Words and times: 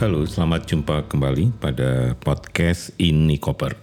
Halo, 0.00 0.24
selamat 0.24 0.64
jumpa 0.64 1.12
kembali 1.12 1.60
pada 1.60 2.16
podcast 2.16 2.88
Ini 2.96 3.36
Koper. 3.36 3.76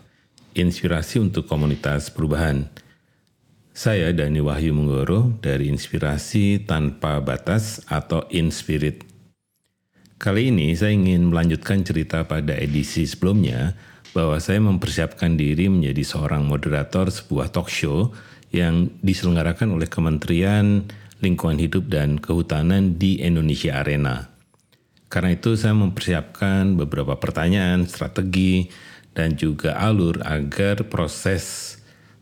Inspirasi 0.58 1.22
untuk 1.22 1.46
komunitas 1.46 2.10
perubahan. 2.10 2.66
Saya 3.70 4.10
Dani 4.10 4.42
Wahyu 4.42 4.74
Menggoro 4.74 5.38
dari 5.46 5.70
Inspirasi 5.70 6.66
Tanpa 6.66 7.22
Batas 7.22 7.86
atau 7.86 8.26
Inspirit. 8.34 9.06
Kali 10.18 10.50
ini 10.50 10.74
saya 10.74 10.98
ingin 10.98 11.30
melanjutkan 11.30 11.86
cerita 11.86 12.26
pada 12.26 12.58
edisi 12.58 13.06
sebelumnya 13.06 13.78
bahwa 14.18 14.42
saya 14.42 14.58
mempersiapkan 14.58 15.38
diri 15.38 15.70
menjadi 15.70 16.02
seorang 16.02 16.50
moderator 16.50 17.14
sebuah 17.14 17.54
talk 17.54 17.70
show 17.70 18.10
yang 18.50 18.90
diselenggarakan 19.06 19.70
oleh 19.70 19.86
Kementerian 19.86 20.82
Lingkungan 21.22 21.62
Hidup 21.62 21.94
dan 21.94 22.18
Kehutanan 22.18 22.98
di 22.98 23.22
Indonesia 23.22 23.86
Arena. 23.86 24.37
Karena 25.08 25.32
itu 25.32 25.56
saya 25.56 25.72
mempersiapkan 25.72 26.76
beberapa 26.76 27.16
pertanyaan, 27.16 27.88
strategi, 27.88 28.68
dan 29.16 29.40
juga 29.40 29.80
alur 29.80 30.20
agar 30.22 30.86
proses 30.92 31.76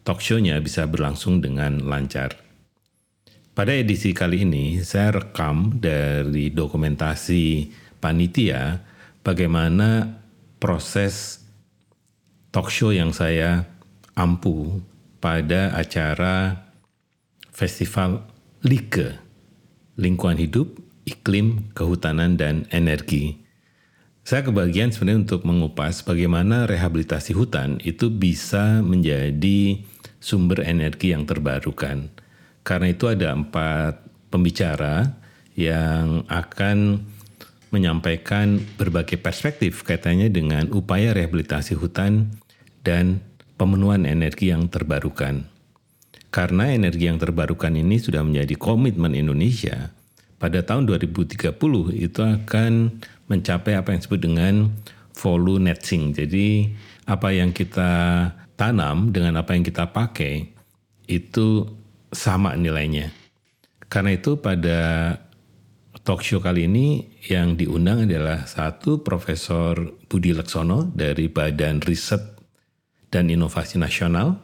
talk 0.06 0.22
show-nya 0.22 0.62
bisa 0.62 0.86
berlangsung 0.86 1.42
dengan 1.42 1.82
lancar. 1.82 2.38
Pada 3.58 3.74
edisi 3.74 4.14
kali 4.14 4.46
ini, 4.46 4.80
saya 4.86 5.18
rekam 5.18 5.82
dari 5.82 6.54
dokumentasi 6.54 7.74
panitia 7.98 8.86
bagaimana 9.26 10.22
proses 10.62 11.42
talk 12.54 12.70
show 12.70 12.94
yang 12.94 13.12
saya 13.12 13.66
ampu 14.14 14.80
pada 15.18 15.74
acara 15.74 16.68
Festival 17.50 18.22
Like, 18.62 19.18
Lingkungan 19.98 20.38
Hidup, 20.38 20.85
Iklim, 21.06 21.72
Kehutanan, 21.78 22.36
dan 22.36 22.66
Energi. 22.74 23.46
Saya 24.26 24.42
kebagian 24.42 24.90
sebenarnya 24.90 25.30
untuk 25.30 25.46
mengupas 25.46 26.02
bagaimana 26.02 26.66
rehabilitasi 26.66 27.38
hutan 27.38 27.78
itu 27.86 28.10
bisa 28.10 28.82
menjadi 28.82 29.86
sumber 30.18 30.66
energi 30.66 31.14
yang 31.14 31.30
terbarukan. 31.30 32.10
Karena 32.66 32.90
itu 32.90 33.06
ada 33.06 33.38
empat 33.38 34.02
pembicara 34.34 35.14
yang 35.54 36.26
akan 36.26 37.06
menyampaikan 37.70 38.58
berbagai 38.76 39.22
perspektif 39.22 39.86
kaitannya 39.86 40.34
dengan 40.34 40.74
upaya 40.74 41.14
rehabilitasi 41.14 41.78
hutan 41.78 42.34
dan 42.82 43.22
pemenuhan 43.56 44.10
energi 44.10 44.50
yang 44.50 44.68
terbarukan. 44.68 45.48
Karena 46.34 46.74
energi 46.76 47.08
yang 47.08 47.16
terbarukan 47.16 47.72
ini 47.72 47.96
sudah 47.96 48.20
menjadi 48.20 48.60
komitmen 48.60 49.16
Indonesia, 49.16 49.95
pada 50.46 50.62
tahun 50.62 50.86
2030 50.86 51.58
itu 51.98 52.22
akan 52.22 53.02
mencapai 53.26 53.74
apa 53.74 53.90
yang 53.90 54.00
disebut 54.06 54.22
dengan 54.22 54.70
volume 55.18 55.74
netting. 55.74 56.14
Jadi 56.14 56.70
apa 57.10 57.34
yang 57.34 57.50
kita 57.50 58.30
tanam 58.54 59.10
dengan 59.10 59.42
apa 59.42 59.58
yang 59.58 59.66
kita 59.66 59.90
pakai 59.90 60.54
itu 61.10 61.66
sama 62.14 62.54
nilainya. 62.54 63.10
Karena 63.90 64.14
itu 64.14 64.38
pada 64.38 65.18
talk 66.06 66.22
show 66.22 66.38
kali 66.38 66.70
ini 66.70 67.18
yang 67.26 67.58
diundang 67.58 68.06
adalah 68.06 68.46
satu 68.46 69.02
Profesor 69.02 69.82
Budi 70.06 70.30
Leksono 70.30 70.86
dari 70.94 71.26
Badan 71.26 71.82
Riset 71.82 72.22
dan 73.10 73.34
Inovasi 73.34 73.82
Nasional 73.82 74.38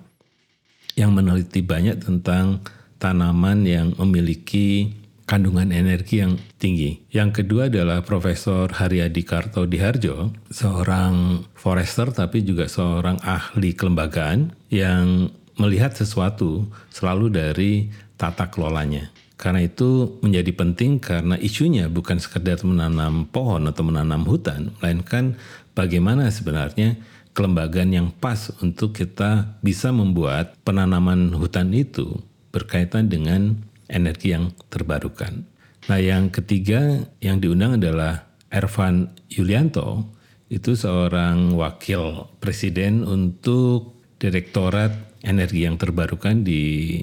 yang 0.97 1.13
meneliti 1.13 1.61
banyak 1.61 2.01
tentang 2.01 2.65
tanaman 2.97 3.69
yang 3.69 3.93
memiliki 4.01 4.97
kandungan 5.31 5.71
energi 5.71 6.19
yang 6.19 6.35
tinggi. 6.59 7.07
Yang 7.07 7.39
kedua 7.39 7.71
adalah 7.71 8.03
Profesor 8.03 8.67
Haryadi 8.67 9.23
Karto 9.23 9.63
Diharjo, 9.63 10.35
seorang 10.51 11.47
forester 11.55 12.11
tapi 12.11 12.43
juga 12.43 12.67
seorang 12.67 13.15
ahli 13.23 13.71
kelembagaan 13.71 14.51
yang 14.67 15.31
melihat 15.55 15.95
sesuatu 15.95 16.67
selalu 16.91 17.31
dari 17.31 17.71
tata 18.19 18.51
kelolanya. 18.51 19.07
Karena 19.39 19.63
itu 19.63 20.19
menjadi 20.19 20.51
penting 20.51 20.99
karena 20.99 21.39
isunya 21.39 21.87
bukan 21.87 22.19
sekedar 22.19 22.59
menanam 22.67 23.25
pohon 23.31 23.71
atau 23.71 23.87
menanam 23.87 24.27
hutan, 24.27 24.75
melainkan 24.83 25.39
bagaimana 25.73 26.27
sebenarnya 26.27 26.99
kelembagaan 27.31 27.95
yang 27.95 28.07
pas 28.11 28.51
untuk 28.59 28.99
kita 28.99 29.57
bisa 29.63 29.95
membuat 29.95 30.59
penanaman 30.67 31.31
hutan 31.31 31.71
itu 31.71 32.19
berkaitan 32.51 33.07
dengan 33.07 33.70
energi 33.91 34.31
yang 34.31 34.55
terbarukan. 34.71 35.43
Nah 35.91 35.99
yang 35.99 36.31
ketiga 36.31 37.03
yang 37.19 37.43
diundang 37.43 37.77
adalah 37.77 38.31
Ervan 38.47 39.11
Yulianto, 39.27 40.07
itu 40.51 40.75
seorang 40.75 41.55
wakil 41.55 42.27
presiden 42.43 43.07
untuk 43.07 43.95
Direktorat 44.19 44.91
Energi 45.23 45.63
yang 45.65 45.79
Terbarukan 45.79 46.43
di 46.43 46.99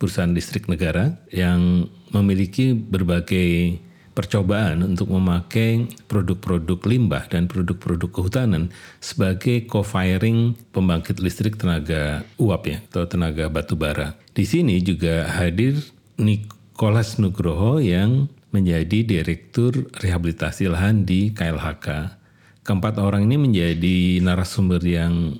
Perusahaan 0.00 0.32
Listrik 0.32 0.66
Negara 0.66 1.20
yang 1.28 1.86
memiliki 2.10 2.72
berbagai 2.72 3.78
percobaan 4.16 4.82
untuk 4.82 5.14
memakai 5.14 5.86
produk-produk 6.10 6.82
limbah 6.82 7.30
dan 7.30 7.46
produk-produk 7.46 8.10
kehutanan 8.10 8.74
sebagai 8.98 9.62
co-firing 9.70 10.58
pembangkit 10.74 11.22
listrik 11.22 11.54
tenaga 11.54 12.26
uap 12.34 12.62
ya 12.66 12.82
atau 12.90 13.06
tenaga 13.06 13.46
batu 13.46 13.78
bara. 13.78 14.18
Di 14.34 14.42
sini 14.42 14.82
juga 14.82 15.30
hadir 15.38 15.78
Nikolas 16.18 17.22
Nugroho 17.22 17.78
yang 17.78 18.26
menjadi 18.50 19.06
Direktur 19.06 19.86
Rehabilitasi 19.94 20.66
Lahan 20.66 21.06
di 21.06 21.30
KLHK. 21.30 22.18
Keempat 22.66 22.98
orang 22.98 23.30
ini 23.30 23.38
menjadi 23.38 24.18
narasumber 24.18 24.82
yang 24.82 25.38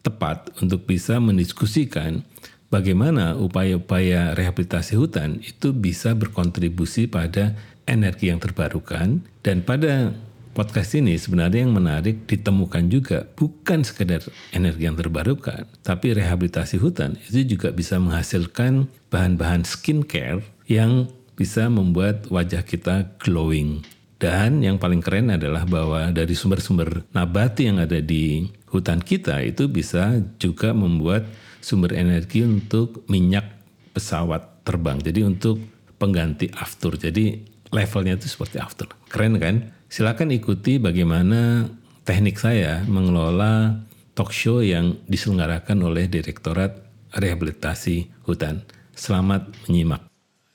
tepat 0.00 0.48
untuk 0.64 0.88
bisa 0.88 1.20
mendiskusikan 1.20 2.24
bagaimana 2.72 3.36
upaya-upaya 3.36 4.32
rehabilitasi 4.32 4.96
hutan 4.96 5.44
itu 5.44 5.76
bisa 5.76 6.16
berkontribusi 6.16 7.04
pada 7.04 7.52
energi 7.84 8.32
yang 8.32 8.40
terbarukan 8.40 9.20
dan 9.44 9.60
pada 9.60 10.16
podcast 10.58 10.98
ini 10.98 11.14
sebenarnya 11.14 11.62
yang 11.62 11.70
menarik 11.70 12.26
ditemukan 12.26 12.90
juga 12.90 13.22
bukan 13.38 13.86
sekedar 13.86 14.26
energi 14.50 14.90
yang 14.90 14.98
terbarukan, 14.98 15.70
tapi 15.86 16.10
rehabilitasi 16.18 16.82
hutan 16.82 17.14
itu 17.30 17.54
juga 17.54 17.70
bisa 17.70 18.02
menghasilkan 18.02 18.90
bahan-bahan 19.06 19.62
skincare 19.62 20.42
yang 20.66 21.06
bisa 21.38 21.70
membuat 21.70 22.26
wajah 22.26 22.66
kita 22.66 23.14
glowing. 23.22 23.86
Dan 24.18 24.66
yang 24.66 24.82
paling 24.82 24.98
keren 24.98 25.30
adalah 25.30 25.62
bahwa 25.62 26.10
dari 26.10 26.34
sumber-sumber 26.34 27.06
nabati 27.14 27.70
yang 27.70 27.78
ada 27.78 28.02
di 28.02 28.50
hutan 28.66 28.98
kita 28.98 29.38
itu 29.46 29.70
bisa 29.70 30.18
juga 30.42 30.74
membuat 30.74 31.30
sumber 31.62 31.94
energi 31.94 32.42
untuk 32.42 33.06
minyak 33.06 33.46
pesawat 33.94 34.66
terbang. 34.66 34.98
Jadi 34.98 35.22
untuk 35.22 35.62
pengganti 36.02 36.50
aftur. 36.50 36.98
Jadi 36.98 37.38
levelnya 37.70 38.18
itu 38.18 38.26
seperti 38.26 38.58
aftur. 38.58 38.90
Keren 39.06 39.38
kan? 39.38 39.77
Silakan 39.88 40.36
ikuti 40.36 40.76
bagaimana 40.76 41.64
teknik 42.04 42.36
saya 42.36 42.84
mengelola 42.84 43.72
talk 44.12 44.36
show 44.36 44.60
yang 44.60 45.00
diselenggarakan 45.08 45.80
oleh 45.80 46.04
Direktorat 46.04 46.76
Rehabilitasi 47.16 48.28
Hutan. 48.28 48.60
Selamat 48.92 49.48
menyimak. 49.64 50.04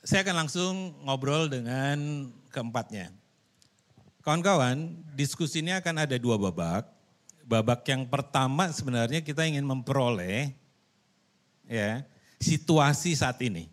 Saya 0.06 0.22
akan 0.22 0.46
langsung 0.46 0.74
ngobrol 1.02 1.50
dengan 1.50 2.30
keempatnya. 2.54 3.10
Kawan-kawan, 4.22 5.02
diskusi 5.18 5.66
ini 5.66 5.74
akan 5.74 6.06
ada 6.06 6.14
dua 6.14 6.38
babak. 6.38 6.86
Babak 7.42 7.82
yang 7.90 8.06
pertama 8.06 8.70
sebenarnya 8.70 9.18
kita 9.18 9.42
ingin 9.50 9.66
memperoleh 9.66 10.54
ya 11.66 12.06
situasi 12.38 13.18
saat 13.18 13.42
ini. 13.42 13.66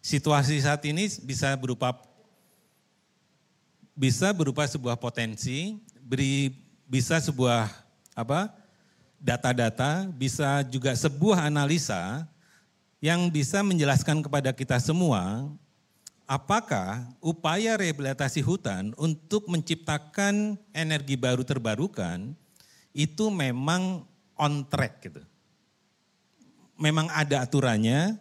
Situasi 0.00 0.56
saat 0.64 0.80
ini 0.88 1.04
bisa 1.20 1.52
berupa 1.60 1.92
bisa 4.00 4.32
berupa 4.32 4.64
sebuah 4.64 4.96
potensi, 4.96 5.76
beri 6.00 6.56
bisa 6.88 7.20
sebuah 7.20 7.68
apa? 8.16 8.56
data-data, 9.20 10.08
bisa 10.16 10.64
juga 10.64 10.96
sebuah 10.96 11.52
analisa 11.52 12.24
yang 13.04 13.28
bisa 13.28 13.60
menjelaskan 13.60 14.24
kepada 14.24 14.48
kita 14.48 14.80
semua 14.80 15.44
apakah 16.24 17.04
upaya 17.20 17.76
rehabilitasi 17.76 18.40
hutan 18.40 18.96
untuk 18.96 19.44
menciptakan 19.44 20.56
energi 20.72 21.20
baru 21.20 21.44
terbarukan 21.44 22.32
itu 22.96 23.28
memang 23.28 24.08
on 24.40 24.64
track 24.72 25.04
gitu. 25.04 25.20
Memang 26.80 27.12
ada 27.12 27.44
aturannya, 27.44 28.16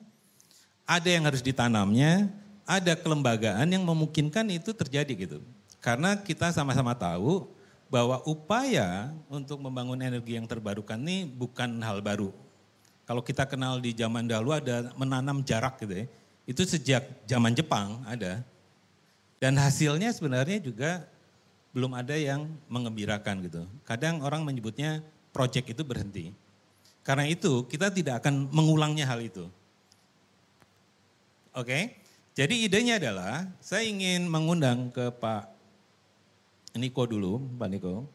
ada 0.83 1.07
yang 1.07 1.23
harus 1.23 1.39
ditanamnya, 1.39 2.27
ada 2.67 2.91
kelembagaan 2.99 3.71
yang 3.71 3.87
memungkinkan 3.87 4.51
itu 4.51 4.75
terjadi 4.75 5.15
gitu. 5.15 5.39
Karena 5.89 6.13
kita 6.13 6.53
sama-sama 6.53 6.93
tahu 6.93 7.49
bahwa 7.89 8.21
upaya 8.29 9.09
untuk 9.25 9.57
membangun 9.57 9.97
energi 9.97 10.37
yang 10.37 10.45
terbarukan 10.45 11.01
ini 11.01 11.25
bukan 11.25 11.81
hal 11.81 11.97
baru. 12.05 12.29
Kalau 13.09 13.25
kita 13.25 13.49
kenal 13.49 13.81
di 13.81 13.97
zaman 13.97 14.29
dahulu 14.29 14.53
ada 14.53 14.93
menanam 14.93 15.41
jarak 15.41 15.81
gitu 15.81 16.05
ya. 16.05 16.05
Itu 16.45 16.61
sejak 16.61 17.25
zaman 17.25 17.57
Jepang 17.57 18.05
ada. 18.05 18.45
Dan 19.41 19.57
hasilnya 19.57 20.13
sebenarnya 20.13 20.61
juga 20.61 21.09
belum 21.73 21.97
ada 21.97 22.13
yang 22.13 22.45
mengembirakan 22.69 23.49
gitu. 23.49 23.65
Kadang 23.81 24.21
orang 24.21 24.45
menyebutnya 24.45 25.01
project 25.33 25.73
itu 25.73 25.81
berhenti. 25.81 26.37
Karena 27.01 27.25
itu 27.25 27.65
kita 27.65 27.89
tidak 27.89 28.21
akan 28.21 28.45
mengulangnya 28.53 29.09
hal 29.09 29.25
itu. 29.25 29.49
Oke, 31.57 31.97
jadi 32.37 32.53
idenya 32.53 33.01
adalah 33.01 33.49
saya 33.57 33.89
ingin 33.89 34.29
mengundang 34.29 34.93
ke 34.93 35.09
Pak 35.17 35.58
Niko 36.77 37.05
dulu, 37.09 37.41
Pak 37.57 37.69
Niko. 37.71 38.05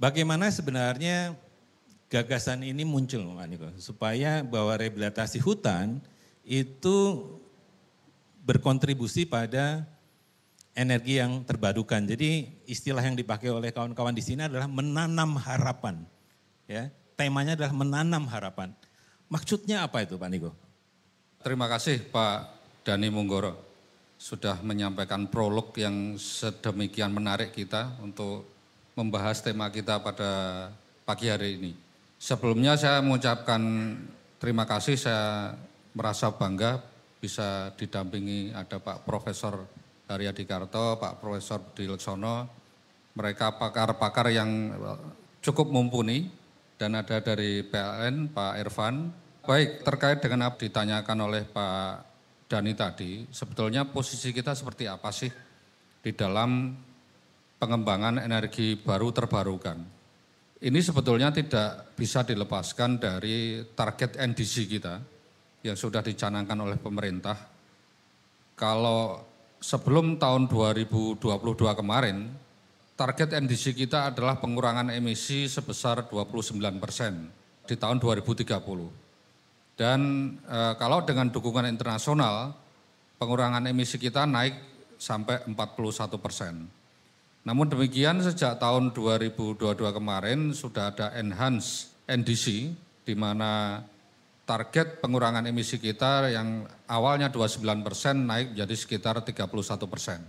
Bagaimana 0.00 0.48
sebenarnya 0.48 1.36
gagasan 2.08 2.64
ini 2.64 2.86
muncul 2.86 3.20
Pak 3.24 3.48
Niko, 3.50 3.68
supaya 3.76 4.40
bahwa 4.46 4.78
rehabilitasi 4.78 5.42
hutan 5.42 6.00
itu 6.44 7.24
berkontribusi 8.44 9.24
pada 9.24 9.84
energi 10.76 11.18
yang 11.18 11.44
terbarukan. 11.44 12.04
Jadi 12.04 12.48
istilah 12.68 13.00
yang 13.00 13.16
dipakai 13.16 13.48
oleh 13.48 13.72
kawan-kawan 13.72 14.12
di 14.12 14.20
sini 14.20 14.44
adalah 14.44 14.68
menanam 14.68 15.36
harapan. 15.40 16.04
Ya, 16.64 16.88
temanya 17.16 17.56
adalah 17.56 17.72
menanam 17.72 18.24
harapan. 18.28 18.72
Maksudnya 19.28 19.84
apa 19.84 20.04
itu 20.04 20.16
Pak 20.20 20.28
Niko? 20.30 20.52
Terima 21.44 21.68
kasih 21.68 22.00
Pak 22.08 22.56
Dani 22.84 23.08
Munggoro 23.12 23.73
sudah 24.24 24.56
menyampaikan 24.64 25.28
prolog 25.28 25.76
yang 25.76 26.16
sedemikian 26.16 27.12
menarik 27.12 27.52
kita 27.52 27.92
untuk 28.00 28.48
membahas 28.96 29.44
tema 29.44 29.68
kita 29.68 30.00
pada 30.00 30.32
pagi 31.04 31.28
hari 31.28 31.60
ini. 31.60 31.72
Sebelumnya 32.16 32.72
saya 32.80 33.04
mengucapkan 33.04 33.60
terima 34.40 34.64
kasih, 34.64 34.96
saya 34.96 35.52
merasa 35.92 36.32
bangga 36.32 36.80
bisa 37.20 37.68
didampingi 37.76 38.56
ada 38.56 38.80
Pak 38.80 39.04
Profesor 39.04 39.60
Haryadi 40.08 40.48
Karto, 40.48 40.96
Pak 40.96 41.20
Profesor 41.20 41.60
Budi 41.60 41.84
Leksono, 41.84 42.48
mereka 43.12 43.60
pakar-pakar 43.60 44.32
yang 44.32 44.72
cukup 45.44 45.68
mumpuni 45.68 46.32
dan 46.80 46.96
ada 46.96 47.20
dari 47.20 47.60
PLN 47.60 48.32
Pak 48.32 48.52
Irfan. 48.56 49.12
Baik, 49.44 49.84
terkait 49.84 50.24
dengan 50.24 50.48
apa 50.48 50.56
ditanyakan 50.56 51.18
oleh 51.28 51.44
Pak 51.44 52.13
Dani 52.44 52.72
tadi, 52.76 53.24
sebetulnya 53.32 53.88
posisi 53.88 54.28
kita 54.28 54.52
seperti 54.52 54.84
apa 54.84 55.08
sih 55.08 55.32
di 56.04 56.12
dalam 56.12 56.76
pengembangan 57.56 58.20
energi 58.20 58.76
baru 58.76 59.08
terbarukan? 59.10 59.78
Ini 60.64 60.80
sebetulnya 60.80 61.32
tidak 61.32 61.96
bisa 61.96 62.24
dilepaskan 62.24 62.96
dari 63.00 63.64
target 63.76 64.16
NDC 64.16 64.54
kita 64.68 64.94
yang 65.64 65.76
sudah 65.76 66.04
dicanangkan 66.04 66.56
oleh 66.60 66.76
pemerintah. 66.80 67.36
Kalau 68.56 69.24
sebelum 69.60 70.20
tahun 70.20 70.48
2022 70.48 71.20
kemarin, 71.80 72.28
target 72.94 73.34
NDC 73.40 73.72
kita 73.72 74.12
adalah 74.12 74.36
pengurangan 74.38 74.92
emisi 74.92 75.48
sebesar 75.48 76.06
29 76.08 76.60
persen 76.80 77.28
di 77.64 77.74
tahun 77.74 77.98
2030. 77.98 79.03
Dan 79.74 80.30
e, 80.46 80.58
kalau 80.78 81.02
dengan 81.02 81.30
dukungan 81.30 81.66
internasional, 81.66 82.54
pengurangan 83.18 83.66
emisi 83.66 83.98
kita 83.98 84.22
naik 84.26 84.54
sampai 84.98 85.42
41 85.50 86.16
persen. 86.22 86.54
Namun 87.44 87.68
demikian 87.68 88.24
sejak 88.24 88.56
tahun 88.56 88.96
2022 88.96 89.76
kemarin 89.76 90.54
sudah 90.56 90.94
ada 90.94 91.12
enhance 91.18 91.92
NDC 92.08 92.72
di 93.04 93.12
mana 93.12 93.84
target 94.48 95.00
pengurangan 95.00 95.44
emisi 95.44 95.76
kita 95.76 96.32
yang 96.32 96.64
awalnya 96.88 97.28
29 97.28 97.64
persen 97.84 98.24
naik 98.24 98.56
menjadi 98.56 98.74
sekitar 98.76 99.14
31 99.20 99.44
persen. 99.88 100.20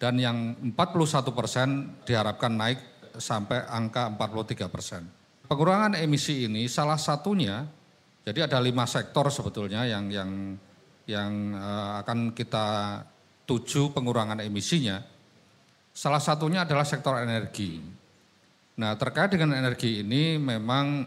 Dan 0.00 0.16
yang 0.18 0.56
41 0.60 1.32
persen 1.32 1.68
diharapkan 2.08 2.52
naik 2.52 2.80
sampai 3.16 3.68
angka 3.68 4.08
43 4.08 4.72
persen. 4.72 5.02
Pengurangan 5.46 5.94
emisi 6.00 6.48
ini 6.48 6.64
salah 6.66 6.96
satunya, 6.96 7.68
jadi 8.22 8.46
ada 8.46 8.62
lima 8.62 8.86
sektor 8.86 9.26
sebetulnya 9.34 9.82
yang 9.82 10.06
yang 10.06 10.30
yang 11.10 11.30
uh, 11.58 11.98
akan 12.06 12.30
kita 12.30 13.00
tuju 13.42 13.90
pengurangan 13.90 14.38
emisinya. 14.38 15.02
Salah 15.92 16.22
satunya 16.22 16.62
adalah 16.62 16.86
sektor 16.86 17.18
energi. 17.18 17.82
Nah, 18.78 18.96
terkait 18.96 19.34
dengan 19.34 19.52
energi 19.52 20.00
ini 20.00 20.40
memang 20.40 21.04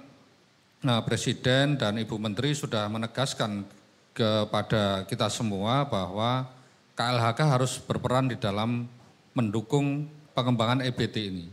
nah, 0.85 1.01
Presiden 1.01 1.79
dan 1.79 1.97
Ibu 1.97 2.19
Menteri 2.21 2.53
sudah 2.53 2.85
menegaskan 2.91 3.65
kepada 4.13 5.07
kita 5.09 5.31
semua 5.31 5.88
bahwa 5.89 6.45
KLHK 6.94 7.39
harus 7.47 7.81
berperan 7.81 8.29
di 8.29 8.38
dalam 8.38 8.85
mendukung 9.33 10.07
pengembangan 10.38 10.83
EBT 10.85 11.15
ini. 11.31 11.47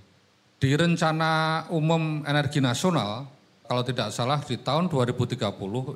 Di 0.62 0.70
rencana 0.78 1.66
umum 1.74 2.22
energi 2.22 2.62
nasional, 2.62 3.26
kalau 3.66 3.82
tidak 3.86 4.10
salah 4.10 4.42
di 4.42 4.58
tahun 4.60 4.90
2030 4.90 5.38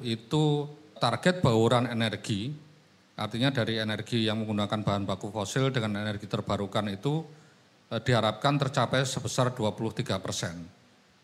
itu 0.06 0.44
target 0.96 1.44
bauran 1.44 1.90
energi 1.90 2.66
Artinya 3.16 3.48
dari 3.48 3.80
energi 3.80 4.28
yang 4.28 4.44
menggunakan 4.44 4.84
bahan 4.84 5.08
baku 5.08 5.32
fosil 5.32 5.72
dengan 5.72 6.04
energi 6.04 6.28
terbarukan 6.28 6.84
itu 6.92 7.24
eh, 7.88 8.00
diharapkan 8.04 8.60
tercapai 8.60 9.08
sebesar 9.08 9.56
23 9.56 10.20
persen. 10.20 10.60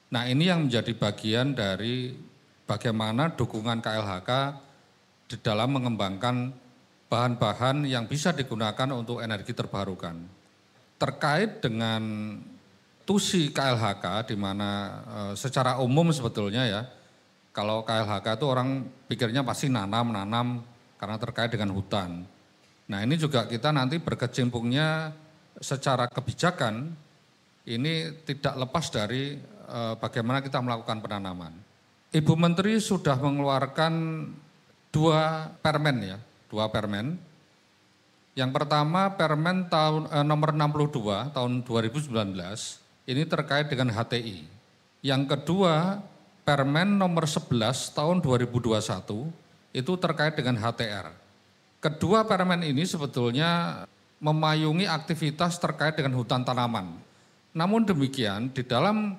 Nah 0.09 0.25
ini 0.25 0.49
yang 0.49 0.69
menjadi 0.69 0.93
bagian 0.97 1.53
dari 1.53 2.17
bagaimana 2.65 3.37
dukungan 3.37 3.85
KLHK 3.85 4.31
di 5.29 5.37
dalam 5.45 5.77
mengembangkan 5.77 6.37
bahan-bahan 7.13 7.85
yang 7.85 8.09
bisa 8.09 8.33
digunakan 8.33 8.89
untuk 8.97 9.21
energi 9.21 9.53
terbarukan. 9.53 10.17
Terkait 10.97 11.61
dengan 11.61 12.01
tusi 13.03 13.51
KLHK 13.51 14.31
di 14.31 14.37
mana 14.39 14.71
e, 15.03 15.21
secara 15.35 15.79
umum 15.83 16.11
sebetulnya 16.15 16.67
ya, 16.67 16.83
kalau 17.51 17.83
KLHK 17.83 18.39
itu 18.39 18.47
orang 18.49 18.87
pikirnya 19.11 19.43
pasti 19.45 19.69
nanam-nanam 19.69 20.63
karena 20.97 21.17
terkait 21.19 21.51
dengan 21.51 21.75
hutan. 21.75 22.25
Nah 22.87 22.99
ini 23.03 23.19
juga 23.19 23.47
kita 23.47 23.75
nanti 23.75 23.99
berkecimpungnya 23.99 25.13
secara 25.59 26.07
kebijakan 26.09 26.95
ini 27.67 28.25
tidak 28.27 28.55
lepas 28.67 28.91
dari 28.91 29.39
e, 29.47 29.81
bagaimana 29.99 30.43
kita 30.43 30.63
melakukan 30.63 31.03
penanaman. 31.03 31.53
Ibu 32.13 32.35
Menteri 32.37 32.77
sudah 32.79 33.17
mengeluarkan 33.17 33.93
dua 34.93 35.49
permen 35.59 35.97
ya, 36.03 36.19
dua 36.53 36.69
permen. 36.69 37.17
Yang 38.33 38.51
pertama 38.57 39.13
permen 39.13 39.69
tahun 39.69 40.09
e, 40.09 40.19
nomor 40.25 40.55
62 40.57 41.37
tahun 41.37 41.53
2019 41.67 42.82
ini 43.07 43.23
terkait 43.27 43.67
dengan 43.67 43.91
HTI. 43.91 44.47
Yang 45.03 45.23
kedua 45.35 45.99
permen 46.47 46.99
nomor 46.99 47.27
11 47.27 47.95
tahun 47.95 48.23
2021 48.23 48.79
itu 49.75 49.93
terkait 49.99 50.35
dengan 50.39 50.59
HTR. 50.59 51.11
Kedua 51.83 52.23
permen 52.23 52.63
ini 52.63 52.87
sebetulnya 52.87 53.83
memayungi 54.23 54.87
aktivitas 54.87 55.59
terkait 55.59 55.99
dengan 55.99 56.15
hutan 56.15 56.47
tanaman. 56.47 56.95
Namun 57.51 57.83
demikian 57.83 58.55
di 58.55 58.63
dalam 58.63 59.19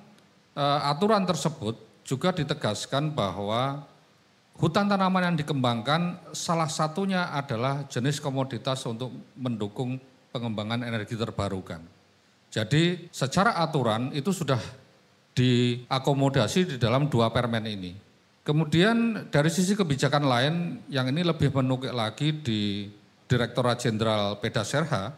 e, 0.56 0.64
aturan 0.88 1.28
tersebut 1.28 1.76
juga 2.08 2.32
ditegaskan 2.32 3.12
bahwa 3.12 3.84
hutan 4.56 4.88
tanaman 4.88 5.34
yang 5.34 5.36
dikembangkan 5.36 6.32
salah 6.32 6.72
satunya 6.72 7.28
adalah 7.36 7.84
jenis 7.92 8.24
komoditas 8.24 8.80
untuk 8.88 9.12
mendukung 9.36 10.00
pengembangan 10.32 10.88
energi 10.88 11.20
terbarukan. 11.20 11.84
Jadi 12.54 13.10
secara 13.10 13.58
aturan 13.58 14.14
itu 14.14 14.30
sudah 14.30 14.62
diakomodasi 15.34 16.70
di 16.70 16.78
dalam 16.78 17.10
dua 17.10 17.34
permen 17.34 17.66
ini. 17.66 17.98
Kemudian 18.46 19.26
dari 19.34 19.50
sisi 19.50 19.74
kebijakan 19.74 20.24
lain 20.30 20.56
yang 20.86 21.10
ini 21.10 21.26
lebih 21.26 21.50
menukik 21.50 21.90
lagi 21.90 22.30
di 22.30 22.86
Direktorat 23.26 23.82
Jenderal 23.82 24.38
Pedaserha 24.38 25.10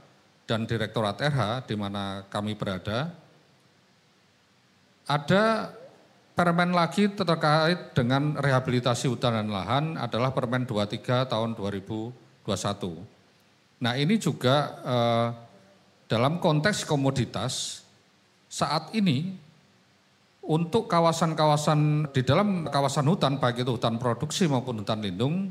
dan 0.48 0.64
Direktorat 0.64 1.20
RH 1.20 1.68
di 1.68 1.76
mana 1.76 2.24
kami 2.32 2.56
berada, 2.56 3.12
ada 5.04 5.76
permen 6.38 6.72
lagi 6.72 7.12
terkait 7.12 7.92
dengan 7.92 8.40
rehabilitasi 8.40 9.12
hutan 9.12 9.44
dan 9.44 9.50
lahan 9.52 9.86
adalah 10.00 10.32
Permen 10.32 10.64
23 10.64 11.28
tahun 11.28 11.60
2021. 11.60 12.16
Nah 13.84 13.94
ini 14.00 14.16
juga 14.16 14.56
eh, 14.86 15.28
dalam 16.06 16.38
konteks 16.38 16.86
komoditas 16.86 17.82
saat 18.46 18.94
ini 18.94 19.36
untuk 20.46 20.86
kawasan-kawasan 20.86 22.14
di 22.14 22.22
dalam 22.22 22.70
kawasan 22.70 23.10
hutan, 23.10 23.42
baik 23.42 23.66
itu 23.66 23.74
hutan 23.74 23.98
produksi 23.98 24.46
maupun 24.46 24.86
hutan 24.86 25.02
lindung, 25.02 25.50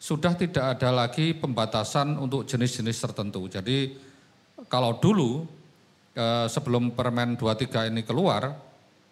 sudah 0.00 0.32
tidak 0.32 0.80
ada 0.80 0.88
lagi 1.04 1.36
pembatasan 1.36 2.16
untuk 2.16 2.48
jenis-jenis 2.48 2.96
tertentu. 3.04 3.44
Jadi 3.52 3.92
kalau 4.72 4.96
dulu 4.96 5.44
eh, 6.16 6.48
sebelum 6.48 6.96
Permen 6.96 7.36
23 7.36 7.92
ini 7.92 8.00
keluar, 8.00 8.48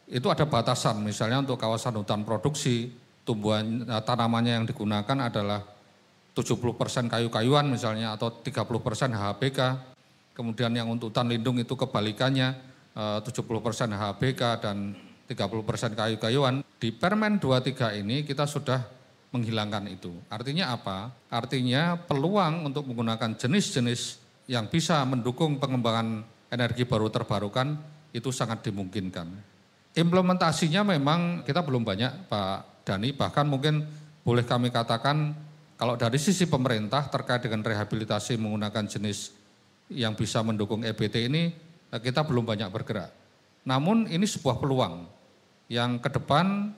itu 0.08 0.24
ada 0.32 0.48
batasan, 0.48 1.04
misalnya 1.04 1.44
untuk 1.44 1.60
kawasan 1.60 2.00
hutan 2.00 2.24
produksi, 2.24 2.88
tumbuhan 3.28 3.84
eh, 3.84 4.02
tanamannya 4.02 4.64
yang 4.64 4.64
digunakan 4.64 5.28
adalah 5.28 5.60
70% 6.32 7.12
kayu-kayuan 7.12 7.68
misalnya 7.68 8.16
atau 8.16 8.32
30% 8.32 9.12
HHPK. 9.12 9.60
Kemudian 10.38 10.70
yang 10.70 10.86
untuk 10.86 11.10
hutan 11.10 11.26
lindung 11.26 11.58
itu 11.58 11.74
kebalikannya 11.74 12.54
eh, 12.94 13.18
70% 13.26 13.90
HBK 13.90 14.42
dan 14.62 14.94
30% 15.26 15.98
kayu-kayuan. 15.98 16.62
Di 16.78 16.94
Permen 16.94 17.42
23 17.42 17.98
ini 17.98 18.22
kita 18.22 18.46
sudah 18.46 18.78
menghilangkan 19.34 19.90
itu. 19.90 20.14
Artinya 20.30 20.72
apa? 20.72 21.12
Artinya 21.28 21.98
peluang 21.98 22.64
untuk 22.70 22.86
menggunakan 22.88 23.36
jenis-jenis 23.36 24.22
yang 24.48 24.70
bisa 24.70 25.04
mendukung 25.04 25.60
pengembangan 25.60 26.24
energi 26.48 26.88
baru 26.88 27.12
terbarukan 27.12 27.76
itu 28.16 28.32
sangat 28.32 28.64
dimungkinkan. 28.64 29.28
Implementasinya 29.92 30.86
memang 30.86 31.44
kita 31.44 31.60
belum 31.60 31.84
banyak 31.84 32.30
Pak 32.30 32.88
Dani, 32.88 33.12
bahkan 33.12 33.44
mungkin 33.44 33.84
boleh 34.24 34.48
kami 34.48 34.72
katakan 34.72 35.36
kalau 35.76 35.94
dari 36.00 36.16
sisi 36.16 36.48
pemerintah 36.48 37.06
terkait 37.12 37.44
dengan 37.44 37.60
rehabilitasi 37.62 38.40
menggunakan 38.40 38.88
jenis 38.88 39.37
yang 39.92 40.12
bisa 40.12 40.44
mendukung 40.44 40.84
EBT 40.84 41.28
ini 41.28 41.52
eh, 41.92 42.00
kita 42.00 42.24
belum 42.24 42.44
banyak 42.44 42.68
bergerak. 42.68 43.10
Namun 43.68 44.08
ini 44.08 44.24
sebuah 44.24 44.60
peluang 44.60 45.08
yang 45.68 46.00
ke 46.00 46.08
depan 46.08 46.72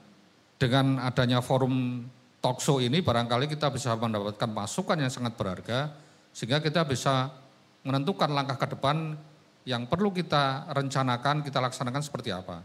dengan 0.59 0.99
adanya 1.03 1.39
forum 1.39 2.05
talkshow 2.43 2.83
ini 2.83 2.99
barangkali 3.01 3.47
kita 3.47 3.71
bisa 3.71 3.95
mendapatkan 3.95 4.51
masukan 4.51 4.99
yang 4.99 5.13
sangat 5.13 5.39
berharga 5.39 5.95
sehingga 6.35 6.59
kita 6.59 6.83
bisa 6.89 7.31
menentukan 7.87 8.29
langkah 8.33 8.59
ke 8.59 8.77
depan 8.77 9.17
yang 9.69 9.87
perlu 9.87 10.11
kita 10.11 10.73
rencanakan, 10.73 11.45
kita 11.45 11.61
laksanakan 11.61 12.03
seperti 12.03 12.33
apa. 12.33 12.65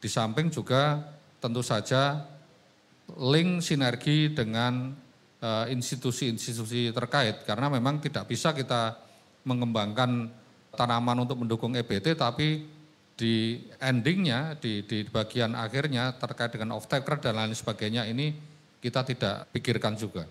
Di 0.00 0.08
samping 0.08 0.48
juga 0.48 1.00
tentu 1.40 1.60
saja 1.60 2.24
link 3.16 3.62
sinergi 3.62 4.34
dengan 4.34 4.90
eh, 5.38 5.66
institusi-institusi 5.70 6.90
terkait 6.90 7.46
karena 7.46 7.70
memang 7.70 8.02
tidak 8.02 8.26
bisa 8.26 8.50
kita 8.50 9.05
mengembangkan 9.46 10.28
tanaman 10.74 11.22
untuk 11.22 11.38
mendukung 11.40 11.72
EBT 11.78 12.18
tapi 12.18 12.66
di 13.16 13.64
endingnya 13.80 14.58
di, 14.60 14.84
di 14.84 15.08
bagian 15.08 15.56
akhirnya 15.56 16.12
terkait 16.20 16.52
dengan 16.52 16.76
off 16.76 16.84
taker 16.84 17.16
dan 17.16 17.38
lain 17.38 17.56
sebagainya 17.56 18.04
ini 18.04 18.36
kita 18.82 19.06
tidak 19.08 19.48
pikirkan 19.56 19.96
juga. 19.96 20.28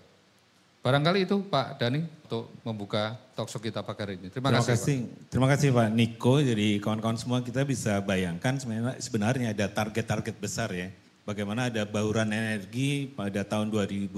Barangkali 0.86 1.26
itu 1.26 1.42
Pak 1.50 1.82
Dani 1.82 1.98
untuk 1.98 2.46
membuka 2.62 3.18
talkshow 3.34 3.58
kita 3.58 3.82
pagi 3.82 4.06
hari 4.06 4.14
ini. 4.22 4.30
Terima, 4.30 4.54
Terima 4.54 4.62
kasih. 4.62 4.78
kasih. 4.78 4.98
Pak. 5.02 5.26
Terima 5.34 5.48
kasih 5.50 5.68
Pak 5.74 5.88
Niko. 5.90 6.34
Jadi 6.38 6.68
kawan-kawan 6.78 7.18
semua 7.18 7.42
kita 7.42 7.66
bisa 7.66 7.98
bayangkan 8.06 8.54
sebenarnya, 8.54 8.94
sebenarnya 9.02 9.48
ada 9.50 9.66
target-target 9.66 10.38
besar 10.38 10.70
ya. 10.70 10.94
Bagaimana 11.26 11.74
ada 11.74 11.82
bauran 11.82 12.30
energi 12.30 13.10
pada 13.10 13.42
tahun 13.42 13.74
2025 13.74 14.14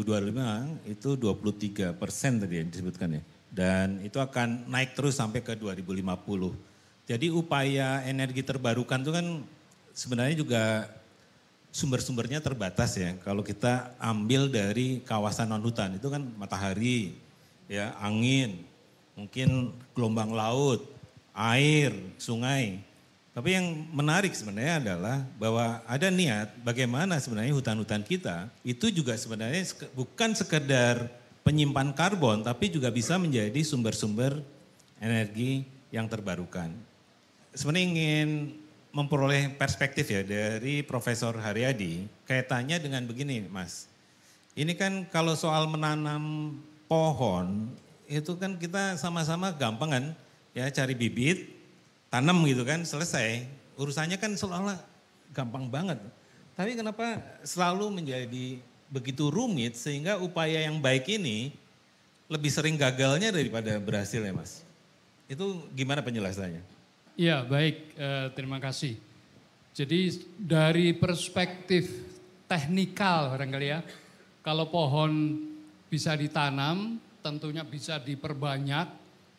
itu 0.92 1.08
23 1.16 1.96
persen 1.96 2.36
tadi 2.36 2.60
yang 2.60 2.68
disebutkan 2.68 3.16
ya. 3.16 3.22
Dan 3.48 4.04
itu 4.04 4.20
akan 4.20 4.68
naik 4.68 4.92
terus 4.92 5.16
sampai 5.16 5.40
ke 5.40 5.56
2050. 5.56 6.52
Jadi 7.08 7.32
upaya 7.32 8.04
energi 8.04 8.44
terbarukan 8.44 9.00
itu 9.00 9.12
kan 9.12 9.26
sebenarnya 9.96 10.36
juga 10.36 10.64
sumber-sumbernya 11.72 12.44
terbatas 12.44 12.96
ya. 13.00 13.16
Kalau 13.24 13.40
kita 13.40 13.96
ambil 13.96 14.52
dari 14.52 15.00
kawasan 15.04 15.48
non 15.48 15.64
hutan 15.64 15.96
itu 15.96 16.08
kan 16.12 16.20
matahari, 16.36 17.16
ya 17.64 17.96
angin, 18.00 18.60
mungkin 19.16 19.72
gelombang 19.96 20.32
laut, 20.32 20.84
air, 21.32 21.94
sungai. 22.20 22.84
Tapi 23.32 23.54
yang 23.54 23.66
menarik 23.94 24.34
sebenarnya 24.34 24.82
adalah 24.82 25.22
bahwa 25.38 25.78
ada 25.86 26.10
niat 26.10 26.58
bagaimana 26.66 27.22
sebenarnya 27.22 27.54
hutan-hutan 27.54 28.02
kita 28.02 28.50
itu 28.66 28.90
juga 28.90 29.14
sebenarnya 29.14 29.62
bukan 29.94 30.34
sekedar 30.34 31.06
penyimpan 31.48 31.96
karbon 31.96 32.44
tapi 32.44 32.68
juga 32.68 32.92
bisa 32.92 33.16
menjadi 33.16 33.56
sumber-sumber 33.64 34.44
energi 35.00 35.64
yang 35.88 36.04
terbarukan. 36.04 36.68
Sebenarnya 37.56 37.88
ingin 37.88 38.28
memperoleh 38.92 39.56
perspektif 39.56 40.12
ya 40.12 40.20
dari 40.20 40.84
Profesor 40.84 41.32
Haryadi, 41.40 42.04
kaitannya 42.28 42.76
dengan 42.76 43.08
begini 43.08 43.48
Mas. 43.48 43.88
Ini 44.52 44.76
kan 44.76 45.08
kalau 45.08 45.32
soal 45.32 45.64
menanam 45.72 46.52
pohon, 46.84 47.72
itu 48.04 48.36
kan 48.36 48.60
kita 48.60 49.00
sama-sama 49.00 49.48
gampang 49.56 49.88
kan, 49.88 50.04
ya 50.52 50.68
cari 50.68 50.92
bibit, 50.92 51.48
tanam 52.12 52.44
gitu 52.44 52.60
kan, 52.68 52.84
selesai. 52.84 53.48
Urusannya 53.80 54.20
kan 54.20 54.36
seolah-olah 54.36 54.76
gampang 55.32 55.64
banget. 55.72 55.96
Tapi 56.52 56.76
kenapa 56.76 57.22
selalu 57.40 58.02
menjadi 58.02 58.60
begitu 58.88 59.28
rumit 59.28 59.76
sehingga 59.76 60.16
upaya 60.20 60.64
yang 60.64 60.80
baik 60.80 61.08
ini 61.08 61.52
lebih 62.28 62.52
sering 62.52 62.76
gagalnya 62.76 63.32
daripada 63.32 63.76
berhasil 63.80 64.20
ya 64.20 64.32
mas? 64.32 64.64
Itu 65.28 65.68
gimana 65.76 66.00
penjelasannya? 66.00 66.60
Ya 67.18 67.44
baik, 67.44 67.96
eh, 67.96 68.26
terima 68.32 68.60
kasih. 68.60 68.96
Jadi 69.76 70.26
dari 70.38 70.96
perspektif 70.96 71.88
teknikal 72.48 73.36
barangkali 73.36 73.66
ya, 73.68 73.80
kalau 74.40 74.70
pohon 74.72 75.38
bisa 75.88 76.16
ditanam 76.16 76.96
tentunya 77.20 77.64
bisa 77.64 78.00
diperbanyak 78.00 78.88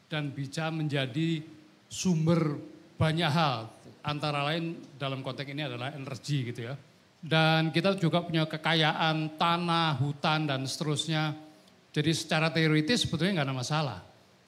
dan 0.10 0.34
bisa 0.34 0.70
menjadi 0.70 1.42
sumber 1.90 2.58
banyak 2.98 3.30
hal. 3.30 3.72
Antara 4.04 4.46
lain 4.48 4.80
dalam 4.98 5.22
konteks 5.22 5.50
ini 5.50 5.66
adalah 5.66 5.94
energi 5.94 6.52
gitu 6.52 6.72
ya. 6.72 6.76
Dan 7.20 7.76
kita 7.76 8.00
juga 8.00 8.24
punya 8.24 8.48
kekayaan 8.48 9.36
tanah, 9.36 10.00
hutan 10.00 10.48
dan 10.48 10.64
seterusnya. 10.64 11.36
Jadi 11.92 12.12
secara 12.16 12.48
teoritis 12.48 13.04
sebetulnya 13.04 13.44
nggak 13.44 13.48
ada 13.52 13.58
masalah. 13.60 14.00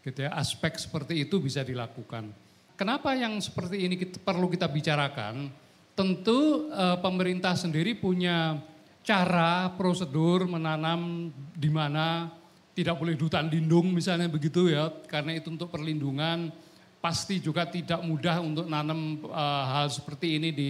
Gitu 0.02 0.24
ya, 0.24 0.32
aspek 0.34 0.80
seperti 0.80 1.28
itu 1.28 1.38
bisa 1.44 1.62
dilakukan. 1.68 2.32
Kenapa 2.80 3.14
yang 3.14 3.38
seperti 3.38 3.86
ini 3.86 3.94
kita, 4.00 4.18
perlu 4.24 4.50
kita 4.50 4.66
bicarakan? 4.66 5.52
Tentu 5.94 6.72
e, 6.72 6.86
pemerintah 6.98 7.54
sendiri 7.54 7.94
punya 7.94 8.58
cara, 9.06 9.70
prosedur 9.78 10.50
menanam 10.50 11.30
di 11.54 11.70
mana 11.70 12.32
tidak 12.74 12.98
boleh 12.98 13.14
hutan 13.20 13.52
lindung 13.52 13.94
misalnya 13.94 14.26
begitu 14.32 14.72
ya, 14.72 14.90
karena 15.06 15.38
itu 15.38 15.54
untuk 15.54 15.70
perlindungan. 15.70 16.50
Pasti 17.02 17.38
juga 17.38 17.66
tidak 17.70 18.02
mudah 18.02 18.42
untuk 18.42 18.66
nanam 18.66 19.22
e, 19.28 19.44
hal 19.70 19.92
seperti 19.92 20.42
ini 20.42 20.50
di 20.50 20.70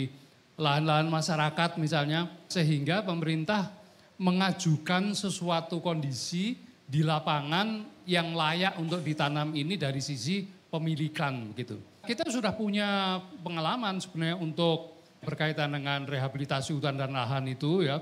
lahan-lahan 0.62 1.10
masyarakat 1.10 1.82
misalnya, 1.82 2.30
sehingga 2.46 3.02
pemerintah 3.02 3.74
mengajukan 4.22 5.18
sesuatu 5.18 5.82
kondisi 5.82 6.62
di 6.86 7.02
lapangan 7.02 7.82
yang 8.06 8.38
layak 8.38 8.78
untuk 8.78 9.02
ditanam 9.02 9.50
ini 9.58 9.74
dari 9.82 9.98
sisi 9.98 10.46
pemilikan 10.46 11.58
gitu. 11.58 11.82
Kita 12.06 12.30
sudah 12.30 12.54
punya 12.54 13.18
pengalaman 13.42 13.98
sebenarnya 13.98 14.38
untuk 14.38 15.02
berkaitan 15.26 15.74
dengan 15.74 16.06
rehabilitasi 16.06 16.78
hutan 16.78 16.98
dan 16.98 17.14
lahan 17.14 17.46
itu 17.50 17.86
ya. 17.86 17.98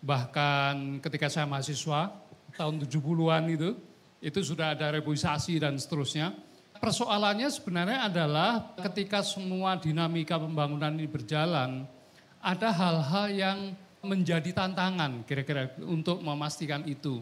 Bahkan 0.00 1.04
ketika 1.04 1.30
saya 1.30 1.46
mahasiswa 1.46 2.10
tahun 2.56 2.82
70-an 2.82 3.44
itu, 3.52 3.70
itu 4.18 4.40
sudah 4.42 4.74
ada 4.74 4.90
reboisasi 4.90 5.62
dan 5.62 5.78
seterusnya. 5.78 6.34
Persoalannya 6.80 7.52
sebenarnya 7.52 8.08
adalah 8.08 8.72
ketika 8.80 9.20
semua 9.20 9.76
dinamika 9.76 10.40
pembangunan 10.40 10.96
ini 10.96 11.04
berjalan, 11.04 11.84
ada 12.40 12.68
hal-hal 12.72 13.26
yang 13.30 13.58
menjadi 14.00 14.56
tantangan 14.56 15.24
kira-kira 15.28 15.76
untuk 15.84 16.24
memastikan 16.24 16.80
itu. 16.88 17.20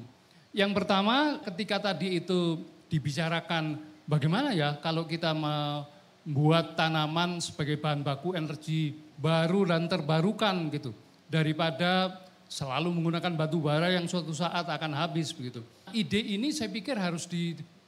Yang 0.54 0.78
pertama 0.78 1.42
ketika 1.42 1.90
tadi 1.90 2.22
itu 2.22 2.62
dibicarakan 2.88 3.82
bagaimana 4.08 4.54
ya 4.54 4.78
kalau 4.78 5.04
kita 5.04 5.34
buat 6.24 6.78
tanaman 6.78 7.42
sebagai 7.42 7.76
bahan 7.82 8.06
baku 8.06 8.32
energi 8.38 8.96
baru 9.18 9.68
dan 9.68 9.90
terbarukan 9.90 10.70
gitu 10.72 10.94
daripada 11.26 12.22
selalu 12.48 12.94
menggunakan 12.94 13.34
batu 13.36 13.60
bara 13.60 13.92
yang 13.92 14.08
suatu 14.08 14.32
saat 14.32 14.64
akan 14.64 14.96
habis 14.96 15.34
begitu. 15.36 15.60
Ide 15.92 16.20
ini 16.20 16.48
saya 16.54 16.72
pikir 16.72 16.96
harus 16.96 17.28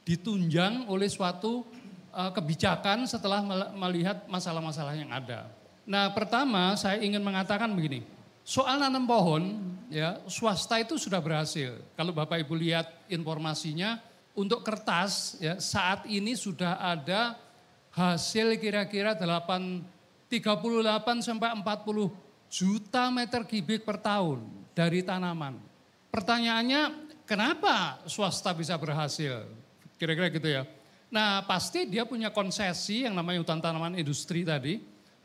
ditunjang 0.05 0.85
oleh 0.85 1.09
suatu 1.09 1.65
uh, 2.13 2.29
kebijakan 2.29 3.09
setelah 3.09 3.41
melihat 3.73 4.29
masalah-masalah 4.29 4.93
yang 4.93 5.09
ada. 5.09 5.49
Nah, 5.85 6.13
pertama 6.13 6.77
saya 6.77 7.01
ingin 7.01 7.21
mengatakan 7.21 7.71
begini. 7.73 8.05
Soal 8.41 8.81
nanam 8.81 9.05
pohon 9.05 9.57
ya 9.89 10.17
swasta 10.25 10.81
itu 10.81 10.97
sudah 10.97 11.21
berhasil. 11.21 11.77
Kalau 11.93 12.13
Bapak 12.13 12.41
Ibu 12.41 12.57
lihat 12.57 12.89
informasinya 13.11 14.01
untuk 14.33 14.65
kertas 14.65 15.37
ya 15.37 15.59
saat 15.61 16.07
ini 16.09 16.33
sudah 16.33 16.79
ada 16.79 17.37
hasil 17.91 18.55
kira-kira 18.57 19.13
8 19.13 20.01
38 20.31 21.19
sampai 21.19 21.51
40 21.59 22.07
juta 22.47 23.11
meter 23.11 23.43
kubik 23.43 23.83
per 23.83 23.99
tahun 23.99 24.47
dari 24.71 25.03
tanaman. 25.03 25.59
Pertanyaannya, 26.07 27.11
kenapa 27.27 27.99
swasta 28.07 28.55
bisa 28.55 28.79
berhasil? 28.79 29.43
Kira-kira 29.99 30.31
gitu 30.31 30.47
ya. 30.47 30.63
Nah, 31.11 31.43
pasti 31.43 31.83
dia 31.83 32.07
punya 32.07 32.31
konsesi 32.31 33.03
yang 33.03 33.11
namanya 33.11 33.43
hutan 33.43 33.59
tanaman 33.59 33.99
industri 33.99 34.47
tadi. 34.47 34.79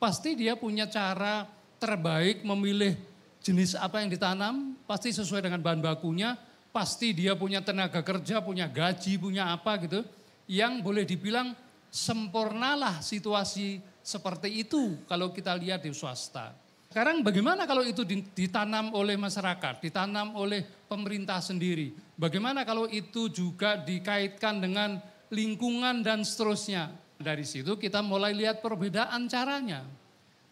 Pasti 0.07 0.39
dia 0.39 0.55
punya 0.55 0.87
cara 0.87 1.51
terbaik 1.83 2.47
memilih 2.47 2.95
jenis 3.43 3.75
apa 3.75 3.99
yang 3.99 4.07
ditanam, 4.07 4.79
pasti 4.87 5.11
sesuai 5.11 5.43
dengan 5.43 5.59
bahan 5.59 5.83
bakunya, 5.83 6.39
pasti 6.71 7.11
dia 7.11 7.35
punya 7.35 7.59
tenaga 7.59 8.07
kerja, 8.07 8.39
punya 8.39 8.71
gaji, 8.71 9.19
punya 9.19 9.51
apa 9.51 9.83
gitu, 9.83 10.07
yang 10.47 10.79
boleh 10.79 11.03
dibilang 11.03 11.59
sempurnalah 11.91 13.03
situasi 13.03 13.83
seperti 13.99 14.63
itu 14.63 14.95
kalau 15.11 15.35
kita 15.35 15.59
lihat 15.59 15.83
di 15.83 15.91
swasta. 15.91 16.55
Sekarang 16.87 17.27
bagaimana 17.27 17.67
kalau 17.67 17.83
itu 17.83 18.07
ditanam 18.31 18.95
oleh 18.95 19.19
masyarakat, 19.19 19.83
ditanam 19.83 20.39
oleh 20.39 20.63
pemerintah 20.87 21.43
sendiri? 21.43 21.91
Bagaimana 22.15 22.63
kalau 22.63 22.87
itu 22.87 23.27
juga 23.27 23.75
dikaitkan 23.75 24.63
dengan 24.63 25.03
lingkungan 25.35 26.07
dan 26.07 26.23
seterusnya? 26.23 26.95
Dari 27.17 27.45
situ 27.49 27.81
kita 27.81 28.05
mulai 28.05 28.37
lihat 28.37 28.61
perbedaan 28.61 29.25
caranya. 29.27 29.85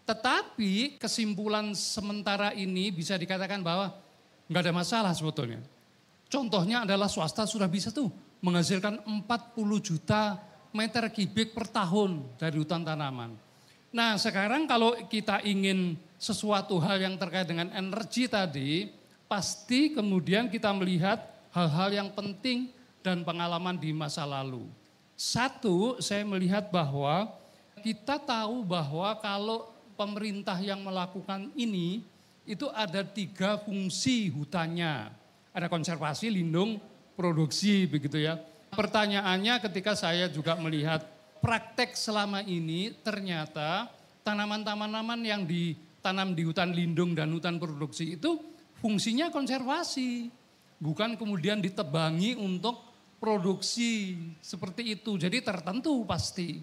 Tetapi 0.04 1.00
kesimpulan 1.00 1.72
sementara 1.72 2.52
ini 2.52 2.92
bisa 2.92 3.16
dikatakan 3.16 3.60
bahwa 3.64 3.92
nggak 4.48 4.62
ada 4.68 4.72
masalah 4.72 5.12
sebetulnya. 5.16 5.60
Contohnya 6.28 6.84
adalah 6.84 7.08
swasta 7.08 7.48
sudah 7.48 7.68
bisa 7.68 7.88
tuh 7.88 8.12
menghasilkan 8.44 9.00
40 9.04 9.24
juta 9.80 10.36
meter 10.74 11.08
kubik 11.08 11.56
per 11.56 11.70
tahun 11.70 12.26
dari 12.36 12.56
hutan 12.60 12.84
tanaman. 12.84 13.32
Nah 13.94 14.18
sekarang 14.18 14.66
kalau 14.66 14.92
kita 15.06 15.40
ingin 15.46 15.94
sesuatu 16.18 16.82
hal 16.82 16.98
yang 16.98 17.14
terkait 17.14 17.46
dengan 17.46 17.70
energi 17.70 18.26
tadi, 18.26 18.90
pasti 19.30 19.94
kemudian 19.94 20.50
kita 20.50 20.74
melihat 20.74 21.22
hal-hal 21.54 21.94
yang 21.94 22.08
penting 22.10 22.68
dan 23.00 23.22
pengalaman 23.22 23.78
di 23.78 23.94
masa 23.94 24.26
lalu. 24.26 24.66
Satu, 25.14 26.02
saya 26.02 26.26
melihat 26.26 26.74
bahwa 26.74 27.30
kita 27.86 28.18
tahu 28.18 28.66
bahwa 28.66 29.14
kalau 29.22 29.70
pemerintah 29.94 30.58
yang 30.58 30.82
melakukan 30.82 31.54
ini 31.54 32.02
itu 32.44 32.66
ada 32.74 33.06
tiga 33.06 33.56
fungsi 33.62 34.28
hutannya. 34.34 35.10
Ada 35.54 35.70
konservasi, 35.70 36.34
lindung, 36.34 36.82
produksi 37.14 37.86
begitu 37.86 38.18
ya. 38.18 38.42
Pertanyaannya 38.74 39.62
ketika 39.62 39.94
saya 39.94 40.26
juga 40.26 40.58
melihat 40.58 41.06
praktek 41.38 41.94
selama 41.94 42.42
ini 42.42 42.90
ternyata 43.06 43.86
tanaman-tanaman 44.26 45.20
yang 45.22 45.46
ditanam 45.46 46.34
di 46.34 46.42
hutan 46.42 46.74
lindung 46.74 47.14
dan 47.14 47.30
hutan 47.30 47.62
produksi 47.62 48.18
itu 48.18 48.42
fungsinya 48.82 49.30
konservasi. 49.30 50.28
Bukan 50.82 51.14
kemudian 51.14 51.62
ditebangi 51.62 52.34
untuk 52.34 52.93
produksi 53.24 54.20
seperti 54.44 55.00
itu. 55.00 55.16
Jadi 55.16 55.40
tertentu 55.40 56.04
pasti. 56.04 56.60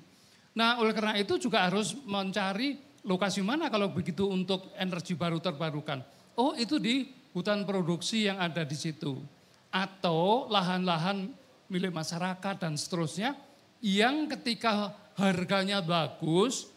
Nah 0.54 0.78
oleh 0.78 0.94
karena 0.94 1.18
itu 1.18 1.42
juga 1.42 1.66
harus 1.66 1.98
mencari 2.06 2.78
lokasi 3.02 3.42
mana 3.42 3.66
kalau 3.74 3.90
begitu 3.90 4.30
untuk 4.30 4.70
energi 4.78 5.18
baru 5.18 5.42
terbarukan? 5.42 6.06
Oh 6.38 6.54
itu 6.54 6.78
di 6.78 7.10
hutan 7.34 7.66
produksi 7.66 8.30
yang 8.30 8.38
ada 8.38 8.62
di 8.62 8.78
situ. 8.78 9.18
Atau 9.74 10.46
lahan-lahan 10.54 11.34
milik 11.66 11.90
masyarakat 11.90 12.62
dan 12.62 12.78
seterusnya 12.78 13.34
yang 13.82 14.30
ketika 14.30 14.94
harganya 15.18 15.82
bagus, 15.82 16.70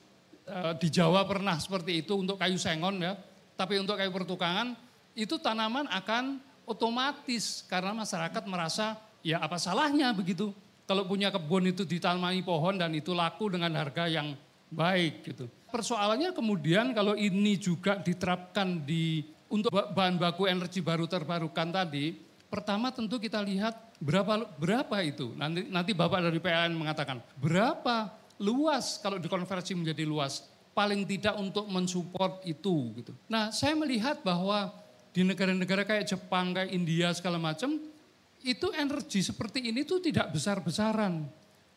eh, 0.49 0.73
di 0.81 0.89
Jawa 0.89 1.29
pernah 1.29 1.61
seperti 1.61 2.01
itu 2.01 2.17
untuk 2.17 2.41
kayu 2.41 2.57
sengon 2.57 3.05
ya, 3.05 3.13
tapi 3.53 3.77
untuk 3.77 4.01
kayu 4.01 4.09
pertukangan 4.09 4.73
itu 5.13 5.37
tanaman 5.37 5.85
akan 5.93 6.41
otomatis 6.65 7.67
karena 7.69 7.93
masyarakat 7.93 8.43
merasa 8.49 8.97
ya 9.25 9.41
apa 9.41 9.57
salahnya 9.57 10.13
begitu. 10.13 10.53
Kalau 10.85 11.09
punya 11.09 11.33
kebun 11.33 11.73
itu 11.73 11.89
ditanami 11.89 12.45
pohon 12.45 12.77
dan 12.77 12.93
itu 12.93 13.17
laku 13.17 13.49
dengan 13.49 13.73
harga 13.73 14.05
yang 14.05 14.37
baik 14.69 15.25
gitu 15.33 15.49
persoalannya 15.75 16.31
kemudian 16.31 16.95
kalau 16.95 17.19
ini 17.19 17.59
juga 17.59 17.99
diterapkan 17.99 18.87
di 18.87 19.27
untuk 19.51 19.75
bahan 19.75 20.15
baku 20.15 20.47
energi 20.47 20.79
baru 20.79 21.11
terbarukan 21.11 21.75
tadi, 21.75 22.15
pertama 22.47 22.95
tentu 22.95 23.19
kita 23.19 23.43
lihat 23.43 23.75
berapa 23.99 24.47
berapa 24.55 24.97
itu. 25.03 25.35
Nanti 25.35 25.67
nanti 25.67 25.91
Bapak 25.91 26.23
dari 26.23 26.39
PLN 26.39 26.79
mengatakan 26.79 27.19
berapa 27.43 28.15
luas 28.39 29.03
kalau 29.03 29.19
dikonversi 29.19 29.75
menjadi 29.75 30.07
luas 30.07 30.47
paling 30.75 31.07
tidak 31.07 31.35
untuk 31.39 31.67
mensupport 31.67 32.43
itu 32.47 32.95
gitu. 32.99 33.13
Nah, 33.31 33.51
saya 33.51 33.75
melihat 33.79 34.23
bahwa 34.23 34.75
di 35.15 35.23
negara-negara 35.23 35.87
kayak 35.87 36.11
Jepang, 36.11 36.51
kayak 36.51 36.75
India 36.75 37.15
segala 37.15 37.39
macam 37.39 37.79
itu 38.45 38.69
energi 38.77 39.25
seperti 39.25 39.73
ini 39.73 39.89
tuh 39.89 40.05
tidak 40.05 40.31
besar-besaran. 40.37 41.25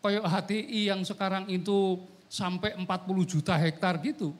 Kayak 0.04 0.28
HTI 0.28 0.94
yang 0.94 1.02
sekarang 1.08 1.48
itu 1.48 2.04
sampai 2.28 2.76
40 2.76 2.86
juta 3.24 3.56
hektar 3.56 3.98
gitu. 4.04 4.36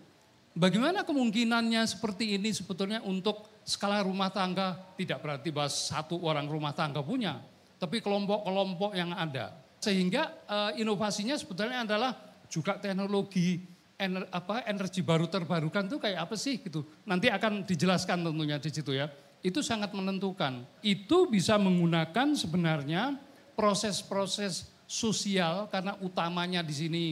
Bagaimana 0.58 1.08
kemungkinannya 1.08 1.86
seperti 1.88 2.36
ini 2.36 2.52
sebetulnya 2.52 3.00
untuk 3.06 3.62
skala 3.64 4.04
rumah 4.04 4.34
tangga 4.34 4.76
tidak 5.00 5.22
berarti 5.24 5.50
bahwa 5.54 5.70
satu 5.70 6.18
orang 6.26 6.50
rumah 6.50 6.74
tangga 6.74 7.00
punya, 7.00 7.40
tapi 7.78 8.02
kelompok-kelompok 8.04 8.92
yang 8.98 9.14
ada. 9.14 9.54
Sehingga 9.78 10.34
uh, 10.50 10.72
inovasinya 10.74 11.38
sebetulnya 11.38 11.86
adalah 11.86 12.12
juga 12.50 12.82
teknologi 12.82 13.62
ener, 14.02 14.26
apa, 14.34 14.66
energi 14.66 15.06
baru 15.06 15.30
terbarukan 15.30 15.86
itu 15.86 15.98
kayak 16.02 16.26
apa 16.26 16.36
sih 16.38 16.58
gitu. 16.58 16.86
Nanti 17.06 17.30
akan 17.30 17.62
dijelaskan 17.62 18.26
tentunya 18.26 18.58
di 18.58 18.70
situ 18.74 18.98
ya. 18.98 19.10
Itu 19.48 19.64
sangat 19.64 19.96
menentukan. 19.96 20.68
Itu 20.84 21.32
bisa 21.32 21.56
menggunakan 21.56 22.36
sebenarnya 22.36 23.16
proses-proses 23.56 24.68
sosial 24.84 25.72
karena 25.72 25.96
utamanya 26.04 26.60
di 26.60 26.76
sini 26.76 27.06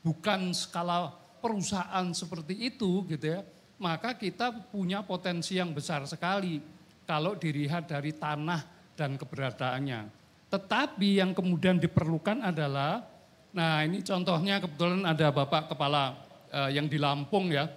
bukan 0.00 0.56
skala 0.56 1.12
perusahaan 1.44 2.08
seperti 2.16 2.72
itu 2.72 3.04
gitu 3.12 3.36
ya, 3.36 3.40
maka 3.76 4.16
kita 4.16 4.72
punya 4.72 5.04
potensi 5.04 5.60
yang 5.60 5.76
besar 5.76 6.08
sekali 6.08 6.64
kalau 7.04 7.36
dilihat 7.36 7.92
dari 7.92 8.16
tanah 8.16 8.64
dan 8.96 9.20
keberadaannya. 9.20 10.08
Tetapi 10.48 11.20
yang 11.20 11.36
kemudian 11.36 11.76
diperlukan 11.76 12.40
adalah, 12.40 13.04
nah 13.52 13.84
ini 13.84 14.00
contohnya 14.00 14.64
kebetulan 14.64 15.04
ada 15.04 15.28
Bapak 15.28 15.76
Kepala 15.76 16.16
eh, 16.48 16.70
yang 16.80 16.88
di 16.88 16.96
Lampung 16.96 17.52
ya, 17.52 17.68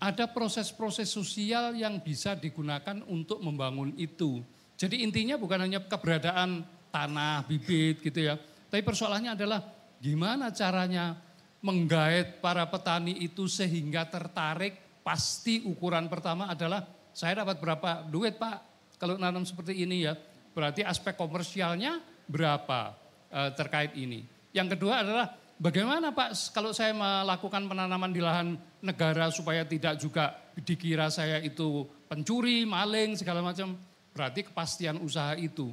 ada 0.00 0.24
proses-proses 0.24 1.12
sosial 1.12 1.76
yang 1.76 2.00
bisa 2.00 2.32
digunakan 2.32 3.04
untuk 3.04 3.44
membangun 3.44 3.92
itu. 4.00 4.40
Jadi 4.80 5.04
intinya 5.04 5.36
bukan 5.36 5.68
hanya 5.68 5.84
keberadaan 5.84 6.64
tanah, 6.88 7.44
bibit 7.44 8.00
gitu 8.00 8.32
ya, 8.32 8.40
tapi 8.72 8.80
persoalannya 8.80 9.36
adalah 9.36 9.60
gimana 10.00 10.48
caranya 10.54 11.18
menggait 11.60 12.40
para 12.40 12.64
petani 12.64 13.20
itu 13.20 13.44
sehingga 13.44 14.08
tertarik, 14.08 15.04
pasti 15.04 15.60
ukuran 15.68 16.08
pertama 16.08 16.48
adalah 16.48 16.88
saya 17.12 17.44
dapat 17.44 17.60
berapa 17.60 18.08
duit 18.08 18.40
Pak 18.40 18.56
kalau 18.96 19.20
nanam 19.20 19.44
seperti 19.44 19.84
ini 19.84 20.08
ya. 20.08 20.16
Berarti 20.56 20.86
aspek 20.86 21.14
komersialnya 21.14 22.00
berapa 22.26 22.96
e, 23.28 23.40
terkait 23.54 23.92
ini. 23.98 24.24
Yang 24.54 24.78
kedua 24.78 25.04
adalah 25.04 25.26
bagaimana 25.60 26.14
Pak 26.14 26.54
kalau 26.54 26.72
saya 26.72 26.96
melakukan 26.96 27.66
penanaman 27.66 28.10
di 28.10 28.22
lahan 28.22 28.56
negara 28.80 29.28
supaya 29.32 29.64
tidak 29.64 30.00
juga 30.00 30.36
dikira 30.56 31.08
saya 31.12 31.40
itu 31.40 31.88
pencuri, 32.08 32.64
maling 32.64 33.16
segala 33.16 33.40
macam. 33.44 33.76
Berarti 34.10 34.48
kepastian 34.48 34.98
usaha 35.00 35.38
itu. 35.38 35.70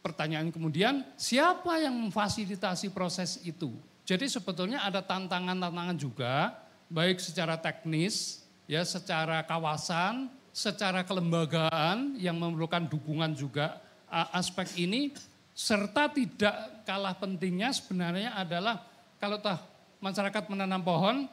Pertanyaan 0.00 0.48
kemudian 0.54 1.02
siapa 1.18 1.82
yang 1.82 1.92
memfasilitasi 1.92 2.94
proses 2.94 3.42
itu? 3.42 3.74
Jadi 4.06 4.30
sebetulnya 4.30 4.86
ada 4.86 5.02
tantangan-tantangan 5.02 5.98
juga, 5.98 6.54
baik 6.86 7.18
secara 7.18 7.58
teknis, 7.58 8.46
ya 8.70 8.86
secara 8.86 9.42
kawasan, 9.42 10.30
secara 10.54 11.02
kelembagaan 11.02 12.14
yang 12.16 12.38
memerlukan 12.38 12.86
dukungan 12.86 13.34
juga 13.34 13.82
aspek 14.30 14.78
ini, 14.78 15.10
serta 15.50 16.08
tidak 16.08 16.86
kalah 16.86 17.18
pentingnya 17.18 17.74
sebenarnya 17.74 18.38
adalah 18.38 18.86
kalau 19.18 19.42
tah 19.42 19.58
masyarakat 19.98 20.46
menanam 20.48 20.80
pohon, 20.86 21.26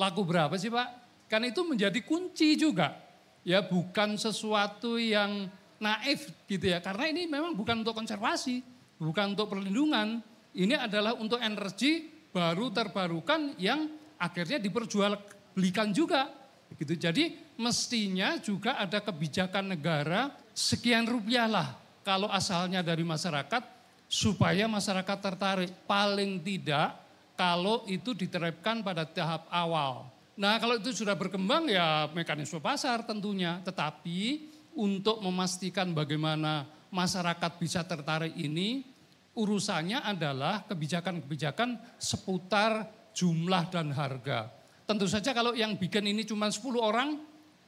laku 0.00 0.24
berapa 0.24 0.56
sih 0.56 0.72
Pak? 0.72 0.88
Kan 1.28 1.44
itu 1.44 1.60
menjadi 1.62 2.00
kunci 2.00 2.56
juga, 2.56 2.96
ya 3.44 3.60
bukan 3.60 4.16
sesuatu 4.16 4.96
yang 4.96 5.46
naif 5.76 6.32
gitu 6.48 6.72
ya, 6.72 6.80
karena 6.80 7.12
ini 7.12 7.28
memang 7.28 7.52
bukan 7.52 7.84
untuk 7.84 7.94
konservasi, 7.94 8.64
bukan 8.96 9.36
untuk 9.36 9.52
perlindungan, 9.52 10.24
ini 10.56 10.74
adalah 10.74 11.14
untuk 11.14 11.38
energi 11.38 12.08
baru 12.34 12.74
terbarukan 12.74 13.54
yang 13.60 13.86
akhirnya 14.18 14.58
diperjualbelikan 14.58 15.94
juga. 15.94 16.26
Gitu. 16.70 16.94
Jadi 16.94 17.54
mestinya 17.58 18.38
juga 18.38 18.78
ada 18.78 19.02
kebijakan 19.02 19.74
negara 19.74 20.30
sekian 20.54 21.06
rupiah 21.06 21.50
lah 21.50 21.74
kalau 22.06 22.30
asalnya 22.30 22.82
dari 22.82 23.02
masyarakat 23.02 23.62
supaya 24.06 24.70
masyarakat 24.70 25.18
tertarik. 25.18 25.70
Paling 25.86 26.38
tidak 26.42 26.94
kalau 27.40 27.88
itu 27.88 28.12
diterapkan 28.12 28.84
pada 28.84 29.08
tahap 29.08 29.48
awal. 29.48 30.12
Nah 30.36 30.60
kalau 30.60 30.76
itu 30.76 30.92
sudah 30.92 31.16
berkembang 31.16 31.72
ya 31.72 32.04
mekanisme 32.12 32.60
pasar 32.60 33.00
tentunya. 33.08 33.64
Tetapi 33.64 34.52
untuk 34.76 35.24
memastikan 35.24 35.96
bagaimana 35.96 36.68
masyarakat 36.92 37.52
bisa 37.56 37.80
tertarik 37.88 38.36
ini 38.36 38.84
urusannya 39.32 40.04
adalah 40.04 40.68
kebijakan-kebijakan 40.68 41.96
seputar 41.96 42.92
jumlah 43.16 43.72
dan 43.72 43.88
harga. 43.96 44.52
Tentu 44.84 45.08
saja 45.08 45.32
kalau 45.32 45.56
yang 45.56 45.80
bikin 45.80 46.12
ini 46.12 46.28
cuma 46.28 46.52
10 46.52 46.76
orang, 46.76 47.16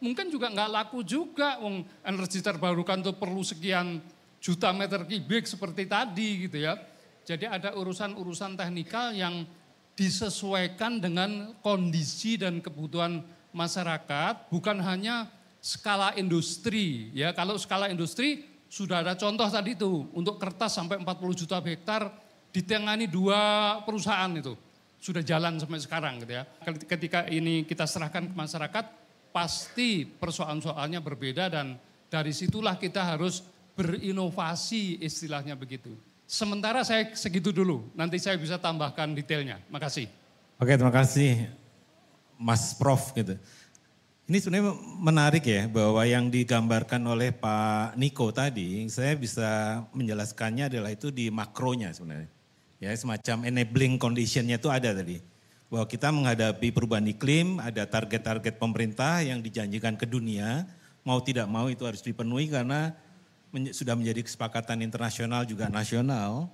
mungkin 0.04 0.28
juga 0.28 0.52
nggak 0.52 0.68
laku 0.68 1.00
juga. 1.00 1.56
Wong 1.64 1.80
energi 2.04 2.44
terbarukan 2.44 3.00
itu 3.00 3.16
perlu 3.16 3.40
sekian 3.40 4.04
juta 4.36 4.68
meter 4.76 5.08
kubik 5.08 5.48
seperti 5.48 5.88
tadi 5.88 6.44
gitu 6.44 6.60
ya. 6.60 6.76
Jadi 7.22 7.46
ada 7.46 7.78
urusan-urusan 7.78 8.58
teknikal 8.58 9.14
yang 9.14 9.46
disesuaikan 10.02 10.98
dengan 10.98 11.54
kondisi 11.62 12.34
dan 12.34 12.58
kebutuhan 12.58 13.22
masyarakat, 13.54 14.50
bukan 14.50 14.82
hanya 14.82 15.30
skala 15.62 16.10
industri. 16.18 17.14
Ya, 17.14 17.30
kalau 17.30 17.54
skala 17.54 17.86
industri 17.86 18.42
sudah 18.66 19.06
ada 19.06 19.14
contoh 19.14 19.46
tadi 19.46 19.78
itu 19.78 20.10
untuk 20.10 20.42
kertas 20.42 20.74
sampai 20.74 20.98
40 20.98 21.40
juta 21.46 21.62
hektar 21.62 22.10
ditangani 22.50 23.06
dua 23.06 23.78
perusahaan 23.86 24.32
itu 24.34 24.58
sudah 24.98 25.22
jalan 25.22 25.62
sampai 25.62 25.78
sekarang 25.78 26.18
gitu 26.26 26.34
ya. 26.34 26.42
Ketika 26.66 27.30
ini 27.30 27.62
kita 27.62 27.86
serahkan 27.86 28.26
ke 28.26 28.34
masyarakat, 28.34 28.84
pasti 29.30 30.02
persoalan-soalnya 30.02 30.98
berbeda 30.98 31.46
dan 31.46 31.78
dari 32.10 32.34
situlah 32.34 32.74
kita 32.74 33.06
harus 33.06 33.46
berinovasi 33.78 34.98
istilahnya 35.00 35.54
begitu. 35.54 35.94
Sementara 36.32 36.80
saya 36.80 37.12
segitu 37.12 37.52
dulu, 37.52 37.92
nanti 37.92 38.16
saya 38.16 38.40
bisa 38.40 38.56
tambahkan 38.56 39.12
detailnya. 39.12 39.60
Makasih. 39.68 40.08
Oke, 40.56 40.72
terima 40.80 40.88
kasih 40.88 41.44
Mas 42.40 42.72
Prof 42.72 43.12
gitu. 43.12 43.36
Ini 44.24 44.40
sebenarnya 44.40 44.72
menarik 44.96 45.44
ya 45.44 45.68
bahwa 45.68 46.00
yang 46.08 46.32
digambarkan 46.32 47.04
oleh 47.04 47.36
Pak 47.36 48.00
Niko 48.00 48.32
tadi, 48.32 48.80
saya 48.88 49.12
bisa 49.12 49.84
menjelaskannya 49.92 50.72
adalah 50.72 50.96
itu 50.96 51.12
di 51.12 51.28
makronya 51.28 51.92
sebenarnya. 51.92 52.32
Ya, 52.80 52.96
semacam 52.96 53.52
enabling 53.52 54.00
conditionnya 54.00 54.56
itu 54.56 54.72
ada 54.72 54.88
tadi. 54.88 55.20
Bahwa 55.68 55.84
kita 55.84 56.08
menghadapi 56.08 56.72
perubahan 56.72 57.12
iklim, 57.12 57.60
ada 57.60 57.84
target-target 57.84 58.56
pemerintah 58.56 59.20
yang 59.20 59.44
dijanjikan 59.44 60.00
ke 60.00 60.08
dunia, 60.08 60.64
mau 61.04 61.20
tidak 61.20 61.44
mau 61.44 61.68
itu 61.68 61.84
harus 61.84 62.00
dipenuhi 62.00 62.48
karena 62.48 62.96
sudah 63.72 63.94
menjadi 63.94 64.24
kesepakatan 64.24 64.80
internasional 64.80 65.44
juga 65.44 65.68
nasional. 65.68 66.48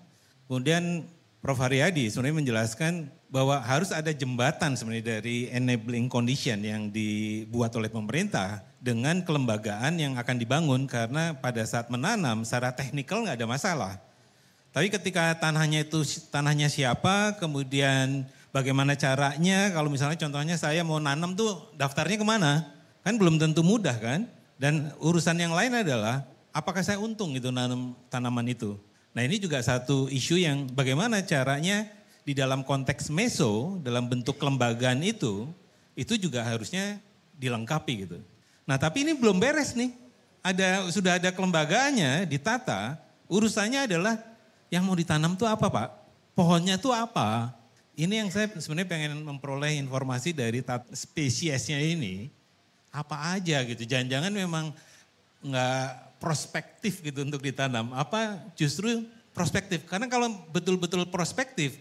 Kemudian 0.51 1.07
Prof. 1.39 1.55
Haryadi 1.63 2.11
sebenarnya 2.11 2.43
menjelaskan 2.43 2.93
bahwa 3.31 3.63
harus 3.63 3.95
ada 3.95 4.11
jembatan 4.11 4.75
sebenarnya 4.75 5.23
dari 5.23 5.47
enabling 5.55 6.11
condition 6.11 6.59
yang 6.67 6.91
dibuat 6.91 7.71
oleh 7.79 7.87
pemerintah 7.87 8.67
dengan 8.83 9.23
kelembagaan 9.23 10.03
yang 10.03 10.19
akan 10.19 10.35
dibangun 10.35 10.91
karena 10.91 11.39
pada 11.39 11.63
saat 11.63 11.95
menanam 11.95 12.43
secara 12.43 12.75
teknikal 12.75 13.23
nggak 13.23 13.39
ada 13.39 13.47
masalah. 13.47 13.95
Tapi 14.75 14.91
ketika 14.91 15.39
tanahnya 15.39 15.87
itu 15.87 16.03
tanahnya 16.27 16.67
siapa, 16.67 17.39
kemudian 17.39 18.27
bagaimana 18.51 18.99
caranya, 18.99 19.71
kalau 19.71 19.95
misalnya 19.95 20.19
contohnya 20.19 20.59
saya 20.59 20.83
mau 20.83 20.99
nanam 20.99 21.39
tuh 21.39 21.71
daftarnya 21.79 22.19
ke 22.19 22.27
mana? 22.27 22.67
Kan 23.07 23.15
belum 23.15 23.39
tentu 23.39 23.63
mudah 23.63 23.95
kan? 23.95 24.27
Dan 24.59 24.91
urusan 24.99 25.39
yang 25.39 25.55
lain 25.55 25.71
adalah 25.87 26.27
apakah 26.59 26.83
saya 26.83 26.99
untung 26.99 27.31
itu 27.38 27.55
nanam 27.55 27.94
tanaman 28.11 28.51
itu. 28.51 28.75
Nah 29.14 29.23
ini 29.23 29.38
juga 29.38 29.62
satu 29.62 30.11
isu 30.11 30.42
yang 30.42 30.66
bagaimana 30.75 31.23
caranya 31.23 31.87
di 32.27 32.35
dalam 32.35 32.66
konteks 32.66 33.09
meso, 33.14 33.79
dalam 33.87 34.11
bentuk 34.11 34.37
kelembagaan 34.37 34.99
itu, 35.07 35.47
itu 35.94 36.18
juga 36.18 36.42
harusnya 36.42 36.99
dilengkapi 37.38 37.94
gitu. 38.05 38.18
Nah 38.66 38.75
tapi 38.75 39.07
ini 39.07 39.14
belum 39.14 39.38
beres 39.38 39.79
nih. 39.79 39.94
Ada 40.42 40.87
sudah 40.90 41.18
ada 41.18 41.31
kelembagaannya 41.35 42.27
ditata, 42.27 42.99
urusannya 43.27 43.87
adalah 43.90 44.18
yang 44.71 44.87
mau 44.87 44.94
ditanam 44.99 45.35
tuh 45.38 45.47
apa 45.51 45.66
Pak? 45.66 45.88
Pohonnya 46.35 46.79
tuh 46.79 46.94
apa? 46.94 47.55
Ini 47.99 48.23
yang 48.23 48.31
saya 48.31 48.47
sebenarnya 48.55 48.87
pengen 48.87 49.27
memperoleh 49.27 49.75
informasi 49.83 50.31
dari 50.31 50.62
spesiesnya 50.94 51.83
ini. 51.83 52.31
Apa 52.94 53.35
aja 53.35 53.66
gitu, 53.66 53.83
jangan-jangan 53.83 54.31
memang 54.31 54.71
nggak 55.42 56.08
prospektif 56.18 57.00
gitu 57.02 57.22
untuk 57.22 57.42
ditanam. 57.42 57.94
Apa 57.94 58.38
justru 58.59 59.07
prospektif? 59.33 59.87
Karena 59.87 60.11
kalau 60.11 60.31
betul-betul 60.50 61.07
prospektif, 61.09 61.78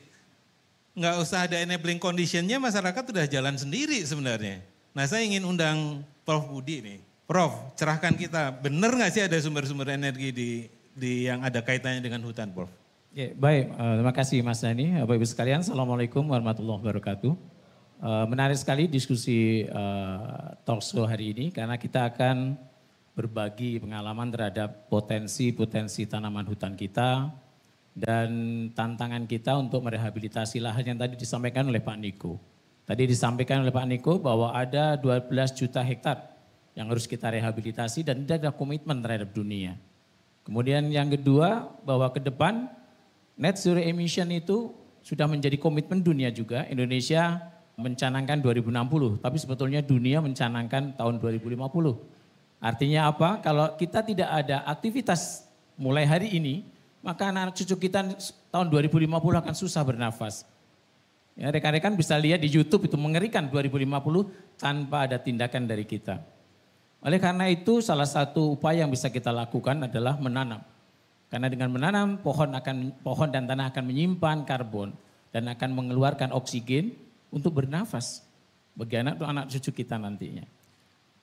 nggak 0.98 1.16
usah 1.22 1.46
ada 1.46 1.62
enabling 1.62 2.02
conditionnya 2.02 2.58
masyarakat 2.58 3.04
sudah 3.06 3.26
jalan 3.30 3.54
sendiri 3.58 4.02
sebenarnya. 4.02 4.66
Nah 4.98 5.06
saya 5.06 5.22
ingin 5.26 5.46
undang 5.46 6.02
Prof 6.26 6.50
Budi 6.50 6.82
nih. 6.82 7.00
Prof, 7.28 7.76
cerahkan 7.76 8.16
kita, 8.16 8.56
benar 8.64 8.96
nggak 8.96 9.12
sih 9.12 9.22
ada 9.22 9.36
sumber-sumber 9.36 9.92
energi 9.92 10.32
di, 10.32 10.50
di 10.96 11.28
yang 11.28 11.44
ada 11.44 11.60
kaitannya 11.60 12.00
dengan 12.00 12.24
hutan, 12.24 12.50
Prof? 12.56 12.72
Ya, 13.12 13.36
baik, 13.36 13.74
uh, 13.76 13.94
terima 14.00 14.14
kasih 14.16 14.40
Mas 14.46 14.64
Dani. 14.64 14.96
Bapak 15.04 15.20
Ibu 15.20 15.28
sekalian, 15.28 15.60
Assalamualaikum 15.60 16.24
warahmatullahi 16.24 16.80
wabarakatuh. 16.80 17.34
Uh, 17.98 18.26
menarik 18.30 18.56
sekali 18.56 18.86
diskusi 18.86 19.66
uh, 19.74 20.54
talk 20.64 20.86
show 20.86 21.02
hari 21.04 21.34
ini 21.34 21.50
karena 21.50 21.82
kita 21.82 22.14
akan 22.14 22.54
berbagi 23.18 23.82
pengalaman 23.82 24.30
terhadap 24.30 24.86
potensi-potensi 24.94 26.06
tanaman 26.06 26.46
hutan 26.46 26.78
kita 26.78 27.34
dan 27.98 28.30
tantangan 28.78 29.26
kita 29.26 29.58
untuk 29.58 29.82
merehabilitasi 29.82 30.62
lahan 30.62 30.94
yang 30.94 31.00
tadi 31.02 31.18
disampaikan 31.18 31.66
oleh 31.66 31.82
Pak 31.82 31.98
Niko. 31.98 32.38
Tadi 32.86 33.10
disampaikan 33.10 33.66
oleh 33.66 33.74
Pak 33.74 33.90
Niko 33.90 34.22
bahwa 34.22 34.54
ada 34.54 34.94
12 35.02 35.34
juta 35.58 35.82
hektar 35.82 36.30
yang 36.78 36.94
harus 36.94 37.10
kita 37.10 37.34
rehabilitasi 37.34 38.06
dan 38.06 38.22
tidak 38.22 38.46
ada 38.46 38.52
komitmen 38.54 39.02
terhadap 39.02 39.34
dunia. 39.34 39.74
Kemudian 40.46 40.86
yang 40.94 41.10
kedua 41.10 41.74
bahwa 41.82 42.14
ke 42.14 42.22
depan 42.22 42.70
net 43.34 43.58
zero 43.58 43.82
emission 43.82 44.30
itu 44.30 44.70
sudah 45.02 45.26
menjadi 45.26 45.58
komitmen 45.58 46.06
dunia 46.06 46.30
juga. 46.30 46.70
Indonesia 46.70 47.42
mencanangkan 47.82 48.46
2060, 48.46 49.26
tapi 49.26 49.38
sebetulnya 49.42 49.82
dunia 49.82 50.22
mencanangkan 50.22 50.94
tahun 50.94 51.18
2050. 51.18 52.17
Artinya 52.58 53.10
apa? 53.10 53.38
Kalau 53.46 53.78
kita 53.78 54.02
tidak 54.02 54.30
ada 54.30 54.66
aktivitas 54.66 55.46
mulai 55.78 56.10
hari 56.10 56.34
ini, 56.34 56.66
maka 57.06 57.30
anak 57.30 57.54
cucu 57.54 57.88
kita 57.88 58.18
tahun 58.50 58.68
2050 58.74 59.08
akan 59.14 59.54
susah 59.54 59.82
bernafas. 59.86 60.44
Ya, 61.38 61.54
rekan-rekan 61.54 61.94
bisa 61.94 62.18
lihat 62.18 62.42
di 62.42 62.50
YouTube 62.50 62.90
itu 62.90 62.98
mengerikan 62.98 63.46
2050 63.46 64.58
tanpa 64.58 65.06
ada 65.06 65.22
tindakan 65.22 65.70
dari 65.70 65.86
kita. 65.86 66.18
Oleh 67.06 67.22
karena 67.22 67.46
itu 67.46 67.78
salah 67.78 68.10
satu 68.10 68.58
upaya 68.58 68.82
yang 68.82 68.90
bisa 68.90 69.14
kita 69.14 69.30
lakukan 69.30 69.86
adalah 69.86 70.18
menanam. 70.18 70.66
Karena 71.30 71.46
dengan 71.46 71.70
menanam 71.70 72.18
pohon 72.26 72.58
akan 72.58 73.06
pohon 73.06 73.30
dan 73.30 73.46
tanah 73.46 73.70
akan 73.70 73.84
menyimpan 73.86 74.50
karbon 74.50 74.98
dan 75.30 75.46
akan 75.46 75.70
mengeluarkan 75.78 76.34
oksigen 76.34 76.98
untuk 77.30 77.62
bernafas 77.62 78.26
bagi 78.74 78.98
anak 78.98 79.22
anak 79.22 79.46
cucu 79.54 79.86
kita 79.86 80.02
nantinya. 80.02 80.57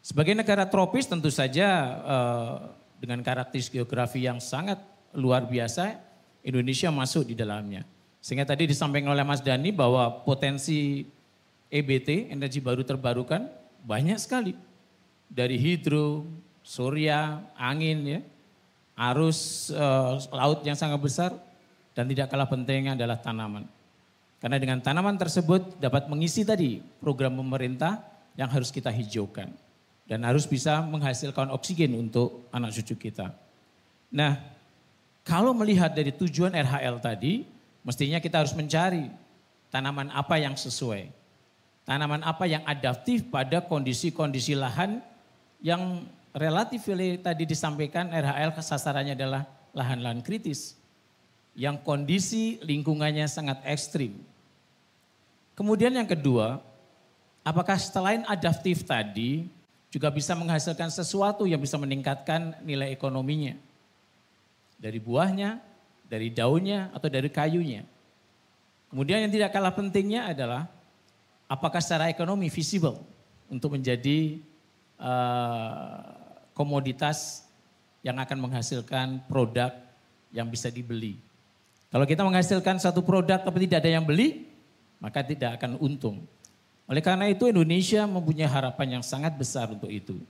Sebagai 0.05 0.37
negara 0.37 0.69
tropis 0.69 1.09
tentu 1.09 1.33
saja 1.33 1.97
uh, 2.05 2.55
dengan 3.01 3.25
karakteristik 3.25 3.81
geografi 3.81 4.21
yang 4.21 4.37
sangat 4.37 4.77
luar 5.17 5.49
biasa, 5.49 5.97
Indonesia 6.45 6.93
masuk 6.93 7.25
di 7.25 7.33
dalamnya. 7.33 7.89
Sehingga 8.21 8.45
tadi 8.45 8.69
disampaikan 8.69 9.17
oleh 9.17 9.25
Mas 9.25 9.41
Dani 9.41 9.73
bahwa 9.73 10.13
potensi 10.29 11.09
EBT, 11.73 12.29
energi 12.29 12.61
baru 12.61 12.85
terbarukan, 12.85 13.49
banyak 13.81 14.21
sekali. 14.21 14.53
Dari 15.33 15.57
hidro, 15.57 16.29
surya, 16.61 17.41
angin, 17.57 18.05
ya, 18.05 18.21
arus 19.09 19.73
uh, 19.73 20.21
laut 20.37 20.61
yang 20.69 20.77
sangat 20.77 21.01
besar, 21.01 21.33
dan 21.97 22.05
tidak 22.13 22.29
kalah 22.29 22.45
pentingnya 22.45 22.93
adalah 22.93 23.17
tanaman. 23.17 23.65
Karena 24.37 24.61
dengan 24.61 24.85
tanaman 24.85 25.17
tersebut 25.17 25.81
dapat 25.81 26.13
mengisi 26.13 26.45
tadi 26.45 26.85
program 27.01 27.41
pemerintah 27.41 28.05
yang 28.37 28.53
harus 28.53 28.69
kita 28.69 28.93
hijaukan 28.93 29.65
dan 30.05 30.21
harus 30.25 30.45
bisa 30.45 30.85
menghasilkan 30.85 31.49
oksigen 31.53 31.97
untuk 31.97 32.45
anak 32.53 32.77
cucu 32.77 33.09
kita. 33.09 33.33
Nah, 34.13 34.37
kalau 35.25 35.57
melihat 35.57 35.97
dari 35.97 36.13
tujuan 36.13 36.53
RHL 36.53 37.01
tadi, 37.01 37.49
mestinya 37.81 38.21
kita 38.21 38.45
harus 38.45 38.53
mencari 38.53 39.09
tanaman 39.73 40.13
apa 40.13 40.37
yang 40.37 40.53
sesuai. 40.53 41.09
Tanaman 41.89 42.21
apa 42.25 42.45
yang 42.45 42.65
adaptif 42.69 43.25
pada 43.29 43.65
kondisi-kondisi 43.65 44.57
lahan 44.57 45.01
yang 45.65 46.05
relatif 46.37 46.85
tadi 47.25 47.45
disampaikan 47.49 48.13
RHL 48.13 48.57
sasarannya 48.61 49.17
adalah 49.17 49.49
lahan-lahan 49.73 50.21
kritis. 50.21 50.77
Yang 51.57 51.81
kondisi 51.87 52.61
lingkungannya 52.61 53.25
sangat 53.31 53.65
ekstrim. 53.65 54.21
Kemudian 55.55 55.95
yang 55.95 56.09
kedua, 56.09 56.59
apakah 57.47 57.79
selain 57.79 58.27
adaptif 58.27 58.83
tadi, 58.83 59.47
juga 59.95 60.11
bisa 60.11 60.35
menghasilkan 60.35 60.91
sesuatu 60.91 61.47
yang 61.47 61.63
bisa 61.63 61.79
meningkatkan 61.79 62.59
nilai 62.67 62.91
ekonominya. 62.91 63.55
Dari 64.75 64.99
buahnya, 64.99 65.63
dari 66.11 66.35
daunnya, 66.35 66.91
atau 66.91 67.07
dari 67.07 67.31
kayunya. 67.31 67.87
Kemudian 68.91 69.23
yang 69.23 69.31
tidak 69.31 69.55
kalah 69.55 69.71
pentingnya 69.71 70.35
adalah 70.35 70.67
apakah 71.47 71.79
secara 71.79 72.11
ekonomi 72.11 72.51
visible 72.51 72.99
untuk 73.47 73.79
menjadi 73.79 74.43
uh, 74.99 76.11
komoditas 76.59 77.47
yang 78.03 78.19
akan 78.19 78.51
menghasilkan 78.51 79.23
produk 79.31 79.71
yang 80.35 80.51
bisa 80.51 80.75
dibeli. 80.75 81.23
Kalau 81.95 82.03
kita 82.03 82.27
menghasilkan 82.27 82.83
satu 82.83 83.07
produk 83.07 83.39
tapi 83.47 83.71
tidak 83.71 83.87
ada 83.87 83.95
yang 83.95 84.03
beli, 84.03 84.51
maka 84.99 85.23
tidak 85.23 85.63
akan 85.63 85.79
untung. 85.79 86.27
Oleh 86.85 87.01
karena 87.01 87.33
itu 87.33 87.49
Indonesia 87.49 88.05
mempunyai 88.05 88.49
harapan 88.49 89.01
yang 89.01 89.05
sangat 89.05 89.33
besar 89.37 89.73
untuk 89.73 89.89
itu. 89.89 90.21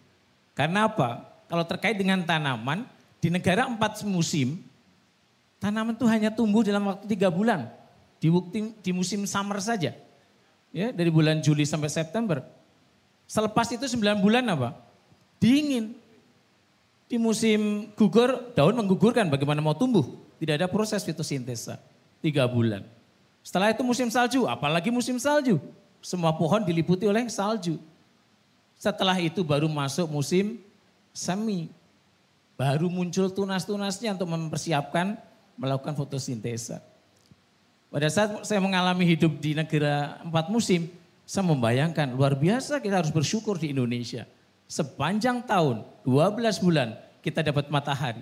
Karena 0.54 0.86
apa? 0.86 1.26
Kalau 1.50 1.66
terkait 1.66 1.98
dengan 1.98 2.22
tanaman, 2.22 2.86
di 3.18 3.26
negara 3.26 3.66
empat 3.66 4.06
musim, 4.06 4.62
tanaman 5.58 5.98
itu 5.98 6.06
hanya 6.06 6.30
tumbuh 6.30 6.62
dalam 6.62 6.94
waktu 6.94 7.10
tiga 7.10 7.26
bulan. 7.26 7.66
Di, 8.22 8.30
di 8.80 8.90
musim 8.94 9.26
summer 9.26 9.58
saja. 9.58 9.92
Ya, 10.74 10.90
dari 10.90 11.10
bulan 11.10 11.42
Juli 11.42 11.66
sampai 11.66 11.90
September. 11.90 12.42
Selepas 13.26 13.70
itu 13.74 13.84
9 13.84 14.22
bulan 14.22 14.44
apa? 14.48 14.78
Dingin. 15.42 15.94
Di 17.04 17.20
musim 17.20 17.92
gugur, 17.94 18.54
daun 18.56 18.74
menggugurkan 18.74 19.28
bagaimana 19.28 19.60
mau 19.60 19.76
tumbuh. 19.76 20.02
Tidak 20.40 20.54
ada 20.58 20.66
proses 20.70 21.04
fotosintesa. 21.04 21.78
Tiga 22.24 22.48
bulan. 22.48 22.82
Setelah 23.44 23.76
itu 23.76 23.84
musim 23.84 24.08
salju, 24.08 24.48
apalagi 24.48 24.88
musim 24.88 25.20
salju. 25.20 25.60
Semua 26.04 26.36
pohon 26.36 26.60
diliputi 26.60 27.08
oleh 27.08 27.24
salju. 27.32 27.80
Setelah 28.76 29.16
itu 29.16 29.40
baru 29.40 29.64
masuk 29.72 30.04
musim 30.12 30.60
semi. 31.16 31.72
Baru 32.60 32.92
muncul 32.92 33.32
tunas-tunasnya 33.32 34.12
untuk 34.12 34.28
mempersiapkan 34.28 35.16
melakukan 35.56 35.96
fotosintesa. 35.96 36.84
Pada 37.88 38.10
saat 38.12 38.44
saya 38.44 38.60
mengalami 38.60 39.08
hidup 39.08 39.40
di 39.40 39.56
negara 39.56 40.20
empat 40.20 40.52
musim, 40.52 40.92
saya 41.24 41.48
membayangkan 41.48 42.12
luar 42.12 42.36
biasa 42.36 42.84
kita 42.84 43.00
harus 43.00 43.08
bersyukur 43.14 43.56
di 43.56 43.72
Indonesia. 43.72 44.28
Sepanjang 44.68 45.40
tahun, 45.48 45.88
12 46.04 46.60
bulan 46.60 47.00
kita 47.24 47.40
dapat 47.40 47.72
matahari. 47.72 48.20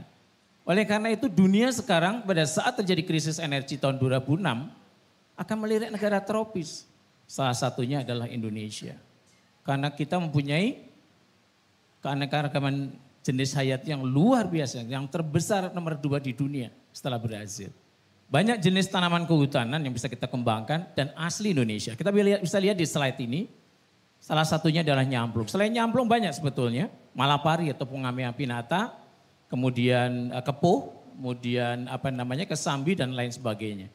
Oleh 0.63 0.87
karena 0.87 1.11
itu 1.11 1.27
dunia 1.27 1.67
sekarang 1.75 2.23
pada 2.23 2.47
saat 2.47 2.79
terjadi 2.79 3.03
krisis 3.03 3.43
energi 3.43 3.75
tahun 3.75 3.99
2006 3.99 4.39
akan 5.35 5.57
melirik 5.59 5.91
negara 5.91 6.23
tropis. 6.23 6.92
Salah 7.33 7.57
satunya 7.57 8.05
adalah 8.05 8.29
Indonesia. 8.29 8.93
Karena 9.65 9.89
kita 9.89 10.21
mempunyai 10.21 10.85
keanekaragaman 12.05 12.93
jenis 13.25 13.57
hayat 13.57 13.89
yang 13.89 14.05
luar 14.05 14.53
biasa, 14.53 14.85
yang 14.85 15.09
terbesar 15.09 15.73
nomor 15.73 15.97
dua 15.97 16.21
di 16.21 16.37
dunia 16.37 16.69
setelah 16.93 17.17
Brazil. 17.17 17.73
Banyak 18.29 18.61
jenis 18.61 18.93
tanaman 18.93 19.25
kehutanan 19.25 19.81
yang 19.81 19.97
bisa 19.97 20.13
kita 20.13 20.29
kembangkan 20.29 20.93
dan 20.93 21.09
asli 21.17 21.57
Indonesia. 21.57 21.97
Kita 21.97 22.13
bisa 22.13 22.61
lihat 22.61 22.77
di 22.77 22.85
slide 22.85 23.17
ini, 23.25 23.49
salah 24.21 24.45
satunya 24.45 24.85
adalah 24.85 25.09
nyamplung. 25.09 25.49
Selain 25.49 25.73
nyamplung 25.73 26.13
banyak 26.13 26.37
sebetulnya, 26.37 26.93
malapari 27.17 27.73
atau 27.73 27.89
pungamia 27.89 28.29
pinata, 28.37 28.93
kemudian 29.49 30.37
uh, 30.37 30.45
kepuh, 30.45 30.93
kemudian 31.17 31.89
apa 31.89 32.13
namanya 32.13 32.45
kesambi 32.45 32.93
dan 32.93 33.17
lain 33.17 33.33
sebagainya. 33.33 33.89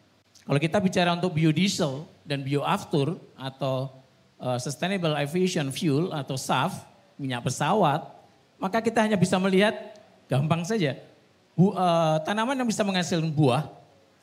Kalau 0.48 0.60
kita 0.64 0.80
bicara 0.80 1.12
untuk 1.12 1.36
biodiesel 1.36 2.08
dan 2.24 2.40
bioaftur 2.40 3.20
atau 3.36 3.92
uh, 4.40 4.56
sustainable 4.56 5.12
aviation 5.20 5.68
fuel 5.76 6.16
atau 6.16 6.40
SAF, 6.40 6.88
minyak 7.20 7.44
pesawat, 7.44 8.08
maka 8.56 8.80
kita 8.80 9.04
hanya 9.04 9.20
bisa 9.20 9.36
melihat 9.44 9.76
gampang 10.32 10.64
saja. 10.64 10.96
Bu, 11.52 11.76
uh, 11.76 12.24
tanaman 12.24 12.56
yang 12.56 12.70
bisa 12.70 12.80
menghasilkan 12.88 13.28
buah 13.28 13.68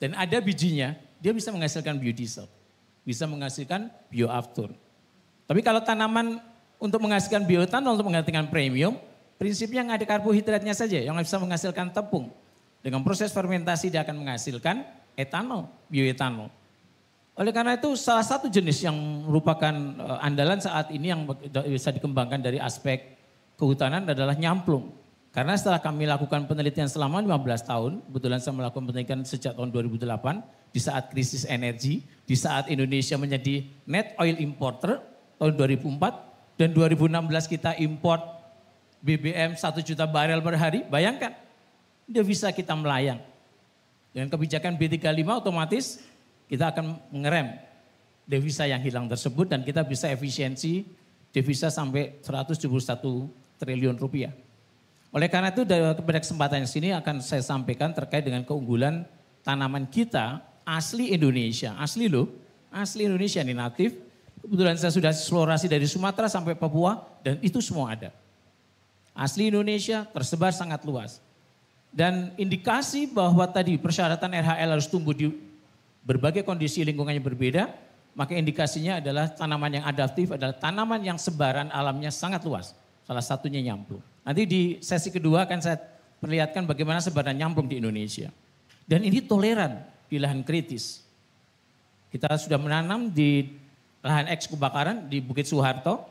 dan 0.00 0.16
ada 0.16 0.40
bijinya, 0.40 0.96
dia 1.20 1.36
bisa 1.36 1.52
menghasilkan 1.52 2.00
biodiesel. 2.00 2.48
Bisa 3.04 3.28
menghasilkan 3.28 3.92
bioaftur. 4.08 4.72
Tapi 5.44 5.60
kalau 5.60 5.84
tanaman 5.84 6.40
untuk 6.80 7.04
menghasilkan 7.04 7.44
bioetanol, 7.44 8.00
untuk 8.00 8.08
menghasilkan 8.08 8.48
premium, 8.48 8.96
prinsipnya 9.36 9.84
yang 9.84 9.92
ada 9.92 10.08
karbohidratnya 10.08 10.72
saja 10.72 11.04
yang 11.04 11.12
bisa 11.20 11.36
menghasilkan 11.36 11.92
tepung. 11.92 12.32
Dengan 12.80 13.04
proses 13.04 13.28
fermentasi 13.28 13.92
dia 13.92 14.00
akan 14.04 14.24
menghasilkan 14.24 15.03
etanol, 15.14 15.70
bioetanol. 15.88 16.50
Oleh 17.34 17.50
karena 17.50 17.74
itu 17.74 17.98
salah 17.98 18.22
satu 18.22 18.46
jenis 18.46 18.78
yang 18.86 18.94
merupakan 19.26 19.74
eh, 19.74 20.18
andalan 20.22 20.62
saat 20.62 20.94
ini 20.94 21.10
yang 21.10 21.26
bisa 21.66 21.90
dikembangkan 21.90 22.38
dari 22.38 22.62
aspek 22.62 23.18
kehutanan 23.58 24.06
adalah 24.06 24.38
nyamplung. 24.38 24.94
Karena 25.34 25.58
setelah 25.58 25.82
kami 25.82 26.06
lakukan 26.06 26.46
penelitian 26.46 26.86
selama 26.86 27.18
15 27.18 27.66
tahun, 27.66 27.92
kebetulan 28.06 28.38
saya 28.38 28.54
melakukan 28.54 28.86
penelitian 28.86 29.26
sejak 29.26 29.58
tahun 29.58 29.74
2008, 29.74 30.70
di 30.70 30.78
saat 30.78 31.10
krisis 31.10 31.42
energi, 31.42 32.06
di 32.22 32.38
saat 32.38 32.70
Indonesia 32.70 33.18
menjadi 33.18 33.66
net 33.82 34.14
oil 34.22 34.38
importer 34.38 35.02
tahun 35.42 35.58
2004, 35.58 36.54
dan 36.54 36.70
2016 36.70 37.50
kita 37.50 37.74
import 37.82 38.22
BBM 39.02 39.58
1 39.58 39.74
juta 39.82 40.06
barel 40.06 40.38
per 40.38 40.54
hari, 40.54 40.86
bayangkan, 40.86 41.34
devisa 42.06 42.54
kita 42.54 42.78
melayang. 42.78 43.18
Dengan 44.14 44.30
kebijakan 44.30 44.78
B35 44.78 45.26
otomatis 45.26 45.98
kita 46.46 46.70
akan 46.70 47.02
mengerem 47.10 47.58
devisa 48.24 48.62
yang 48.64 48.78
hilang 48.78 49.10
tersebut 49.10 49.50
dan 49.50 49.66
kita 49.66 49.82
bisa 49.82 50.06
efisiensi 50.06 50.86
devisa 51.34 51.66
sampai 51.66 52.22
171 52.22 52.70
triliun 53.58 53.98
rupiah. 53.98 54.30
Oleh 55.10 55.26
karena 55.26 55.50
itu 55.50 55.66
pada 56.02 56.18
kesempatan 56.22 56.66
sini 56.66 56.94
akan 56.94 57.18
saya 57.18 57.42
sampaikan 57.42 57.90
terkait 57.90 58.22
dengan 58.22 58.46
keunggulan 58.46 59.02
tanaman 59.42 59.90
kita 59.90 60.42
asli 60.62 61.10
Indonesia. 61.10 61.74
Asli 61.78 62.06
loh, 62.06 62.30
asli 62.70 63.06
Indonesia 63.06 63.42
ini 63.42 63.54
natif. 63.54 63.94
Kebetulan 64.42 64.76
saya 64.78 64.92
sudah 64.94 65.10
eksplorasi 65.10 65.66
dari 65.70 65.86
Sumatera 65.90 66.30
sampai 66.30 66.54
Papua 66.54 67.02
dan 67.22 67.38
itu 67.40 67.58
semua 67.62 67.94
ada. 67.94 68.10
Asli 69.14 69.48
Indonesia 69.50 70.02
tersebar 70.10 70.50
sangat 70.50 70.82
luas. 70.82 71.22
Dan 71.94 72.34
indikasi 72.34 73.06
bahwa 73.06 73.46
tadi 73.46 73.78
persyaratan 73.78 74.26
RHL 74.26 74.70
harus 74.74 74.90
tumbuh 74.90 75.14
di 75.14 75.30
berbagai 76.02 76.42
kondisi 76.42 76.82
lingkungannya 76.82 77.22
berbeda, 77.22 77.70
maka 78.18 78.34
indikasinya 78.34 78.98
adalah 78.98 79.30
tanaman 79.30 79.78
yang 79.78 79.84
adaptif 79.86 80.34
adalah 80.34 80.58
tanaman 80.58 80.98
yang 81.06 81.14
sebaran 81.14 81.70
alamnya 81.70 82.10
sangat 82.10 82.42
luas. 82.42 82.74
Salah 83.06 83.22
satunya 83.22 83.62
nyamplung. 83.62 84.02
Nanti 84.26 84.42
di 84.42 84.62
sesi 84.82 85.14
kedua 85.14 85.46
akan 85.46 85.58
saya 85.62 85.78
perlihatkan 86.18 86.66
bagaimana 86.66 86.98
sebaran 86.98 87.38
nyamplung 87.38 87.70
di 87.70 87.78
Indonesia. 87.78 88.34
Dan 88.82 89.06
ini 89.06 89.22
toleran 89.22 89.86
di 90.10 90.18
lahan 90.18 90.42
kritis. 90.42 91.06
Kita 92.10 92.34
sudah 92.34 92.58
menanam 92.58 93.06
di 93.06 93.54
lahan 94.02 94.26
eks 94.34 94.50
kebakaran 94.50 95.06
di 95.06 95.22
Bukit 95.22 95.46
Soeharto, 95.46 96.10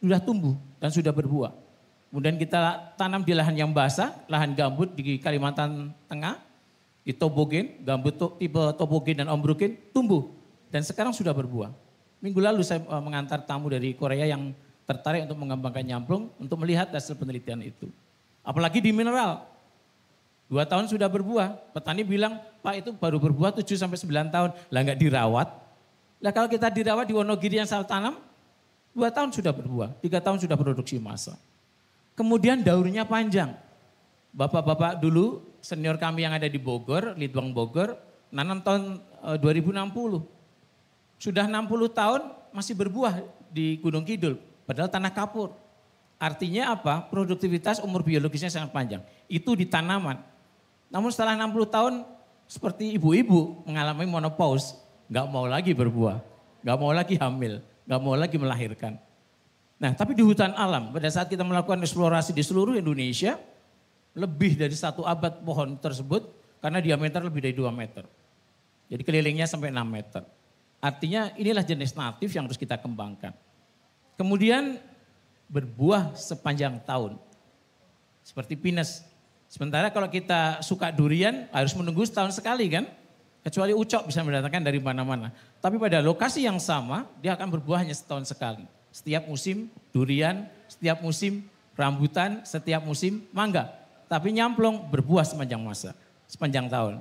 sudah 0.00 0.20
tumbuh 0.22 0.56
dan 0.80 0.88
sudah 0.88 1.12
berbuah. 1.12 1.67
Kemudian 2.08 2.40
kita 2.40 2.92
tanam 2.96 3.20
di 3.20 3.36
lahan 3.36 3.52
yang 3.52 3.70
basah, 3.70 4.16
lahan 4.32 4.56
gambut 4.56 4.96
di 4.96 5.20
Kalimantan 5.20 5.92
Tengah, 6.08 6.40
di 7.04 7.12
Tobogen, 7.12 7.84
gambut 7.84 8.16
tipe 8.40 8.62
Tobogen 8.80 9.24
dan 9.24 9.28
Ombrukin 9.28 9.76
tumbuh 9.92 10.28
dan 10.72 10.80
sekarang 10.80 11.12
sudah 11.12 11.36
berbuah. 11.36 11.68
Minggu 12.24 12.40
lalu 12.40 12.64
saya 12.64 12.80
eh, 12.80 13.02
mengantar 13.04 13.44
tamu 13.44 13.68
dari 13.68 13.92
Korea 13.92 14.24
yang 14.24 14.56
tertarik 14.88 15.28
untuk 15.28 15.36
mengembangkan 15.36 15.84
nyamplung 15.84 16.32
untuk 16.40 16.56
melihat 16.64 16.88
hasil 16.88 17.12
penelitian 17.16 17.60
itu. 17.60 17.92
Apalagi 18.40 18.80
di 18.80 18.88
mineral. 18.88 19.44
Dua 20.48 20.64
tahun 20.64 20.88
sudah 20.88 21.12
berbuah. 21.12 21.76
Petani 21.76 22.00
bilang, 22.00 22.40
Pak 22.64 22.80
itu 22.80 22.90
baru 22.96 23.20
berbuah 23.20 23.52
7 23.52 23.68
sampai 23.76 24.00
9 24.00 24.32
tahun. 24.32 24.50
Lah 24.72 24.80
nggak 24.80 24.96
dirawat. 24.96 25.48
Lah 26.24 26.32
kalau 26.32 26.48
kita 26.48 26.72
dirawat 26.72 27.04
di 27.04 27.12
Wonogiri 27.12 27.60
yang 27.60 27.68
saya 27.68 27.84
tanam, 27.84 28.16
dua 28.90 29.14
tahun 29.14 29.30
sudah 29.30 29.54
berbuah, 29.54 29.94
tiga 30.02 30.18
tahun 30.18 30.42
sudah 30.42 30.56
produksi 30.58 30.98
massa. 30.98 31.38
Kemudian 32.18 32.66
daunnya 32.66 33.06
panjang. 33.06 33.54
Bapak-bapak 34.34 34.98
dulu 34.98 35.46
senior 35.62 35.94
kami 36.02 36.26
yang 36.26 36.34
ada 36.34 36.50
di 36.50 36.58
Bogor, 36.58 37.14
Lidwang 37.14 37.54
Bogor, 37.54 37.94
nanam 38.34 38.58
tahun 38.58 38.98
2060. 39.38 39.70
Eh, 39.70 40.22
sudah 41.22 41.46
60 41.46 41.86
tahun 41.94 42.20
masih 42.50 42.74
berbuah 42.74 43.22
di 43.54 43.78
Gunung 43.78 44.02
Kidul. 44.02 44.34
Padahal 44.66 44.90
tanah 44.90 45.14
kapur. 45.14 45.54
Artinya 46.18 46.74
apa? 46.74 47.06
Produktivitas 47.06 47.78
umur 47.78 48.02
biologisnya 48.02 48.50
sangat 48.50 48.74
panjang. 48.74 49.02
Itu 49.30 49.54
di 49.54 49.70
tanaman. 49.70 50.18
Namun 50.90 51.14
setelah 51.14 51.38
60 51.38 51.70
tahun 51.70 51.94
seperti 52.50 52.98
ibu-ibu 52.98 53.62
mengalami 53.62 54.10
menopause, 54.10 54.74
nggak 55.06 55.26
mau 55.30 55.46
lagi 55.46 55.70
berbuah, 55.70 56.18
nggak 56.66 56.76
mau 56.82 56.90
lagi 56.90 57.14
hamil, 57.14 57.62
nggak 57.86 58.00
mau 58.02 58.14
lagi 58.18 58.36
melahirkan. 58.40 58.98
Nah 59.78 59.94
tapi 59.94 60.14
di 60.18 60.26
hutan 60.26 60.50
alam, 60.58 60.90
pada 60.90 61.06
saat 61.06 61.30
kita 61.30 61.46
melakukan 61.46 61.78
eksplorasi 61.78 62.34
di 62.34 62.42
seluruh 62.42 62.74
Indonesia, 62.74 63.38
lebih 64.18 64.58
dari 64.58 64.74
satu 64.74 65.06
abad 65.06 65.38
pohon 65.46 65.78
tersebut 65.78 66.26
karena 66.58 66.82
diameter 66.82 67.22
lebih 67.22 67.40
dari 67.46 67.54
2 67.54 67.70
meter. 67.70 68.02
Jadi 68.90 69.02
kelilingnya 69.06 69.46
sampai 69.46 69.70
6 69.70 69.86
meter. 69.86 70.26
Artinya 70.82 71.30
inilah 71.38 71.62
jenis 71.62 71.94
natif 71.94 72.34
yang 72.34 72.50
harus 72.50 72.58
kita 72.58 72.78
kembangkan. 72.78 73.34
Kemudian 74.18 74.82
berbuah 75.46 76.18
sepanjang 76.18 76.82
tahun. 76.82 77.18
Seperti 78.26 78.58
pinus. 78.58 79.06
Sementara 79.46 79.88
kalau 79.94 80.10
kita 80.10 80.60
suka 80.60 80.90
durian 80.90 81.46
harus 81.54 81.72
menunggu 81.78 82.02
setahun 82.02 82.34
sekali 82.34 82.66
kan. 82.66 82.84
Kecuali 83.38 83.72
ucok 83.72 84.10
bisa 84.10 84.20
mendatangkan 84.26 84.66
dari 84.66 84.82
mana-mana. 84.82 85.30
Tapi 85.62 85.78
pada 85.78 86.02
lokasi 86.02 86.44
yang 86.44 86.58
sama 86.58 87.06
dia 87.22 87.38
akan 87.38 87.48
berbuah 87.58 87.86
hanya 87.86 87.94
setahun 87.94 88.28
sekali. 88.28 88.66
Setiap 88.90 89.28
musim 89.28 89.68
durian, 89.92 90.48
setiap 90.66 91.00
musim 91.04 91.44
rambutan, 91.78 92.42
setiap 92.42 92.82
musim 92.82 93.24
mangga. 93.30 93.68
Tapi 94.08 94.32
nyamplung 94.32 94.88
berbuah 94.88 95.24
sepanjang 95.24 95.60
masa, 95.60 95.92
sepanjang 96.24 96.66
tahun. 96.66 97.00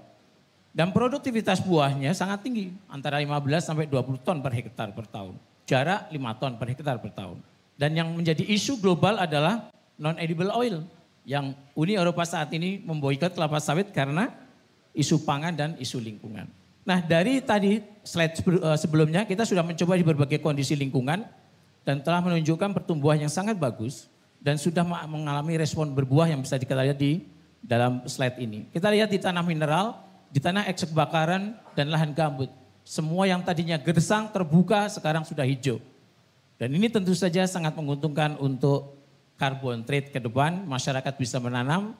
Dan 0.75 0.93
produktivitas 0.93 1.63
buahnya 1.63 2.13
sangat 2.13 2.45
tinggi, 2.45 2.69
antara 2.85 3.17
15 3.17 3.63
sampai 3.63 3.89
20 3.89 4.21
ton 4.21 4.37
per 4.43 4.53
hektar 4.53 4.93
per 4.93 5.07
tahun 5.09 5.39
jarak 5.67 6.07
5 6.09 6.39
ton 6.41 6.51
per 6.55 6.67
hektar 6.71 6.97
per 6.97 7.11
tahun. 7.11 7.37
Dan 7.77 7.93
yang 7.93 8.09
menjadi 8.15 8.41
isu 8.47 8.79
global 8.81 9.19
adalah 9.21 9.69
non-edible 9.99 10.49
oil. 10.55 10.81
Yang 11.27 11.59
Uni 11.75 11.99
Eropa 11.99 12.23
saat 12.23 12.49
ini 12.55 12.79
memboikot 12.81 13.35
kelapa 13.35 13.59
sawit 13.59 13.91
karena 13.91 14.31
isu 14.95 15.27
pangan 15.27 15.53
dan 15.53 15.69
isu 15.77 15.99
lingkungan. 15.99 16.47
Nah 16.87 17.03
dari 17.03 17.43
tadi 17.43 17.83
slide 18.01 18.33
eh, 18.39 18.77
sebelumnya 18.79 19.27
kita 19.27 19.43
sudah 19.43 19.61
mencoba 19.61 19.99
di 19.99 20.07
berbagai 20.07 20.39
kondisi 20.39 20.73
lingkungan 20.79 21.27
dan 21.87 22.03
telah 22.03 22.19
menunjukkan 22.19 22.75
pertumbuhan 22.75 23.15
yang 23.15 23.31
sangat 23.31 23.55
bagus 23.55 24.11
dan 24.43 24.59
sudah 24.59 24.83
mengalami 25.07 25.55
respon 25.55 25.95
berbuah 25.95 26.27
yang 26.27 26.43
bisa 26.43 26.59
kita 26.59 26.75
lihat 26.75 26.99
di 26.99 27.23
dalam 27.63 28.03
slide 28.03 28.35
ini. 28.43 28.67
Kita 28.75 28.91
lihat 28.91 29.07
di 29.07 29.15
tanah 29.15 29.39
mineral, 29.39 29.95
di 30.27 30.43
tanah 30.43 30.67
eks 30.67 30.91
kebakaran 30.91 31.55
dan 31.79 31.87
lahan 31.87 32.11
gambut. 32.11 32.51
Semua 32.83 33.23
yang 33.31 33.39
tadinya 33.39 33.79
gersang 33.79 34.27
terbuka 34.35 34.91
sekarang 34.91 35.23
sudah 35.23 35.47
hijau. 35.47 35.79
Dan 36.59 36.75
ini 36.75 36.91
tentu 36.91 37.15
saja 37.15 37.47
sangat 37.47 37.71
menguntungkan 37.79 38.35
untuk 38.35 38.99
carbon 39.39 39.87
trade 39.87 40.11
ke 40.11 40.19
depan, 40.19 40.67
masyarakat 40.67 41.13
bisa 41.15 41.39
menanam 41.39 41.95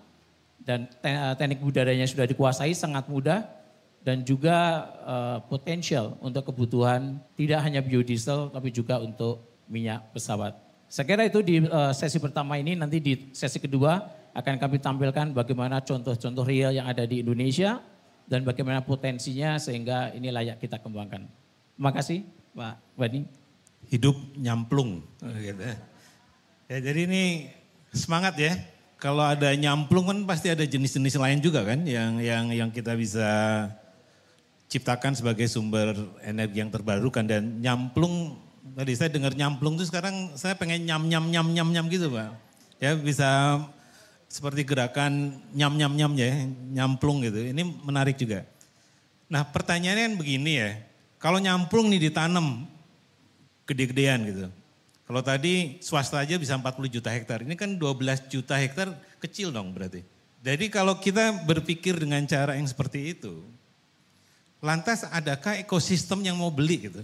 dan 0.68 0.84
eh, 1.00 1.32
teknik 1.40 1.64
budidayanya 1.64 2.12
sudah 2.12 2.28
dikuasai 2.28 2.76
sangat 2.76 3.08
mudah 3.08 3.48
dan 4.08 4.24
juga 4.24 4.88
uh, 5.04 5.38
potensial 5.52 6.16
untuk 6.24 6.48
kebutuhan 6.48 7.20
tidak 7.36 7.60
hanya 7.60 7.84
biodiesel 7.84 8.48
tapi 8.56 8.72
juga 8.72 9.04
untuk 9.04 9.57
minyak 9.68 10.04
pesawat. 10.16 10.56
Saya 10.88 11.04
kira 11.04 11.28
itu 11.28 11.44
di 11.44 11.64
uh, 11.68 11.92
sesi 11.92 12.16
pertama 12.18 12.56
ini 12.56 12.76
nanti 12.80 13.04
di 13.04 13.14
sesi 13.36 13.60
kedua 13.60 14.08
akan 14.32 14.56
kami 14.56 14.80
tampilkan 14.80 15.36
bagaimana 15.36 15.84
contoh-contoh 15.84 16.48
real 16.48 16.72
yang 16.72 16.88
ada 16.88 17.04
di 17.04 17.20
Indonesia 17.20 17.84
dan 18.28 18.48
bagaimana 18.48 18.84
potensinya 18.84 19.60
sehingga 19.60 20.16
ini 20.16 20.32
layak 20.32 20.64
kita 20.64 20.80
kembangkan. 20.80 21.28
Terima 21.76 21.92
kasih 21.92 22.24
Pak 22.56 22.76
Bani. 22.96 23.22
Hidup 23.88 24.16
nyamplung. 24.36 25.04
Gitu. 25.20 25.64
Ya, 26.68 26.78
jadi 26.84 27.08
ini 27.08 27.52
semangat 27.96 28.36
ya. 28.40 28.56
Kalau 28.98 29.22
ada 29.22 29.54
nyamplung 29.54 30.10
kan 30.10 30.20
pasti 30.26 30.50
ada 30.50 30.66
jenis-jenis 30.66 31.22
lain 31.22 31.40
juga 31.40 31.62
kan 31.62 31.86
yang 31.86 32.18
yang 32.18 32.50
yang 32.50 32.70
kita 32.74 32.98
bisa 32.98 33.30
ciptakan 34.68 35.16
sebagai 35.16 35.46
sumber 35.48 35.94
energi 36.26 36.60
yang 36.60 36.74
terbarukan 36.74 37.24
dan 37.24 37.62
nyamplung 37.62 38.47
tadi 38.76 38.92
saya 38.98 39.10
dengar 39.14 39.38
nyamplung 39.38 39.78
itu 39.78 39.88
sekarang 39.88 40.36
saya 40.36 40.58
pengen 40.58 40.84
nyam 40.84 41.06
nyam 41.08 41.30
nyam 41.30 41.48
nyam 41.54 41.68
nyam 41.72 41.86
gitu 41.88 42.12
Pak. 42.12 42.34
Ya 42.82 42.94
bisa 42.98 43.62
seperti 44.28 44.68
gerakan 44.68 45.40
nyam 45.56 45.74
nyam 45.80 45.94
nyam 45.96 46.12
ya, 46.20 46.32
nyamplung 46.74 47.24
gitu. 47.24 47.40
Ini 47.54 47.64
menarik 47.64 48.20
juga. 48.20 48.44
Nah 49.32 49.48
pertanyaannya 49.48 50.04
kan 50.12 50.16
begini 50.20 50.52
ya, 50.60 50.70
kalau 51.20 51.40
nyamplung 51.40 51.88
nih 51.92 52.12
ditanam 52.12 52.68
gede-gedean 53.68 54.20
gitu. 54.28 54.46
Kalau 55.08 55.24
tadi 55.24 55.80
swasta 55.80 56.20
aja 56.20 56.36
bisa 56.36 56.60
40 56.60 56.92
juta 56.92 57.08
hektar, 57.08 57.40
ini 57.40 57.56
kan 57.56 57.80
12 57.80 58.28
juta 58.28 58.60
hektar 58.60 58.92
kecil 59.24 59.56
dong 59.56 59.72
berarti. 59.72 60.04
Jadi 60.44 60.68
kalau 60.68 61.00
kita 61.00 61.48
berpikir 61.48 61.96
dengan 61.96 62.24
cara 62.28 62.60
yang 62.60 62.68
seperti 62.68 63.16
itu, 63.16 63.44
lantas 64.60 65.08
adakah 65.08 65.60
ekosistem 65.64 66.24
yang 66.28 66.36
mau 66.36 66.52
beli 66.52 66.92
gitu? 66.92 67.02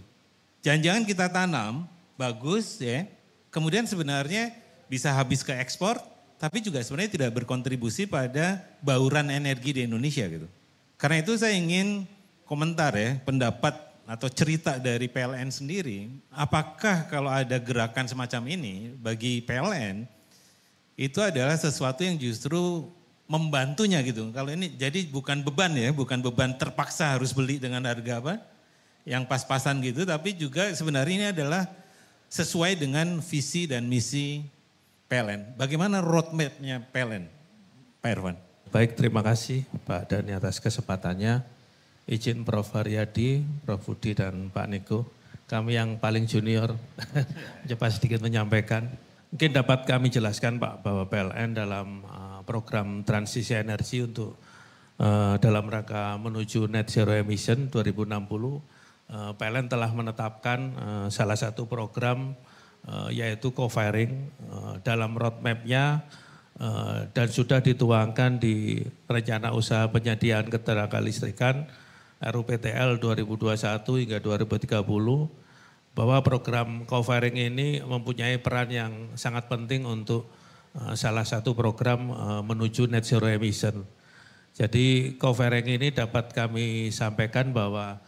Jangan-jangan 0.63 1.04
kita 1.04 1.28
tanam, 1.28 1.84
bagus 2.15 2.80
ya, 2.80 3.04
kemudian 3.52 3.84
sebenarnya 3.84 4.56
bisa 4.88 5.12
habis 5.12 5.43
ke 5.43 5.52
ekspor, 5.52 5.99
tapi 6.39 6.63
juga 6.63 6.80
sebenarnya 6.80 7.19
tidak 7.19 7.32
berkontribusi 7.36 8.08
pada 8.08 8.63
bauran 8.80 9.28
energi 9.28 9.76
di 9.76 9.82
Indonesia 9.84 10.23
gitu. 10.23 10.47
Karena 10.95 11.19
itu 11.19 11.36
saya 11.36 11.52
ingin 11.60 12.08
komentar 12.47 12.95
ya, 12.95 13.19
pendapat 13.28 13.76
atau 14.08 14.32
cerita 14.32 14.80
dari 14.80 15.12
PLN 15.12 15.52
sendiri, 15.52 16.08
apakah 16.32 17.12
kalau 17.12 17.28
ada 17.28 17.60
gerakan 17.60 18.08
semacam 18.08 18.47
ini 18.47 18.95
bagi 19.04 19.43
PLN 19.43 20.08
itu 20.95 21.19
adalah 21.19 21.60
sesuatu 21.60 22.08
yang 22.08 22.15
justru 22.15 22.88
membantunya 23.28 23.99
gitu. 23.99 24.32
Kalau 24.32 24.47
ini 24.47 24.71
jadi 24.80 25.12
bukan 25.12 25.43
beban 25.43 25.76
ya, 25.76 25.91
bukan 25.91 26.23
beban 26.23 26.56
terpaksa 26.56 27.19
harus 27.19 27.36
beli 27.36 27.60
dengan 27.60 27.84
harga 27.84 28.23
apa 28.23 28.52
yang 29.03 29.27
pas-pasan 29.27 29.83
gitu, 29.83 30.07
tapi 30.07 30.35
juga 30.35 30.71
sebenarnya 30.71 31.15
ini 31.15 31.27
adalah 31.35 31.67
sesuai 32.31 32.79
dengan 32.79 33.19
visi 33.19 33.67
dan 33.67 33.85
misi 33.85 34.41
PLN. 35.11 35.59
Bagaimana 35.59 36.01
roadmapnya 36.01 36.81
PLN, 36.89 37.29
Pak 37.99 38.09
Irwan? 38.09 38.35
Baik, 38.73 38.97
terima 38.97 39.21
kasih 39.21 39.69
Pak 39.85 40.09
Dani 40.09 40.33
atas 40.33 40.57
kesempatannya. 40.57 41.45
Izin 42.09 42.41
Prof. 42.41 42.73
Haryadi, 42.73 43.45
Prof. 43.63 43.85
Budi, 43.85 44.17
dan 44.17 44.49
Pak 44.49 44.65
Niko. 44.65 45.05
Kami 45.45 45.77
yang 45.77 46.01
paling 46.01 46.25
junior, 46.25 46.73
coba 47.69 47.87
sedikit 47.93 48.19
menyampaikan. 48.25 48.89
Mungkin 49.29 49.53
dapat 49.53 49.85
kami 49.85 50.09
jelaskan 50.09 50.57
Pak 50.57 50.81
bahwa 50.81 51.05
PLN 51.05 51.53
dalam 51.53 52.01
uh, 52.09 52.41
program 52.49 53.05
transisi 53.05 53.53
energi 53.53 54.01
untuk 54.01 54.41
uh, 54.97 55.37
dalam 55.37 55.69
rangka 55.69 56.17
menuju 56.17 56.65
net 56.65 56.89
zero 56.89 57.13
emission 57.13 57.69
2060, 57.69 58.09
uh, 58.09 58.72
PLN 59.11 59.67
telah 59.69 59.91
menetapkan 59.91 60.73
salah 61.11 61.37
satu 61.37 61.67
program 61.69 62.33
yaitu 63.11 63.55
co-firing 63.55 64.27
dalam 64.83 65.15
roadmapnya 65.15 66.03
dan 67.11 67.27
sudah 67.31 67.63
dituangkan 67.63 68.37
di 68.37 68.85
rencana 69.07 69.55
usaha 69.55 69.89
penyediaan 69.89 70.47
ketenaga 70.51 70.99
listrikan 70.99 71.65
RUPTL 72.23 73.03
2021 73.03 73.57
hingga 74.07 74.19
2030 74.23 74.83
bahwa 75.93 76.17
program 76.25 76.89
co-firing 76.89 77.37
ini 77.53 77.83
mempunyai 77.85 78.41
peran 78.41 78.69
yang 78.73 78.91
sangat 79.13 79.45
penting 79.45 79.85
untuk 79.85 80.25
salah 80.97 81.21
satu 81.21 81.53
program 81.53 82.09
menuju 82.47 82.89
net 82.89 83.05
zero 83.05 83.29
emission. 83.29 83.85
Jadi 84.53 85.17
co-firing 85.17 85.65
ini 85.65 85.93
dapat 85.93 86.33
kami 86.33 86.89
sampaikan 86.89 87.53
bahwa 87.53 88.01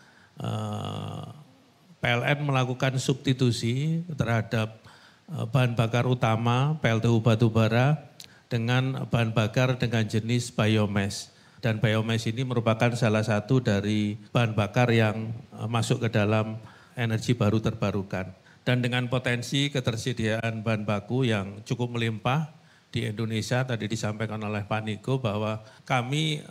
PLN 2.03 2.39
melakukan 2.43 2.99
substitusi 2.99 4.03
terhadap 4.13 4.83
bahan 5.25 5.73
bakar 5.73 6.05
utama 6.05 6.77
PLTU 6.83 7.23
batubara 7.23 8.11
dengan 8.51 9.07
bahan 9.09 9.31
bakar 9.31 9.79
dengan 9.79 10.05
jenis 10.05 10.51
biomass 10.53 11.35
dan 11.65 11.81
biomass 11.81 12.29
ini 12.29 12.45
merupakan 12.45 12.93
salah 12.93 13.25
satu 13.25 13.57
dari 13.57 14.21
bahan 14.29 14.53
bakar 14.53 14.93
yang 14.93 15.33
eh, 15.57 15.65
masuk 15.65 16.05
ke 16.05 16.13
dalam 16.13 16.61
energi 16.93 17.33
baru 17.33 17.57
terbarukan. 17.57 18.29
Dan 18.61 18.85
dengan 18.85 19.09
potensi 19.09 19.73
ketersediaan 19.73 20.61
bahan 20.61 20.85
baku 20.85 21.25
yang 21.25 21.65
cukup 21.65 21.97
melimpah 21.97 22.53
di 22.93 23.09
Indonesia, 23.09 23.65
tadi 23.65 23.89
disampaikan 23.89 24.37
oleh 24.45 24.61
Pak 24.61 24.81
Niko 24.85 25.17
bahwa 25.17 25.65
kami 25.89 26.45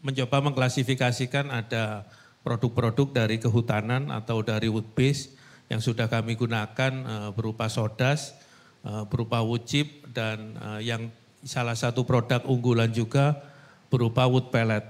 mencoba 0.00 0.40
mengklasifikasikan 0.44 1.52
ada 1.52 2.08
produk-produk 2.44 3.08
dari 3.10 3.40
kehutanan 3.40 4.12
atau 4.12 4.44
dari 4.44 4.68
wood 4.68 4.92
base 4.92 5.32
yang 5.72 5.80
sudah 5.80 6.12
kami 6.12 6.36
gunakan 6.36 6.92
eh, 6.92 7.30
berupa 7.32 7.72
sodas, 7.72 8.36
eh, 8.84 9.04
berupa 9.08 9.40
wood 9.40 9.64
chip, 9.64 10.04
dan 10.14 10.54
yang 10.84 11.10
salah 11.42 11.74
satu 11.74 12.06
produk 12.06 12.44
unggulan 12.46 12.92
juga 12.92 13.42
berupa 13.88 14.28
wood 14.28 14.52
pellet. 14.52 14.84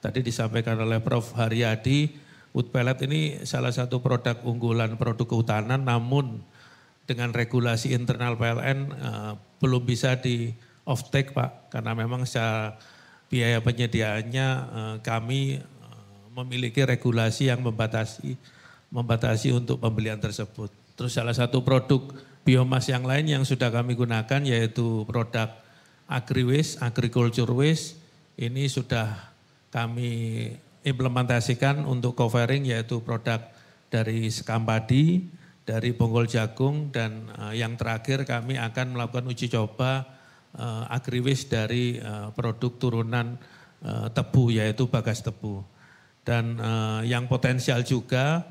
Tadi 0.00 0.24
disampaikan 0.24 0.80
oleh 0.80 1.02
Prof. 1.04 1.36
Haryadi, 1.36 2.16
wood 2.56 2.72
pellet 2.72 2.96
ini 3.04 3.44
salah 3.44 3.74
satu 3.74 4.00
produk 4.00 4.40
unggulan 4.46 4.96
produk 4.96 5.28
kehutanan 5.28 5.84
namun 5.84 6.40
dengan 7.04 7.34
regulasi 7.34 7.92
internal 7.92 8.38
PLN 8.38 8.78
eh, 8.94 9.32
belum 9.58 9.82
bisa 9.82 10.16
di 10.22 10.54
off 10.86 11.10
take 11.10 11.34
Pak 11.36 11.74
karena 11.74 11.92
memang 11.92 12.24
secara 12.24 12.80
biaya 13.30 13.62
penyediaannya 13.62 14.48
kami 15.06 15.62
memiliki 16.30 16.82
regulasi 16.86 17.50
yang 17.50 17.60
membatasi 17.62 18.38
membatasi 18.90 19.54
untuk 19.54 19.78
pembelian 19.78 20.18
tersebut. 20.18 20.70
Terus 20.98 21.14
salah 21.14 21.34
satu 21.34 21.62
produk 21.62 22.10
biomas 22.42 22.90
yang 22.90 23.06
lain 23.06 23.26
yang 23.30 23.42
sudah 23.46 23.70
kami 23.70 23.94
gunakan 23.94 24.42
yaitu 24.42 25.06
produk 25.06 25.48
agri 26.10 26.42
waste, 26.42 26.82
agriculture 26.82 27.48
waste 27.54 27.96
ini 28.34 28.66
sudah 28.66 29.30
kami 29.70 30.50
implementasikan 30.82 31.86
untuk 31.86 32.18
covering 32.18 32.66
yaitu 32.66 32.98
produk 32.98 33.38
dari 33.86 34.26
sekam 34.34 34.66
padi, 34.66 35.22
dari 35.62 35.94
bonggol 35.94 36.26
jagung 36.26 36.90
dan 36.90 37.30
uh, 37.38 37.54
yang 37.54 37.78
terakhir 37.78 38.26
kami 38.26 38.58
akan 38.58 38.98
melakukan 38.98 39.30
uji 39.30 39.46
coba 39.54 40.02
uh, 40.58 40.90
agriwis 40.90 41.46
dari 41.46 42.02
uh, 42.02 42.34
produk 42.34 42.74
turunan 42.76 43.38
tebu 44.12 44.52
yaitu 44.52 44.92
bagas 44.92 45.24
tebu. 45.24 45.64
Dan 46.20 46.60
uh, 46.60 47.00
yang 47.02 47.26
potensial 47.26 47.80
juga 47.82 48.44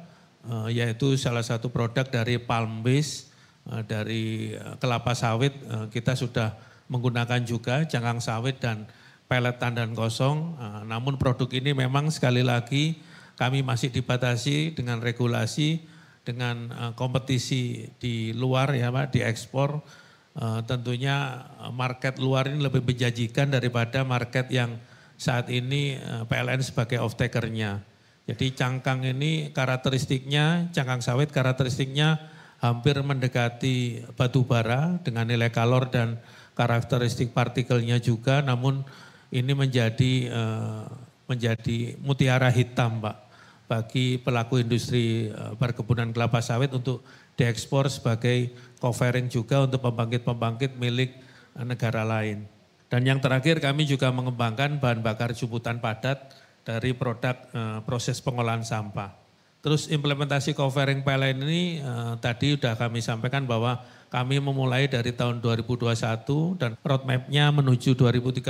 uh, 0.49 0.67
yaitu 0.67 1.15
salah 1.15 1.45
satu 1.45 1.69
produk 1.69 2.03
dari 2.09 2.41
palm 2.41 2.81
base 2.81 3.29
uh, 3.69 3.85
dari 3.85 4.57
uh, 4.57 4.75
kelapa 4.81 5.13
sawit 5.13 5.53
uh, 5.69 5.85
kita 5.87 6.17
sudah 6.17 6.57
menggunakan 6.89 7.45
juga 7.45 7.85
cangkang 7.85 8.19
sawit 8.19 8.57
dan 8.57 8.89
pelet 9.29 9.55
tandan 9.61 9.93
kosong. 9.93 10.57
Eh, 10.57 10.81
namun 10.89 11.15
produk 11.21 11.47
ini 11.53 11.71
memang 11.77 12.09
sekali 12.09 12.41
lagi 12.41 12.97
kami 13.37 13.63
masih 13.63 13.93
dibatasi 13.93 14.73
dengan 14.73 14.99
regulasi, 14.99 15.85
dengan 16.25 16.73
eh, 16.73 16.91
kompetisi 16.97 17.87
di 18.01 18.33
luar 18.33 18.73
ya 18.73 18.89
Pak, 18.89 19.13
di 19.13 19.21
ekspor. 19.21 19.85
Eh, 20.33 20.59
tentunya 20.65 21.45
market 21.69 22.17
luar 22.17 22.49
ini 22.49 22.59
lebih 22.59 22.81
menjanjikan 22.81 23.53
daripada 23.53 24.01
market 24.01 24.49
yang 24.49 24.81
saat 25.19 25.51
ini 25.51 25.99
PLN 25.99 26.63
sebagai 26.63 27.03
off-takernya. 27.03 27.83
Jadi 28.29 28.55
cangkang 28.55 29.03
ini 29.03 29.51
karakteristiknya, 29.51 30.71
cangkang 30.71 31.03
sawit 31.03 31.33
karakteristiknya 31.33 32.23
hampir 32.61 32.99
mendekati 33.01 34.05
batu 34.13 34.45
bara 34.45 35.01
dengan 35.01 35.25
nilai 35.25 35.49
kalor 35.49 35.89
dan 35.89 36.21
karakteristik 36.53 37.33
partikelnya 37.33 37.97
juga, 37.97 38.45
namun 38.45 38.85
ini 39.33 39.55
menjadi 39.57 40.27
uh, 40.29 40.85
menjadi 41.25 41.97
mutiara 42.05 42.53
hitam, 42.53 43.01
Pak, 43.01 43.17
bagi 43.65 44.21
pelaku 44.21 44.61
industri 44.61 45.33
uh, 45.33 45.57
perkebunan 45.57 46.13
kelapa 46.13 46.37
sawit 46.43 46.69
untuk 46.69 47.01
diekspor 47.33 47.89
sebagai 47.89 48.53
covering 48.77 49.25
juga 49.31 49.65
untuk 49.65 49.81
pembangkit-pembangkit 49.81 50.75
milik 50.77 51.15
negara 51.55 52.03
lain. 52.03 52.58
Dan 52.89 53.05
yang 53.05 53.21
terakhir 53.21 53.61
kami 53.61 53.85
juga 53.85 54.09
mengembangkan 54.09 54.81
bahan 54.81 55.05
bakar 55.05 55.31
jumputan 55.37 55.77
padat 55.77 56.33
dari 56.65 56.97
produk 56.97 57.37
uh, 57.53 57.79
proses 57.85 58.17
pengolahan 58.17 58.65
sampah. 58.65 59.13
Terus 59.61 59.91
implementasi 59.91 60.57
covering 60.57 61.05
PLN 61.05 61.37
ini 61.45 61.83
uh, 61.85 62.17
tadi 62.17 62.57
sudah 62.57 62.73
kami 62.73 63.03
sampaikan 63.05 63.45
bahwa 63.45 63.77
kami 64.09 64.41
memulai 64.41 64.89
dari 64.89 65.13
tahun 65.13 65.37
2021 65.37 65.93
dan 66.57 66.73
roadmap-nya 66.81 67.53
menuju 67.53 67.93
2030. 67.93 68.41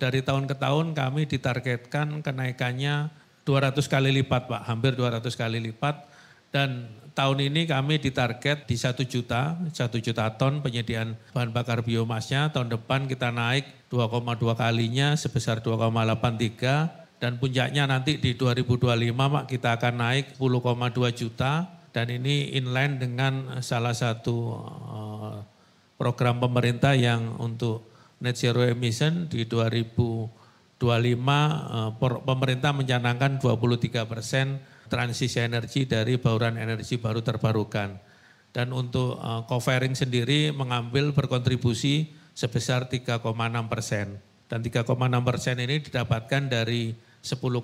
Dari 0.00 0.20
tahun 0.24 0.44
ke 0.48 0.56
tahun 0.56 0.96
kami 0.96 1.28
ditargetkan 1.28 2.24
kenaikannya 2.24 3.12
200 3.44 3.78
kali 3.84 4.10
lipat 4.22 4.48
Pak, 4.48 4.62
hampir 4.64 4.96
200 4.96 5.28
kali 5.36 5.60
lipat. 5.60 6.08
Dan 6.48 6.88
tahun 7.12 7.52
ini 7.52 7.68
kami 7.68 8.00
ditarget 8.00 8.64
di 8.64 8.76
1 8.76 8.96
juta, 9.04 9.56
1 9.68 9.72
juta 10.00 10.24
ton 10.40 10.64
penyediaan 10.64 11.16
bahan 11.36 11.52
bakar 11.52 11.84
biomasnya. 11.84 12.48
Tahun 12.52 12.72
depan 12.72 13.04
kita 13.08 13.28
naik 13.28 13.88
2,2 13.92 14.56
kalinya 14.56 15.12
sebesar 15.16 15.60
2,83 15.60 17.20
dan 17.20 17.38
puncaknya 17.38 17.86
nanti 17.86 18.18
di 18.18 18.34
2025 18.34 19.14
Pak 19.14 19.44
kita 19.46 19.78
akan 19.78 19.94
naik 19.94 20.26
10,2 20.40 21.12
juta. 21.14 21.78
Dan 21.92 22.08
ini 22.08 22.56
inline 22.56 22.96
dengan 22.96 23.60
salah 23.60 23.92
satu 23.92 24.36
uh, 24.88 25.36
program 26.00 26.40
pemerintah 26.40 26.96
yang 26.96 27.36
untuk 27.36 27.92
net 28.24 28.40
zero 28.40 28.64
emission. 28.64 29.28
Di 29.28 29.44
2025 29.44 30.80
uh, 30.80 31.92
pemerintah 32.00 32.72
mencanangkan 32.72 33.36
23 33.36 34.08
persen 34.08 34.71
transisi 34.92 35.40
energi 35.40 35.88
dari 35.88 36.20
bauran 36.20 36.60
energi 36.60 37.00
baru 37.00 37.24
terbarukan. 37.24 37.96
Dan 38.52 38.76
untuk 38.76 39.16
uh, 39.16 39.48
covering 39.48 39.96
sendiri 39.96 40.52
mengambil 40.52 41.16
berkontribusi 41.16 42.12
sebesar 42.36 42.92
3,6 42.92 43.24
persen. 43.72 44.20
Dan 44.52 44.60
3,6 44.60 44.84
persen 45.24 45.56
ini 45.56 45.80
didapatkan 45.80 46.52
dari 46.52 46.92
10,2 47.24 47.56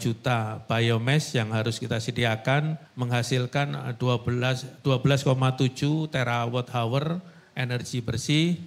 juta 0.00 0.64
biomass 0.66 1.36
yang 1.36 1.54
harus 1.54 1.76
kita 1.78 2.00
sediakan 2.00 2.80
menghasilkan 2.98 3.94
12 4.00 4.80
12,7 4.82 6.08
terawatt 6.08 6.72
hour 6.72 7.20
energi 7.52 8.00
bersih 8.00 8.58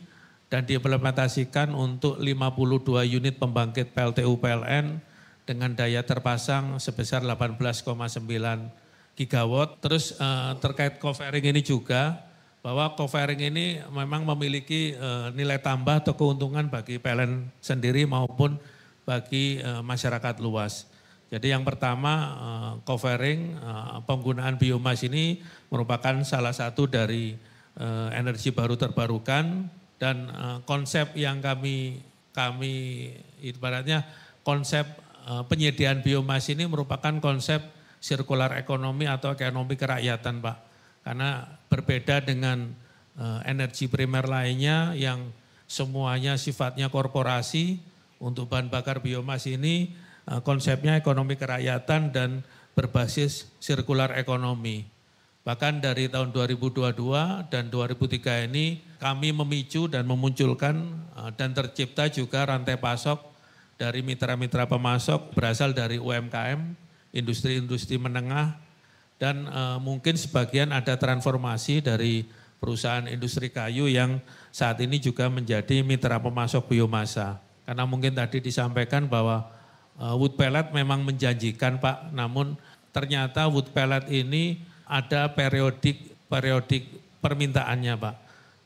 dan 0.48 0.64
diimplementasikan 0.64 1.76
untuk 1.76 2.22
52 2.22 3.18
unit 3.18 3.36
pembangkit 3.36 3.92
PLTU 3.92 4.38
PLN 4.40 5.02
dengan 5.48 5.72
daya 5.72 6.04
terpasang 6.04 6.76
sebesar 6.84 7.24
18,9 7.24 7.88
gigawatt. 9.16 9.80
Terus 9.80 10.20
uh, 10.20 10.60
terkait 10.60 11.00
covering 11.00 11.56
ini 11.56 11.64
juga 11.64 12.28
bahwa 12.60 12.92
covering 13.00 13.40
ini 13.48 13.80
memang 13.88 14.28
memiliki 14.28 14.92
uh, 15.00 15.32
nilai 15.32 15.64
tambah 15.64 16.04
atau 16.04 16.20
keuntungan 16.20 16.68
bagi 16.68 17.00
PLN 17.00 17.48
sendiri 17.64 18.04
maupun 18.04 18.60
bagi 19.08 19.64
uh, 19.64 19.80
masyarakat 19.80 20.44
luas. 20.44 20.84
Jadi 21.32 21.56
yang 21.56 21.64
pertama 21.64 22.14
uh, 22.36 22.74
covering 22.84 23.56
uh, 23.64 24.04
penggunaan 24.04 24.60
biomas 24.60 25.00
ini 25.08 25.40
merupakan 25.72 26.20
salah 26.28 26.52
satu 26.52 26.92
dari 26.92 27.40
uh, 27.80 28.12
energi 28.12 28.52
baru 28.52 28.76
terbarukan 28.76 29.68
dan 29.96 30.28
uh, 30.32 30.60
konsep 30.68 31.16
yang 31.16 31.40
kami 31.40 32.04
kami 32.36 33.12
ibaratnya 33.42 34.06
konsep 34.46 35.07
penyediaan 35.28 36.00
biomas 36.00 36.48
ini 36.48 36.64
merupakan 36.64 37.12
konsep 37.20 37.60
sirkular 38.00 38.56
ekonomi 38.56 39.10
atau 39.10 39.36
ekonomi 39.36 39.76
kerakyatan 39.76 40.40
Pak. 40.40 40.58
Karena 41.04 41.44
berbeda 41.68 42.24
dengan 42.24 42.72
uh, 43.20 43.44
energi 43.44 43.92
primer 43.92 44.24
lainnya 44.24 44.96
yang 44.96 45.28
semuanya 45.68 46.40
sifatnya 46.40 46.88
korporasi, 46.88 47.80
untuk 48.18 48.50
bahan 48.50 48.70
bakar 48.70 49.02
biomas 49.02 49.46
ini 49.46 49.94
eh, 50.30 50.42
konsepnya 50.42 50.98
ekonomi 50.98 51.38
kerakyatan 51.38 52.14
dan 52.14 52.30
berbasis 52.78 53.50
sirkular 53.58 54.14
ekonomi. 54.18 54.86
Bahkan 55.48 55.80
dari 55.80 56.12
tahun 56.12 56.36
2022 56.36 56.92
dan 57.48 57.72
2003 57.72 58.52
ini 58.52 58.84
kami 59.00 59.32
memicu 59.32 59.88
dan 59.88 60.04
memunculkan 60.10 60.76
eh, 61.18 61.32
dan 61.38 61.54
tercipta 61.54 62.10
juga 62.10 62.46
rantai 62.46 62.78
pasok 62.78 63.37
dari 63.78 64.02
mitra-mitra 64.02 64.66
pemasok 64.66 65.38
berasal 65.38 65.72
dari 65.72 66.02
UMKM, 66.02 66.74
industri-industri 67.14 68.02
menengah, 68.02 68.58
dan 69.22 69.46
uh, 69.50 69.78
mungkin 69.78 70.18
sebagian 70.18 70.74
ada 70.74 70.98
transformasi 70.98 71.86
dari 71.86 72.26
perusahaan 72.58 73.06
industri 73.06 73.54
kayu 73.54 73.86
yang 73.86 74.18
saat 74.50 74.82
ini 74.82 74.98
juga 74.98 75.30
menjadi 75.30 75.86
mitra 75.86 76.18
pemasok 76.18 76.74
biomasa. 76.74 77.38
Karena 77.70 77.86
mungkin 77.86 78.18
tadi 78.18 78.42
disampaikan 78.42 79.06
bahwa 79.06 79.46
uh, 80.02 80.18
wood 80.18 80.34
pellet 80.34 80.74
memang 80.74 81.06
menjanjikan 81.06 81.78
Pak, 81.78 82.14
namun 82.14 82.58
ternyata 82.90 83.46
wood 83.46 83.70
pellet 83.74 84.10
ini 84.10 84.62
ada 84.90 85.30
periodik 85.30 86.18
periodik 86.26 86.90
permintaannya 87.22 87.94
Pak. 87.94 88.16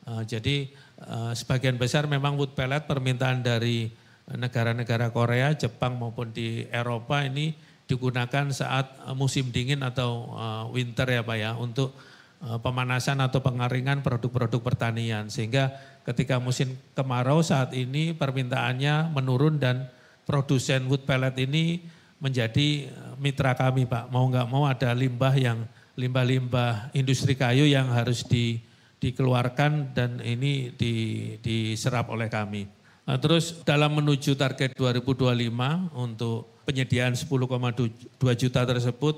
Uh, 0.07 0.23
jadi 0.23 0.71
uh, 1.03 1.35
sebagian 1.35 1.75
besar 1.75 2.07
memang 2.07 2.39
wood 2.39 2.55
pellet 2.55 2.87
permintaan 2.87 3.43
dari 3.43 3.91
negara-negara 4.29 5.09
Korea, 5.09 5.53
Jepang 5.57 5.97
maupun 5.97 6.29
di 6.35 6.67
Eropa 6.69 7.25
ini 7.25 7.55
digunakan 7.89 8.53
saat 8.53 9.01
musim 9.17 9.51
dingin 9.51 9.83
atau 9.83 10.31
winter 10.71 11.03
ya 11.09 11.21
Pak 11.25 11.37
ya 11.37 11.51
untuk 11.59 11.91
pemanasan 12.39 13.19
atau 13.19 13.43
pengeringan 13.43 13.99
produk-produk 13.99 14.63
pertanian 14.63 15.27
sehingga 15.27 15.75
ketika 16.07 16.39
musim 16.39 16.79
kemarau 16.95 17.43
saat 17.43 17.75
ini 17.75 18.15
permintaannya 18.15 19.11
menurun 19.11 19.59
dan 19.59 19.91
produsen 20.25 20.87
wood 20.87 21.03
pellet 21.05 21.35
ini 21.43 21.83
menjadi 22.21 22.87
eh, 22.87 23.13
mitra 23.17 23.57
kami 23.57 23.89
Pak. 23.89 24.07
Mau 24.13 24.29
nggak 24.29 24.47
mau 24.47 24.69
ada 24.69 24.93
limbah 24.93 25.33
yang 25.33 25.65
limbah-limbah 25.97 26.95
industri 26.95 27.35
kayu 27.35 27.67
yang 27.67 27.91
harus 27.91 28.23
di, 28.23 28.61
dikeluarkan 29.03 29.91
dan 29.91 30.23
ini 30.23 30.71
di, 30.71 31.35
diserap 31.43 32.07
oleh 32.13 32.31
kami. 32.31 32.63
Nah, 33.01 33.17
terus 33.17 33.65
dalam 33.65 33.97
menuju 33.97 34.37
target 34.37 34.77
2025 34.77 35.49
untuk 35.97 36.53
penyediaan 36.69 37.17
10,2 37.17 37.89
juta 38.37 38.61
tersebut 38.61 39.15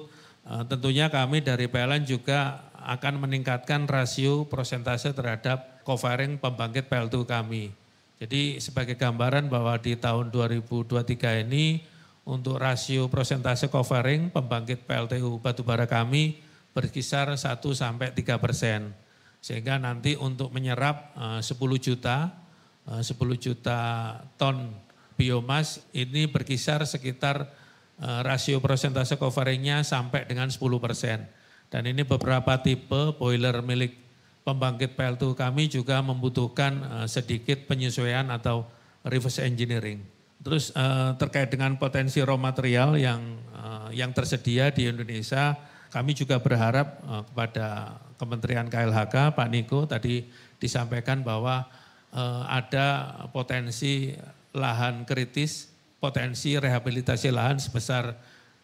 eh, 0.47 0.63
tentunya 0.71 1.11
kami 1.11 1.43
dari 1.43 1.67
PLN 1.67 2.07
juga 2.07 2.71
akan 2.83 3.27
meningkatkan 3.27 3.87
rasio 3.87 4.47
persentase 4.47 5.11
terhadap 5.15 5.83
covering 5.87 6.35
pembangkit 6.39 6.91
PLTU 6.91 7.23
kami. 7.23 7.71
Jadi 8.19 8.59
sebagai 8.63 8.95
gambaran 8.95 9.51
bahwa 9.51 9.75
di 9.79 9.99
tahun 9.99 10.31
2023 10.31 11.43
ini 11.47 11.83
untuk 12.23 12.55
rasio 12.55 13.11
persentase 13.11 13.67
covering 13.67 14.31
pembangkit 14.31 14.87
PLTU 14.87 15.43
batubara 15.43 15.83
kami 15.83 16.39
berkisar 16.71 17.35
1 17.35 17.39
sampai 17.75 18.15
3 18.15 18.39
persen. 18.39 18.95
Sehingga 19.43 19.75
nanti 19.75 20.15
untuk 20.15 20.55
menyerap 20.55 21.11
10 21.19 21.43
eh, 21.43 21.79
juta, 21.83 22.31
10 22.87 22.99
eh, 22.99 23.37
juta 23.39 23.79
ton 24.35 24.75
biomas 25.15 25.85
ini 25.95 26.27
berkisar 26.27 26.83
sekitar 26.83 27.47
eh, 28.01 28.19
rasio 28.25 28.59
persentase 28.59 29.15
coveringnya 29.15 29.87
sampai 29.87 30.27
dengan 30.27 30.51
10 30.51 30.59
persen. 30.83 31.23
Dan 31.71 31.89
ini 31.89 32.05
beberapa 32.05 32.59
tipe 32.61 33.17
boiler 33.17 33.63
milik 33.65 33.97
pembangkit 34.43 34.93
PLTU 34.99 35.33
kami 35.33 35.71
juga 35.71 36.03
membutuhkan 36.03 36.73
uh, 36.83 37.07
sedikit 37.09 37.65
penyesuaian 37.65 38.27
atau 38.29 38.67
reverse 39.01 39.41
engineering. 39.41 40.03
Terus 40.43 40.75
terkait 41.15 41.47
dengan 41.47 41.79
potensi 41.79 42.19
raw 42.19 42.35
material 42.35 42.99
yang 42.99 43.39
yang 43.95 44.11
tersedia 44.11 44.75
di 44.75 44.91
Indonesia, 44.91 45.55
kami 45.87 46.11
juga 46.11 46.43
berharap 46.43 46.99
kepada 47.31 47.95
Kementerian 48.19 48.67
KLHK, 48.67 49.39
Pak 49.39 49.47
Niko 49.47 49.87
tadi 49.87 50.27
disampaikan 50.59 51.23
bahwa 51.23 51.63
uh, 52.13 52.45
ada 52.47 53.17
potensi 53.33 54.13
lahan 54.53 55.03
kritis, 55.03 55.67
potensi 55.97 56.55
rehabilitasi 56.55 57.33
lahan 57.33 57.57
sebesar 57.57 58.13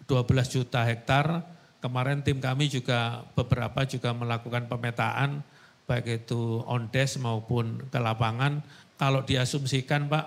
12 0.05 0.53
juta 0.53 0.85
hektar 0.85 1.57
Kemarin 1.79 2.19
tim 2.19 2.43
kami 2.43 2.67
juga 2.67 3.23
beberapa 3.39 3.87
juga 3.87 4.11
melakukan 4.11 4.67
pemetaan 4.67 5.39
baik 5.87 6.27
itu 6.27 6.59
on 6.67 6.91
desk 6.91 7.23
maupun 7.23 7.87
ke 7.87 7.95
lapangan. 7.95 8.59
Kalau 8.99 9.23
diasumsikan 9.23 10.11
Pak 10.11 10.25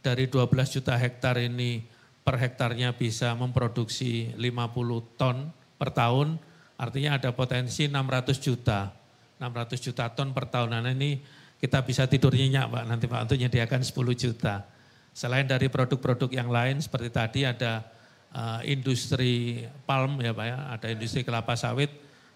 dari 0.00 0.24
12 0.24 0.48
juta 0.72 0.96
hektar 0.96 1.36
ini 1.36 1.84
per 2.24 2.40
hektarnya 2.40 2.96
bisa 2.96 3.36
memproduksi 3.36 4.32
50 4.40 5.20
ton 5.20 5.52
per 5.76 5.92
tahun, 5.92 6.40
artinya 6.80 7.20
ada 7.20 7.28
potensi 7.36 7.92
600 7.92 8.40
juta. 8.40 8.96
600 9.36 9.76
juta 9.76 10.08
ton 10.16 10.32
per 10.32 10.48
tahun. 10.48 10.80
Nah 10.80 10.96
ini 10.96 11.20
kita 11.56 11.80
bisa 11.84 12.04
tidur 12.04 12.36
nyenyak 12.36 12.68
Pak 12.68 12.82
nanti 12.84 13.04
Pak 13.08 13.20
untuk 13.28 13.36
menyediakan 13.40 13.80
10 13.80 13.96
juta. 14.12 14.68
Selain 15.16 15.48
dari 15.48 15.72
produk-produk 15.72 16.28
yang 16.28 16.52
lain 16.52 16.76
seperti 16.84 17.08
tadi 17.08 17.40
ada 17.48 17.88
uh, 18.36 18.60
industri 18.68 19.64
palm 19.88 20.20
ya 20.20 20.36
Pak 20.36 20.46
ya, 20.46 20.58
ada 20.76 20.86
industri 20.92 21.24
kelapa 21.24 21.56
sawit, 21.56 21.88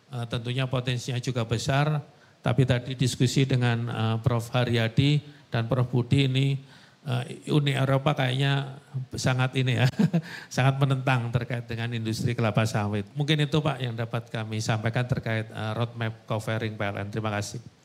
uh, 0.08 0.24
tentunya 0.24 0.64
potensinya 0.64 1.20
juga 1.20 1.44
besar. 1.44 2.00
Tapi 2.40 2.64
tadi 2.64 2.96
diskusi 2.96 3.44
dengan 3.44 3.78
uh, 3.92 4.16
Prof. 4.24 4.48
Haryadi 4.48 5.20
dan 5.52 5.68
Prof. 5.68 5.92
Budi 5.92 6.24
ini 6.24 6.56
uh, 7.04 7.52
Uni 7.52 7.76
Eropa 7.76 8.16
kayaknya 8.16 8.80
sangat 9.12 9.52
ini 9.60 9.76
ya, 9.76 9.86
sangat 10.56 10.80
menentang 10.80 11.28
terkait 11.28 11.68
dengan 11.68 11.92
industri 11.92 12.32
kelapa 12.32 12.64
sawit. 12.64 13.04
Mungkin 13.12 13.44
itu 13.44 13.60
Pak 13.60 13.76
yang 13.76 13.92
dapat 13.92 14.32
kami 14.32 14.64
sampaikan 14.64 15.04
terkait 15.04 15.52
uh, 15.52 15.76
roadmap 15.76 16.24
covering 16.24 16.80
PLN. 16.80 17.12
Terima 17.12 17.28
kasih. 17.28 17.79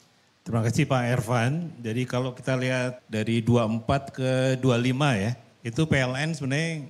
Terima 0.45 0.61
kasih 0.61 0.85
Pak 0.85 1.03
Ervan. 1.09 1.73
Jadi 1.81 2.05
kalau 2.05 2.29
kita 2.37 2.53
lihat 2.53 3.01
dari 3.09 3.41
24 3.41 4.13
ke 4.13 4.31
25 4.61 4.93
ya, 5.17 5.33
itu 5.65 5.81
PLN 5.89 6.37
sebenarnya 6.37 6.85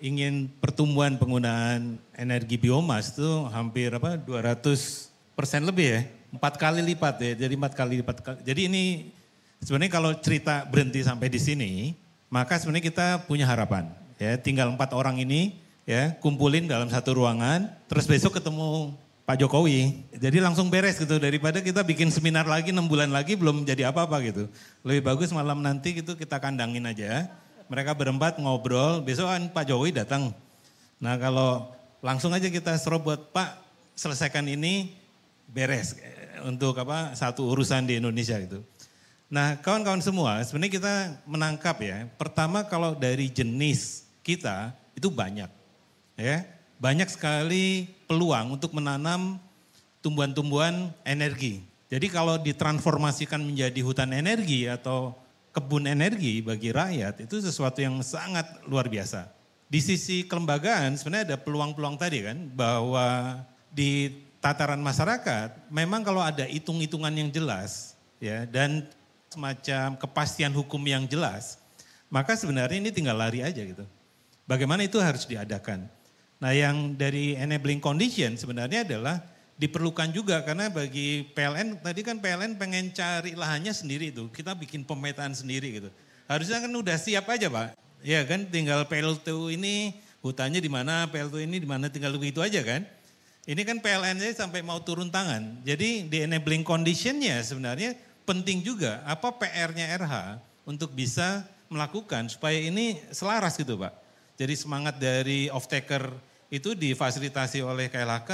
ingin 0.00 0.48
pertumbuhan 0.48 1.20
penggunaan 1.20 2.00
energi 2.16 2.56
biomas 2.56 3.12
itu 3.12 3.44
hampir 3.52 3.92
apa 3.92 4.16
200 4.16 5.36
persen 5.36 5.68
lebih 5.68 5.84
ya, 5.84 6.00
empat 6.32 6.56
kali 6.56 6.80
lipat 6.80 7.20
ya, 7.20 7.32
jadi 7.44 7.52
empat 7.52 7.76
kali 7.76 8.00
lipat. 8.00 8.40
Jadi 8.40 8.72
ini 8.72 9.12
sebenarnya 9.60 9.92
kalau 9.92 10.16
cerita 10.16 10.64
berhenti 10.64 11.04
sampai 11.04 11.28
di 11.28 11.36
sini, 11.36 11.92
maka 12.32 12.56
sebenarnya 12.56 12.88
kita 12.88 13.06
punya 13.28 13.44
harapan 13.44 13.84
ya, 14.16 14.40
tinggal 14.40 14.72
empat 14.72 14.96
orang 14.96 15.20
ini 15.20 15.60
ya 15.84 16.16
kumpulin 16.24 16.64
dalam 16.64 16.88
satu 16.88 17.20
ruangan, 17.20 17.68
terus 17.84 18.08
besok 18.08 18.40
ketemu 18.40 18.96
Pak 19.24 19.40
Jokowi. 19.40 20.04
Jadi 20.12 20.36
langsung 20.36 20.68
beres 20.68 21.00
gitu 21.00 21.16
daripada 21.16 21.64
kita 21.64 21.80
bikin 21.80 22.12
seminar 22.12 22.44
lagi 22.44 22.76
enam 22.76 22.84
bulan 22.84 23.08
lagi 23.08 23.40
belum 23.40 23.64
jadi 23.64 23.88
apa-apa 23.88 24.20
gitu. 24.20 24.44
Lebih 24.84 25.00
bagus 25.00 25.32
malam 25.32 25.64
nanti 25.64 25.96
gitu 25.96 26.12
kita 26.12 26.36
kandangin 26.36 26.84
aja. 26.84 27.32
Mereka 27.72 27.96
berempat 27.96 28.36
ngobrol, 28.36 29.00
besok 29.00 29.32
kan 29.32 29.48
Pak 29.48 29.64
Jokowi 29.72 29.96
datang. 29.96 30.36
Nah 31.00 31.16
kalau 31.16 31.72
langsung 32.04 32.36
aja 32.36 32.52
kita 32.52 32.76
serobot, 32.76 33.32
Pak 33.32 33.64
selesaikan 33.96 34.44
ini 34.44 34.92
beres 35.48 35.96
untuk 36.44 36.76
apa 36.76 37.16
satu 37.16 37.48
urusan 37.48 37.88
di 37.88 37.96
Indonesia 37.96 38.36
gitu. 38.36 38.60
Nah 39.32 39.56
kawan-kawan 39.56 40.04
semua 40.04 40.44
sebenarnya 40.44 40.72
kita 40.76 40.94
menangkap 41.24 41.80
ya. 41.80 42.04
Pertama 42.20 42.60
kalau 42.68 42.92
dari 42.92 43.32
jenis 43.32 44.04
kita 44.20 44.76
itu 44.92 45.08
banyak 45.08 45.48
ya 46.20 46.44
banyak 46.78 47.08
sekali 47.10 47.93
peluang 48.06 48.60
untuk 48.60 48.76
menanam 48.76 49.40
tumbuhan-tumbuhan 50.04 50.92
energi. 51.04 51.64
Jadi 51.88 52.06
kalau 52.12 52.36
ditransformasikan 52.40 53.40
menjadi 53.40 53.80
hutan 53.80 54.12
energi 54.12 54.68
atau 54.68 55.16
kebun 55.54 55.86
energi 55.86 56.42
bagi 56.42 56.74
rakyat 56.74 57.24
itu 57.24 57.38
sesuatu 57.38 57.78
yang 57.78 58.02
sangat 58.02 58.44
luar 58.66 58.90
biasa. 58.90 59.30
Di 59.70 59.80
sisi 59.80 60.26
kelembagaan 60.26 60.98
sebenarnya 60.98 61.34
ada 61.34 61.38
peluang-peluang 61.40 61.96
tadi 61.96 62.26
kan 62.26 62.36
bahwa 62.52 63.40
di 63.70 64.12
tataran 64.42 64.82
masyarakat 64.82 65.70
memang 65.72 66.04
kalau 66.04 66.20
ada 66.20 66.44
hitung-hitungan 66.44 67.14
yang 67.14 67.30
jelas 67.32 67.96
ya 68.20 68.44
dan 68.44 68.84
semacam 69.32 69.96
kepastian 69.98 70.52
hukum 70.52 70.78
yang 70.84 71.08
jelas 71.08 71.58
maka 72.12 72.38
sebenarnya 72.38 72.78
ini 72.78 72.94
tinggal 72.94 73.18
lari 73.18 73.42
aja 73.42 73.58
gitu. 73.58 73.82
Bagaimana 74.44 74.84
itu 74.84 75.00
harus 75.00 75.24
diadakan. 75.24 75.88
Nah 76.44 76.52
yang 76.52 76.92
dari 76.92 77.32
enabling 77.40 77.80
condition 77.80 78.36
sebenarnya 78.36 78.84
adalah 78.84 79.16
diperlukan 79.56 80.12
juga 80.12 80.44
karena 80.44 80.68
bagi 80.68 81.24
PLN 81.32 81.80
tadi 81.80 82.04
kan 82.04 82.20
PLN 82.20 82.60
pengen 82.60 82.92
cari 82.92 83.32
lahannya 83.32 83.72
sendiri 83.72 84.12
itu 84.12 84.28
kita 84.28 84.52
bikin 84.52 84.84
pemetaan 84.84 85.32
sendiri 85.32 85.80
gitu. 85.80 85.88
Harusnya 86.28 86.60
kan 86.60 86.68
udah 86.68 87.00
siap 87.00 87.24
aja 87.32 87.48
pak. 87.48 87.72
Ya 88.04 88.20
kan? 88.28 88.44
Tinggal 88.52 88.84
PLTU 88.84 89.56
ini 89.56 89.96
hutannya 90.20 90.60
di 90.60 90.68
mana 90.68 91.08
PLTU 91.08 91.40
ini 91.40 91.56
di 91.56 91.64
mana 91.64 91.88
tinggal 91.88 92.12
begitu 92.20 92.44
aja 92.44 92.60
kan? 92.60 92.84
Ini 93.48 93.64
kan 93.64 93.80
PLN 93.80 94.20
aja 94.20 94.44
sampai 94.44 94.60
mau 94.60 94.84
turun 94.84 95.08
tangan. 95.08 95.64
Jadi 95.64 96.12
di 96.12 96.28
enabling 96.28 96.60
conditionnya 96.60 97.40
sebenarnya 97.40 97.96
penting 98.28 98.60
juga 98.60 99.00
apa 99.08 99.32
PR-nya 99.32 99.96
RH 99.96 100.44
untuk 100.68 100.92
bisa 100.92 101.40
melakukan 101.72 102.28
supaya 102.28 102.60
ini 102.60 103.00
selaras 103.16 103.56
gitu 103.56 103.80
pak. 103.80 103.96
Jadi 104.36 104.60
semangat 104.60 105.00
dari 105.00 105.48
off 105.48 105.72
taker 105.72 106.33
itu 106.54 106.70
difasilitasi 106.78 107.66
oleh 107.66 107.90
KLHK, 107.90 108.30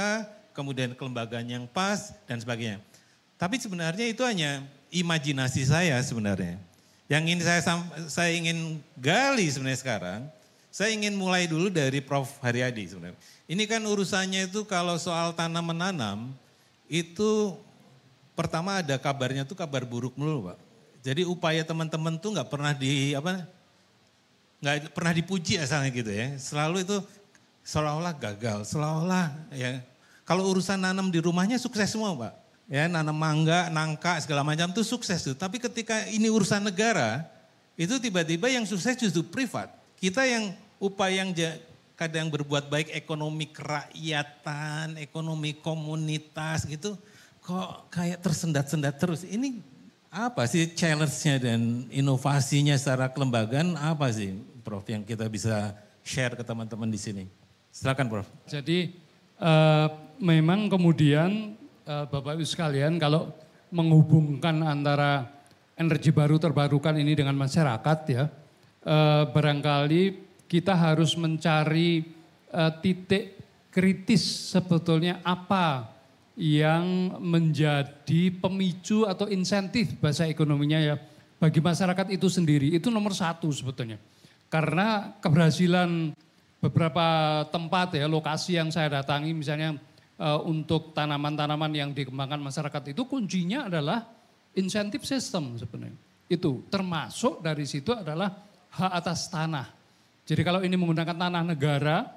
kemudian 0.53 0.93
kelembagaan 0.93 1.49
yang 1.49 1.65
pas 1.65 2.13
dan 2.29 2.37
sebagainya. 2.37 2.77
Tapi 3.41 3.57
sebenarnya 3.57 4.05
itu 4.05 4.21
hanya 4.21 4.61
imajinasi 4.93 5.65
saya 5.65 5.97
sebenarnya. 6.05 6.61
Yang 7.09 7.23
ini 7.33 7.41
saya 7.41 7.61
saya 8.05 8.31
ingin 8.37 8.77
gali 8.93 9.49
sebenarnya 9.49 9.81
sekarang, 9.81 10.19
saya 10.69 10.93
ingin 10.93 11.17
mulai 11.17 11.49
dulu 11.49 11.73
dari 11.73 11.97
Prof 11.99 12.37
Haryadi 12.45 12.93
sebenarnya. 12.93 13.17
Ini 13.49 13.63
kan 13.65 13.81
urusannya 13.81 14.47
itu 14.47 14.63
kalau 14.69 14.95
soal 15.01 15.33
tanam 15.33 15.73
menanam 15.73 16.29
itu 16.85 17.57
pertama 18.37 18.79
ada 18.79 18.95
kabarnya 19.01 19.43
tuh 19.43 19.57
kabar 19.57 19.81
buruk 19.83 20.13
dulu, 20.13 20.53
Pak. 20.53 20.57
Jadi 21.01 21.25
upaya 21.25 21.65
teman-teman 21.65 22.21
tuh 22.21 22.37
nggak 22.37 22.47
pernah 22.53 22.71
di 22.77 23.17
apa 23.17 23.49
nggak 24.61 24.93
pernah 24.93 25.09
dipuji 25.09 25.57
asalnya 25.57 25.89
gitu 25.89 26.13
ya. 26.13 26.37
Selalu 26.37 26.85
itu 26.85 27.01
seolah-olah 27.65 28.13
gagal, 28.17 28.69
seolah-olah 28.69 29.53
ya. 29.53 29.81
Kalau 30.25 30.47
urusan 30.53 30.79
nanam 30.79 31.11
di 31.11 31.19
rumahnya 31.19 31.59
sukses 31.59 31.91
semua 31.91 32.13
Pak. 32.15 32.33
Ya 32.71 32.87
nanam 32.87 33.17
mangga, 33.17 33.67
nangka 33.67 34.23
segala 34.23 34.47
macam 34.47 34.71
itu 34.71 34.79
sukses 34.87 35.19
tuh. 35.27 35.35
Tapi 35.35 35.59
ketika 35.59 36.07
ini 36.07 36.31
urusan 36.31 36.63
negara, 36.63 37.27
itu 37.75 37.99
tiba-tiba 37.99 38.47
yang 38.47 38.63
sukses 38.63 38.95
justru 38.95 39.27
privat. 39.27 39.67
Kita 39.99 40.23
yang 40.23 40.55
upaya 40.79 41.19
yang 41.19 41.35
kadang 41.99 42.31
berbuat 42.31 42.71
baik 42.71 42.95
ekonomi 42.95 43.51
kerakyatan, 43.51 44.95
ekonomi 45.03 45.53
komunitas 45.59 46.63
gitu, 46.63 46.95
kok 47.43 47.91
kayak 47.91 48.23
tersendat-sendat 48.23 48.95
terus. 48.97 49.27
Ini 49.27 49.59
apa 50.07 50.47
sih 50.47 50.71
challenge-nya 50.71 51.43
dan 51.43 51.91
inovasinya 51.91 52.75
secara 52.79 53.11
kelembagaan 53.11 53.79
apa 53.79 54.11
sih 54.11 54.35
Prof 54.61 54.85
yang 54.87 55.01
kita 55.01 55.25
bisa 55.27 55.73
share 56.07 56.39
ke 56.39 56.43
teman-teman 56.45 56.87
di 56.87 56.99
sini? 57.01 57.40
Silakan 57.71 58.11
Prof. 58.11 58.27
Jadi 58.51 58.91
uh, 59.39 59.87
memang 60.19 60.67
kemudian 60.67 61.55
uh, 61.87 62.03
Bapak 62.11 62.35
Ibu 62.35 62.43
sekalian 62.43 62.99
kalau 62.99 63.31
menghubungkan 63.71 64.59
antara 64.67 65.31
energi 65.79 66.11
baru 66.11 66.35
terbarukan 66.35 66.99
ini 66.99 67.15
dengan 67.15 67.39
masyarakat 67.39 67.99
ya, 68.11 68.27
uh, 68.83 69.23
barangkali 69.31 70.03
kita 70.51 70.75
harus 70.75 71.15
mencari 71.15 72.03
uh, 72.51 72.75
titik 72.83 73.39
kritis 73.71 74.51
sebetulnya 74.51 75.23
apa 75.23 75.87
yang 76.35 77.15
menjadi 77.23 78.35
pemicu 78.35 79.07
atau 79.07 79.31
insentif 79.31 79.95
bahasa 80.03 80.27
ekonominya 80.27 80.79
ya 80.79 80.95
bagi 81.39 81.63
masyarakat 81.63 82.11
itu 82.11 82.27
sendiri 82.27 82.75
itu 82.75 82.91
nomor 82.91 83.15
satu 83.15 83.47
sebetulnya 83.47 83.95
karena 84.51 85.15
keberhasilan 85.23 86.11
beberapa 86.61 87.41
tempat 87.49 87.97
ya 87.97 88.05
lokasi 88.05 88.55
yang 88.61 88.69
saya 88.69 89.01
datangi 89.01 89.33
misalnya 89.33 89.75
uh, 90.21 90.39
untuk 90.45 90.93
tanaman-tanaman 90.93 91.73
yang 91.73 91.89
dikembangkan 91.91 92.37
masyarakat 92.37 92.93
itu 92.93 93.01
kuncinya 93.09 93.65
adalah 93.65 94.05
insentif 94.53 95.01
sistem 95.03 95.57
sebenarnya. 95.57 95.97
Itu 96.29 96.63
termasuk 96.69 97.41
dari 97.41 97.65
situ 97.65 97.91
adalah 97.91 98.31
hak 98.71 98.91
atas 98.93 99.27
tanah. 99.27 99.67
Jadi 100.23 100.41
kalau 100.45 100.61
ini 100.63 100.77
menggunakan 100.77 101.17
tanah 101.17 101.43
negara, 101.43 102.07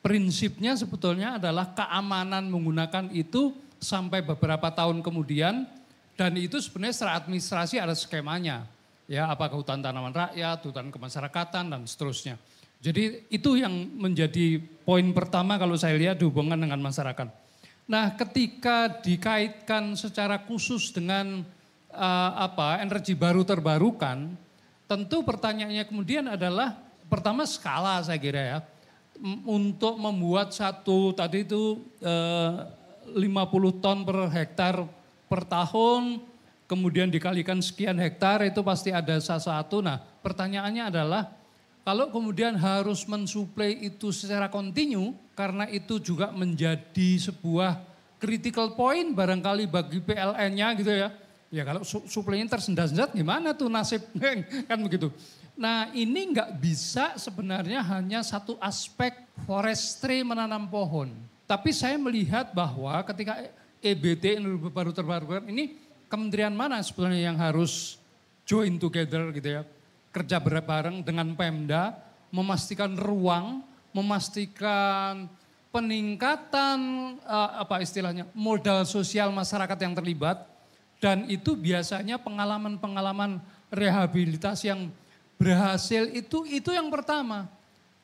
prinsipnya 0.00 0.74
sebetulnya 0.74 1.38
adalah 1.38 1.70
keamanan 1.76 2.48
menggunakan 2.50 3.12
itu 3.14 3.54
sampai 3.78 4.24
beberapa 4.24 4.72
tahun 4.72 5.04
kemudian 5.04 5.68
dan 6.16 6.32
itu 6.36 6.58
sebenarnya 6.58 6.96
secara 6.96 7.12
administrasi 7.20 7.76
ada 7.78 7.94
skemanya. 7.94 8.64
Ya, 9.10 9.26
apakah 9.26 9.58
hutan 9.58 9.82
tanaman 9.82 10.14
rakyat, 10.14 10.62
hutan 10.62 10.88
kemasyarakatan 10.94 11.66
dan 11.66 11.82
seterusnya. 11.82 12.38
Jadi 12.80 13.28
itu 13.28 13.60
yang 13.60 13.72
menjadi 14.00 14.56
poin 14.88 15.04
pertama 15.12 15.60
kalau 15.60 15.76
saya 15.76 16.00
lihat 16.00 16.16
dihubungkan 16.16 16.56
dengan 16.56 16.80
masyarakat. 16.80 17.28
Nah, 17.84 18.16
ketika 18.16 18.88
dikaitkan 19.04 19.92
secara 20.00 20.40
khusus 20.48 20.88
dengan 20.88 21.44
uh, 21.92 22.32
apa 22.40 22.80
energi 22.80 23.12
baru 23.12 23.44
terbarukan, 23.44 24.32
tentu 24.88 25.20
pertanyaannya 25.20 25.84
kemudian 25.84 26.24
adalah 26.32 26.78
pertama 27.10 27.44
skala 27.44 28.00
saya 28.00 28.16
kira 28.16 28.40
ya 28.40 28.58
untuk 29.44 30.00
membuat 30.00 30.56
satu 30.56 31.12
tadi 31.12 31.44
itu 31.44 31.84
uh, 32.00 32.64
50 33.12 33.82
ton 33.82 33.98
per 34.06 34.18
hektar 34.32 34.74
per 35.28 35.44
tahun, 35.44 36.22
kemudian 36.64 37.12
dikalikan 37.12 37.60
sekian 37.60 37.98
hektar 38.00 38.46
itu 38.46 38.62
pasti 38.64 38.94
ada 38.94 39.18
sesuatu. 39.18 39.82
Nah, 39.82 39.98
pertanyaannya 39.98 40.88
adalah 40.88 41.39
kalau 41.80 42.12
kemudian 42.12 42.54
harus 42.60 43.08
mensuplai 43.08 43.72
itu 43.80 44.12
secara 44.12 44.52
kontinu, 44.52 45.16
karena 45.32 45.64
itu 45.72 45.96
juga 45.96 46.28
menjadi 46.28 47.16
sebuah 47.16 47.80
critical 48.20 48.76
point 48.76 49.16
barangkali 49.16 49.64
bagi 49.64 49.98
PLN-nya 50.04 50.68
gitu 50.76 50.92
ya. 50.92 51.08
Ya 51.50 51.66
kalau 51.66 51.82
su 51.82 52.04
suplainya 52.06 52.46
tersendat-sendat 52.46 53.10
gimana 53.10 53.50
tuh 53.56 53.66
nasib 53.66 54.06
kan 54.70 54.78
begitu. 54.78 55.10
Nah 55.58 55.90
ini 55.96 56.30
nggak 56.30 56.60
bisa 56.62 57.18
sebenarnya 57.18 57.82
hanya 57.82 58.22
satu 58.22 58.54
aspek 58.62 59.26
forestry 59.48 60.22
menanam 60.22 60.70
pohon. 60.70 61.10
Tapi 61.48 61.74
saya 61.74 61.98
melihat 61.98 62.54
bahwa 62.54 63.02
ketika 63.02 63.50
EBT 63.82 64.38
baru 64.70 64.94
terbarukan 64.94 65.42
ini 65.50 65.74
kementerian 66.06 66.54
mana 66.54 66.78
sebenarnya 66.84 67.34
yang 67.34 67.38
harus 67.40 67.98
join 68.46 68.78
together 68.78 69.34
gitu 69.34 69.58
ya. 69.58 69.62
Kerja 70.10 70.42
bareng 70.42 71.06
dengan 71.06 71.32
Pemda, 71.38 71.94
memastikan 72.34 72.98
ruang, 72.98 73.62
memastikan 73.94 75.30
peningkatan 75.70 76.78
uh, 77.22 77.62
apa 77.62 77.78
istilahnya 77.78 78.26
modal 78.34 78.82
sosial 78.86 79.30
masyarakat 79.30 79.78
yang 79.78 79.94
terlibat. 79.94 80.46
Dan 81.00 81.24
itu 81.32 81.56
biasanya 81.56 82.20
pengalaman-pengalaman 82.20 83.40
rehabilitasi 83.72 84.68
yang 84.68 84.92
berhasil 85.40 86.04
itu 86.12 86.44
itu 86.44 86.70
yang 86.74 86.92
pertama. 86.92 87.48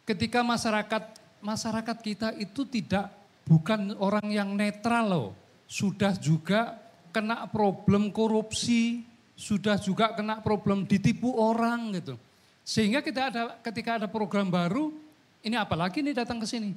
Ketika 0.08 0.40
masyarakat 0.40 1.02
masyarakat 1.44 1.96
kita 2.00 2.28
itu 2.40 2.64
tidak 2.64 3.12
bukan 3.44 3.92
orang 4.00 4.26
yang 4.32 4.56
netral 4.56 5.04
loh. 5.06 5.30
Sudah 5.66 6.14
juga 6.16 6.78
kena 7.10 7.44
problem 7.50 8.08
korupsi 8.14 9.04
sudah 9.36 9.76
juga 9.76 10.16
kena 10.16 10.40
problem 10.40 10.88
ditipu 10.88 11.30
orang 11.36 12.00
gitu 12.00 12.16
sehingga 12.66 13.04
kita 13.04 13.20
ada 13.30 13.42
ketika 13.60 14.00
ada 14.00 14.08
program 14.08 14.48
baru 14.48 14.90
ini 15.44 15.54
apalagi 15.54 16.02
nih 16.02 16.24
datang 16.24 16.40
ke 16.40 16.48
sini 16.48 16.74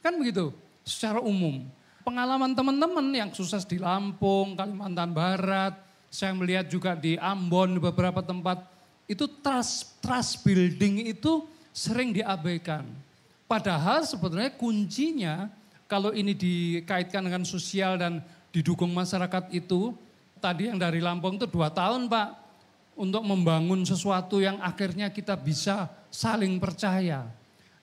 Kan 0.00 0.16
begitu 0.16 0.52
secara 0.84 1.20
umum. 1.20 1.60
Pengalaman 2.00 2.56
teman-teman 2.56 3.04
yang 3.12 3.30
sukses 3.36 3.68
di 3.68 3.76
Lampung, 3.76 4.56
Kalimantan 4.56 5.12
Barat, 5.12 5.76
saya 6.08 6.32
melihat 6.32 6.66
juga 6.66 6.96
di 6.96 7.20
Ambon 7.20 7.76
beberapa 7.76 8.24
tempat, 8.24 8.64
itu 9.04 9.28
trust, 9.44 10.00
trust 10.00 10.40
building 10.40 11.12
itu 11.12 11.44
sering 11.76 12.16
diabaikan. 12.16 12.88
Padahal 13.44 14.08
sebenarnya 14.08 14.56
kuncinya 14.56 15.52
kalau 15.84 16.16
ini 16.16 16.32
dikaitkan 16.32 17.20
dengan 17.20 17.44
sosial 17.44 18.00
dan 18.00 18.24
didukung 18.48 18.90
masyarakat 18.96 19.52
itu, 19.52 19.92
tadi 20.40 20.72
yang 20.72 20.80
dari 20.80 21.04
Lampung 21.04 21.36
itu 21.36 21.44
dua 21.44 21.68
tahun 21.68 22.08
Pak, 22.08 22.28
untuk 22.96 23.24
membangun 23.24 23.84
sesuatu 23.84 24.40
yang 24.40 24.60
akhirnya 24.60 25.12
kita 25.12 25.36
bisa 25.36 25.88
saling 26.08 26.60
percaya. 26.60 27.28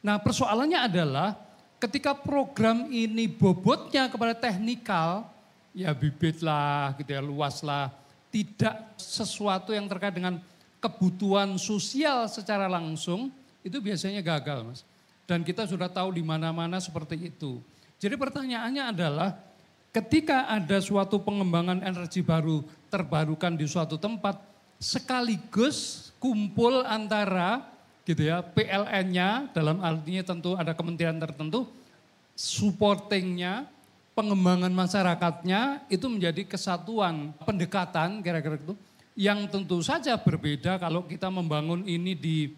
Nah 0.02 0.22
persoalannya 0.22 0.78
adalah 0.78 1.34
ketika 1.82 2.14
program 2.14 2.90
ini 2.90 3.26
bobotnya 3.26 4.10
kepada 4.10 4.38
teknikal, 4.38 5.26
ya 5.74 5.94
bibit 5.94 6.42
lah, 6.42 6.94
gitu 6.98 7.14
ya, 7.14 7.22
luas 7.22 7.62
lah. 7.66 7.94
Tidak 8.30 9.00
sesuatu 9.00 9.74
yang 9.74 9.90
terkait 9.90 10.14
dengan 10.14 10.38
kebutuhan 10.78 11.58
sosial 11.58 12.30
secara 12.30 12.70
langsung, 12.70 13.34
itu 13.66 13.82
biasanya 13.82 14.22
gagal 14.22 14.62
mas. 14.62 14.82
Dan 15.26 15.42
kita 15.42 15.66
sudah 15.66 15.90
tahu 15.90 16.14
di 16.14 16.22
mana-mana 16.22 16.78
seperti 16.78 17.34
itu. 17.34 17.60
Jadi 17.98 18.14
pertanyaannya 18.14 18.84
adalah 18.94 19.34
ketika 19.98 20.46
ada 20.46 20.78
suatu 20.78 21.18
pengembangan 21.18 21.82
energi 21.82 22.22
baru 22.22 22.62
terbarukan 22.94 23.58
di 23.58 23.66
suatu 23.66 23.98
tempat, 23.98 24.38
sekaligus 24.78 26.10
kumpul 26.22 26.86
antara 26.86 27.66
gitu 28.06 28.30
ya. 28.30 28.46
PLN-nya 28.46 29.50
dalam 29.58 29.82
artinya 29.82 30.22
tentu 30.22 30.54
ada 30.54 30.78
kementerian 30.78 31.18
tertentu, 31.18 31.66
supportingnya, 32.38 33.66
pengembangan 34.14 34.70
masyarakatnya 34.70 35.90
itu 35.90 36.06
menjadi 36.06 36.46
kesatuan 36.46 37.34
pendekatan 37.42 38.22
kira-kira 38.22 38.58
itu 38.58 38.74
yang 39.18 39.50
tentu 39.50 39.82
saja 39.82 40.14
berbeda 40.14 40.78
kalau 40.78 41.06
kita 41.10 41.26
membangun 41.34 41.82
ini 41.90 42.14
di 42.14 42.54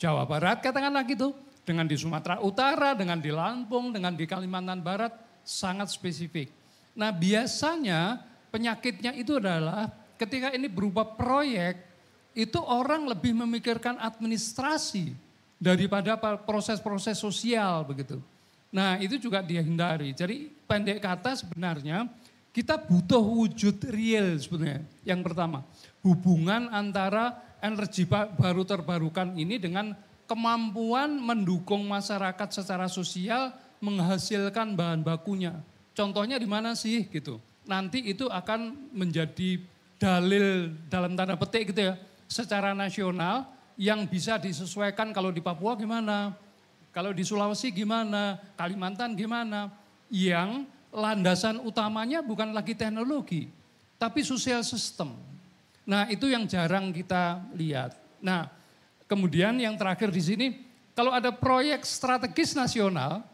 Jawa 0.00 0.24
Barat 0.24 0.64
katakanlah 0.64 1.04
gitu 1.04 1.36
dengan 1.68 1.84
di 1.84 2.00
Sumatera 2.00 2.40
Utara, 2.40 2.96
dengan 2.96 3.20
di 3.20 3.28
Lampung, 3.28 3.92
dengan 3.92 4.16
di 4.16 4.24
Kalimantan 4.24 4.80
Barat 4.80 5.12
sangat 5.44 5.92
spesifik. 5.92 6.57
Nah 6.98 7.14
biasanya 7.14 8.26
penyakitnya 8.50 9.14
itu 9.14 9.38
adalah 9.38 9.86
ketika 10.18 10.50
ini 10.50 10.66
berupa 10.66 11.06
proyek 11.06 11.78
itu 12.34 12.58
orang 12.58 13.06
lebih 13.06 13.38
memikirkan 13.38 13.94
administrasi 14.02 15.14
daripada 15.62 16.18
proses-proses 16.42 17.14
sosial 17.18 17.86
begitu. 17.86 18.18
Nah 18.74 18.98
itu 18.98 19.14
juga 19.14 19.38
dihindari. 19.46 20.10
Jadi 20.10 20.50
pendek 20.66 20.98
kata 20.98 21.38
sebenarnya 21.38 22.10
kita 22.50 22.74
butuh 22.74 23.22
wujud 23.22 23.78
real 23.94 24.34
sebenarnya. 24.34 24.82
Yang 25.06 25.20
pertama, 25.30 25.62
hubungan 26.02 26.66
antara 26.74 27.38
energi 27.62 28.06
baru 28.10 28.66
terbarukan 28.66 29.38
ini 29.38 29.62
dengan 29.62 29.94
kemampuan 30.26 31.14
mendukung 31.14 31.86
masyarakat 31.86 32.48
secara 32.50 32.90
sosial 32.90 33.54
menghasilkan 33.78 34.74
bahan 34.74 35.06
bakunya. 35.06 35.54
Contohnya 35.98 36.38
di 36.38 36.46
mana 36.46 36.78
sih 36.78 37.10
gitu. 37.10 37.42
Nanti 37.66 38.06
itu 38.06 38.30
akan 38.30 38.94
menjadi 38.94 39.58
dalil 39.98 40.70
dalam 40.86 41.18
tanda 41.18 41.34
petik 41.34 41.74
gitu 41.74 41.90
ya 41.90 41.98
secara 42.30 42.70
nasional 42.70 43.50
yang 43.74 44.06
bisa 44.06 44.38
disesuaikan 44.38 45.10
kalau 45.10 45.34
di 45.34 45.42
Papua 45.42 45.74
gimana, 45.74 46.38
kalau 46.94 47.10
di 47.10 47.26
Sulawesi 47.26 47.74
gimana, 47.74 48.38
Kalimantan 48.54 49.18
gimana, 49.18 49.74
yang 50.06 50.70
landasan 50.94 51.58
utamanya 51.66 52.22
bukan 52.22 52.54
lagi 52.54 52.78
teknologi, 52.78 53.50
tapi 53.98 54.22
sosial 54.22 54.62
sistem. 54.62 55.18
Nah 55.82 56.06
itu 56.06 56.30
yang 56.30 56.46
jarang 56.46 56.94
kita 56.94 57.42
lihat. 57.58 57.98
Nah 58.22 58.46
kemudian 59.10 59.58
yang 59.58 59.74
terakhir 59.74 60.14
di 60.14 60.22
sini, 60.22 60.46
kalau 60.94 61.10
ada 61.10 61.34
proyek 61.34 61.82
strategis 61.82 62.54
nasional, 62.54 63.26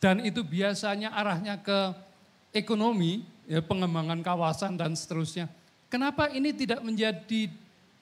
dan 0.00 0.24
itu 0.24 0.40
biasanya 0.40 1.12
arahnya 1.12 1.60
ke 1.60 1.92
ekonomi, 2.56 3.22
ya, 3.44 3.60
pengembangan 3.60 4.24
kawasan 4.24 4.80
dan 4.80 4.96
seterusnya. 4.96 5.46
Kenapa 5.92 6.32
ini 6.32 6.56
tidak 6.56 6.80
menjadi 6.80 7.52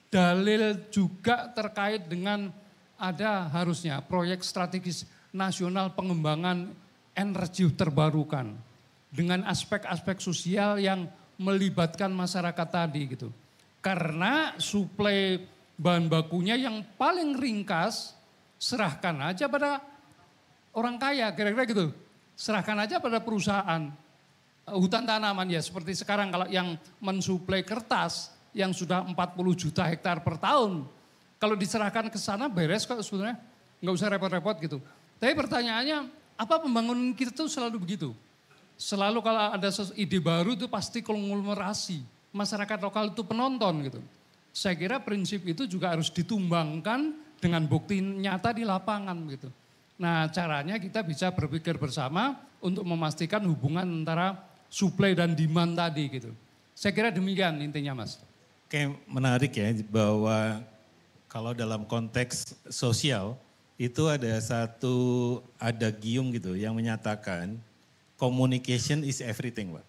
dalil 0.09 0.89
juga 0.89 1.51
terkait 1.51 2.07
dengan 2.07 2.49
ada 2.95 3.51
harusnya 3.51 4.01
proyek 4.01 4.41
strategis 4.41 5.05
nasional 5.35 5.93
pengembangan 5.93 6.71
energi 7.13 7.67
terbarukan 7.75 8.55
dengan 9.11 9.45
aspek-aspek 9.45 10.23
sosial 10.23 10.79
yang 10.81 11.05
melibatkan 11.39 12.11
masyarakat 12.11 12.67
tadi 12.67 13.01
gitu. 13.11 13.29
Karena 13.79 14.55
suplai 14.59 15.39
bahan 15.79 16.11
bakunya 16.11 16.59
yang 16.59 16.83
paling 16.99 17.39
ringkas 17.39 18.11
serahkan 18.59 19.31
aja 19.31 19.47
pada 19.47 19.79
orang 20.73 20.95
kaya 21.01 21.31
kira-kira 21.33 21.65
gitu. 21.67 21.85
Serahkan 22.39 22.77
aja 22.79 23.03
pada 23.03 23.19
perusahaan 23.19 23.91
hutan 24.69 25.03
tanaman 25.03 25.49
ya 25.49 25.59
seperti 25.59 25.97
sekarang 25.97 26.29
kalau 26.29 26.47
yang 26.47 26.77
mensuplai 27.01 27.65
kertas 27.65 28.31
yang 28.53 28.73
sudah 28.73 29.05
40 29.05 29.15
juta 29.57 29.85
hektar 29.85 30.21
per 30.21 30.37
tahun. 30.37 30.85
Kalau 31.39 31.55
diserahkan 31.55 32.11
ke 32.11 32.19
sana 32.19 32.51
beres 32.51 32.83
kok 32.83 32.99
sebenarnya. 32.99 33.39
Nggak 33.79 33.93
usah 33.95 34.07
repot-repot 34.11 34.55
gitu. 34.59 34.77
Tapi 35.19 35.31
pertanyaannya, 35.35 36.11
apa 36.35 36.59
pembangunan 36.59 37.15
kita 37.15 37.31
tuh 37.31 37.47
selalu 37.47 37.79
begitu? 37.79 38.11
Selalu 38.79 39.19
kalau 39.23 39.55
ada 39.55 39.69
ide 39.95 40.19
baru 40.19 40.55
itu 40.55 40.67
pasti 40.67 40.99
konglomerasi. 41.03 42.03
Masyarakat 42.35 42.79
lokal 42.79 43.11
itu 43.11 43.23
penonton 43.23 43.87
gitu. 43.87 43.99
Saya 44.51 44.75
kira 44.75 44.99
prinsip 44.99 45.43
itu 45.47 45.63
juga 45.67 45.95
harus 45.95 46.11
ditumbangkan 46.11 47.15
dengan 47.39 47.63
bukti 47.63 48.03
nyata 48.03 48.51
di 48.51 48.67
lapangan 48.67 49.15
gitu. 49.31 49.47
Nah 49.99 50.31
caranya 50.31 50.79
kita 50.79 51.03
bisa 51.03 51.27
berpikir 51.35 51.75
bersama 51.75 52.39
untuk 52.63 52.87
memastikan 52.87 53.43
hubungan 53.43 53.83
antara 53.83 54.39
supply 54.71 55.11
dan 55.11 55.35
demand 55.35 55.75
tadi 55.75 56.07
gitu. 56.07 56.31
Saya 56.71 56.95
kira 56.95 57.11
demikian 57.11 57.59
intinya 57.59 57.99
mas. 57.99 58.15
Kayak 58.71 58.95
menarik 59.03 59.51
ya 59.51 59.75
bahwa 59.91 60.63
kalau 61.27 61.51
dalam 61.51 61.83
konteks 61.83 62.55
sosial 62.71 63.35
itu 63.75 64.07
ada 64.07 64.39
satu 64.39 65.39
ada 65.59 65.91
gium 65.91 66.31
gitu 66.31 66.55
yang 66.55 66.71
menyatakan 66.71 67.59
communication 68.19 69.03
is 69.03 69.19
everything, 69.19 69.75
Pak. 69.75 69.83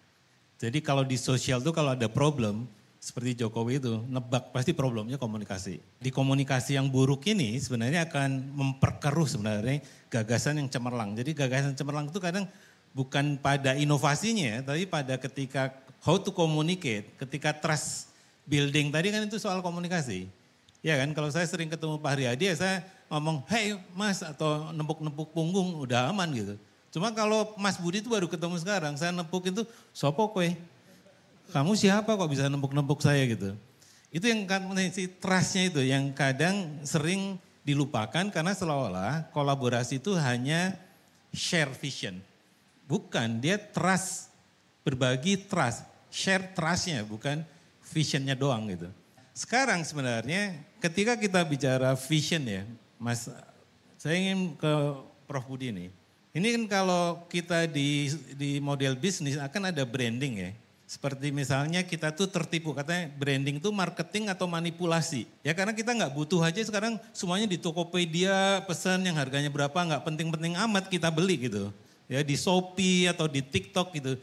Jadi 0.59 0.79
kalau 0.83 1.07
di 1.07 1.15
sosial 1.15 1.63
tuh 1.63 1.71
kalau 1.71 1.95
ada 1.95 2.07
problem 2.11 2.67
seperti 3.01 3.41
Jokowi 3.41 3.81
itu 3.81 3.97
nebak 4.07 4.53
pasti 4.53 4.71
problemnya 4.77 5.17
komunikasi. 5.17 5.81
Di 5.97 6.13
komunikasi 6.13 6.77
yang 6.77 6.87
buruk 6.87 7.25
ini 7.27 7.57
sebenarnya 7.57 8.05
akan 8.05 8.53
memperkeruh 8.53 9.25
sebenarnya 9.25 9.81
gagasan 10.11 10.59
yang 10.59 10.67
cemerlang. 10.67 11.15
Jadi 11.15 11.31
gagasan 11.31 11.73
cemerlang 11.73 12.11
itu 12.11 12.19
kadang 12.19 12.45
bukan 12.91 13.39
pada 13.39 13.79
inovasinya 13.79 14.59
tapi 14.67 14.83
pada 14.83 15.15
ketika 15.15 15.71
how 16.03 16.19
to 16.19 16.35
communicate, 16.35 17.15
ketika 17.15 17.55
trust 17.55 18.11
building 18.43 18.91
tadi 18.91 19.15
kan 19.15 19.23
itu 19.23 19.39
soal 19.39 19.63
komunikasi. 19.63 20.27
Ya 20.81 20.97
kan, 20.97 21.13
kalau 21.13 21.29
saya 21.29 21.45
sering 21.45 21.69
ketemu 21.69 22.01
Pak 22.01 22.11
Haryadi 22.17 22.51
ya 22.51 22.55
saya 22.57 22.75
ngomong, 23.07 23.45
hey 23.47 23.77
mas 23.93 24.25
atau 24.25 24.73
nempuk-nempuk 24.73 25.29
punggung 25.31 25.77
udah 25.77 26.09
aman 26.09 26.27
gitu. 26.33 26.55
Cuma 26.91 27.13
kalau 27.15 27.55
Mas 27.55 27.79
Budi 27.79 28.03
itu 28.03 28.11
baru 28.11 28.27
ketemu 28.27 28.59
sekarang, 28.59 28.99
saya 28.99 29.15
nempuk 29.15 29.47
itu, 29.47 29.63
sopo 29.95 30.27
kue? 30.27 30.59
Kamu 31.55 31.71
siapa 31.79 32.19
kok 32.19 32.27
bisa 32.27 32.51
nempuk-nempuk 32.51 32.99
saya 32.99 33.23
gitu. 33.23 33.55
Itu 34.11 34.27
yang 34.27 34.43
kan 34.43 34.67
si 34.91 35.07
trustnya 35.07 35.71
itu 35.71 35.79
yang 35.87 36.11
kadang 36.11 36.83
sering 36.83 37.39
dilupakan 37.61 38.29
karena 38.33 38.51
seolah-olah 38.57 39.29
kolaborasi 39.33 40.01
itu 40.01 40.17
hanya 40.17 40.75
share 41.33 41.71
vision. 41.77 42.17
Bukan, 42.89 43.39
dia 43.39 43.55
trust, 43.55 44.33
berbagi 44.83 45.47
trust, 45.47 45.85
share 46.11 46.51
trustnya 46.51 47.05
bukan 47.07 47.45
visionnya 47.87 48.35
doang 48.35 48.67
gitu. 48.67 48.89
Sekarang 49.31 49.85
sebenarnya 49.87 50.59
ketika 50.83 51.15
kita 51.15 51.39
bicara 51.47 51.95
vision 51.95 52.43
ya, 52.43 52.63
Mas, 52.99 53.31
saya 53.95 54.15
ingin 54.19 54.57
ke 54.59 54.73
Prof 55.29 55.47
Budi 55.47 55.71
nih. 55.71 55.89
Ini 56.31 56.47
kan 56.55 56.63
kalau 56.67 57.27
kita 57.27 57.67
di 57.67 58.07
di 58.35 58.59
model 58.63 58.95
bisnis 58.95 59.35
akan 59.39 59.71
ada 59.71 59.83
branding 59.83 60.33
ya. 60.39 60.51
Seperti 60.91 61.31
misalnya 61.31 61.87
kita 61.87 62.11
tuh 62.11 62.27
tertipu, 62.27 62.75
katanya 62.75 63.07
branding 63.15 63.63
itu 63.63 63.71
marketing 63.71 64.27
atau 64.27 64.43
manipulasi. 64.43 65.23
Ya 65.39 65.55
karena 65.55 65.71
kita 65.71 65.95
nggak 65.95 66.11
butuh 66.11 66.43
aja 66.43 66.59
sekarang 66.59 66.99
semuanya 67.15 67.47
di 67.47 67.55
Tokopedia 67.55 68.59
pesan 68.67 69.07
yang 69.07 69.15
harganya 69.15 69.47
berapa 69.47 69.71
nggak 69.71 70.03
penting-penting 70.03 70.59
amat 70.67 70.91
kita 70.91 71.07
beli 71.07 71.47
gitu. 71.47 71.71
Ya 72.11 72.19
di 72.27 72.35
Shopee 72.35 73.07
atau 73.07 73.31
di 73.31 73.39
TikTok 73.39 73.95
gitu. 73.95 74.19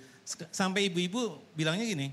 Sampai 0.53 0.93
ibu-ibu 0.93 1.41
bilangnya 1.57 1.89
gini, 1.89 2.12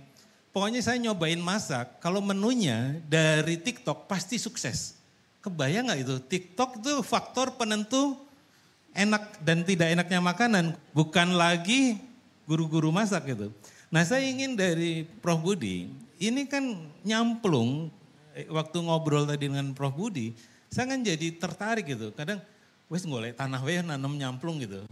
pokoknya 0.56 0.80
saya 0.80 1.03
nyobain 1.03 1.43
masak, 1.43 1.99
kalau 1.99 2.24
menunya 2.24 3.03
dari 3.12 3.60
TikTok 3.60 4.08
pasti 4.08 4.39
sukses. 4.39 4.95
Kebayang 5.43 5.91
nggak 5.91 5.99
itu? 5.99 6.16
TikTok 6.32 6.80
itu 6.80 7.03
faktor 7.03 7.60
penentu 7.60 8.16
enak 8.95 9.36
dan 9.43 9.68
tidak 9.68 9.99
enaknya 9.99 10.24
makanan. 10.24 10.66
Bukan 10.95 11.36
lagi 11.36 11.99
guru-guru 12.47 12.88
masak 12.95 13.36
gitu. 13.36 13.51
Nah 13.96 14.04
saya 14.04 14.28
ingin 14.28 14.60
dari 14.60 15.08
Prof 15.24 15.39
Budi, 15.39 15.88
ini 16.20 16.43
kan 16.52 16.68
nyamplung, 17.08 17.88
eh, 18.36 18.43
waktu 18.52 18.84
ngobrol 18.84 19.24
tadi 19.24 19.48
dengan 19.48 19.72
Prof 19.72 19.96
Budi, 19.96 20.36
saya 20.68 20.91
kan 20.91 21.00
jadi 21.00 21.32
tertarik 21.39 21.88
gitu. 21.88 22.12
Kadang, 22.12 22.43
wes 22.91 23.08
ngoleh 23.08 23.32
tanah 23.32 23.64
weh 23.64 23.80
nanam 23.80 24.20
nyamplung 24.20 24.60
gitu. 24.60 24.84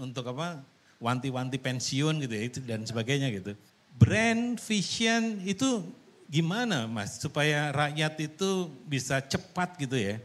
Untuk 0.00 0.24
apa, 0.32 0.64
wanti-wanti 0.96 1.60
pensiun 1.60 2.16
gitu 2.24 2.32
ya, 2.32 2.48
dan 2.64 2.80
sebagainya 2.88 3.28
gitu. 3.28 3.52
Brand, 3.92 4.56
vision 4.56 5.36
itu 5.44 5.84
gimana 6.24 6.88
mas, 6.88 7.20
supaya 7.20 7.68
rakyat 7.76 8.16
itu 8.24 8.72
bisa 8.88 9.20
cepat 9.20 9.76
gitu 9.76 10.00
ya, 10.00 10.16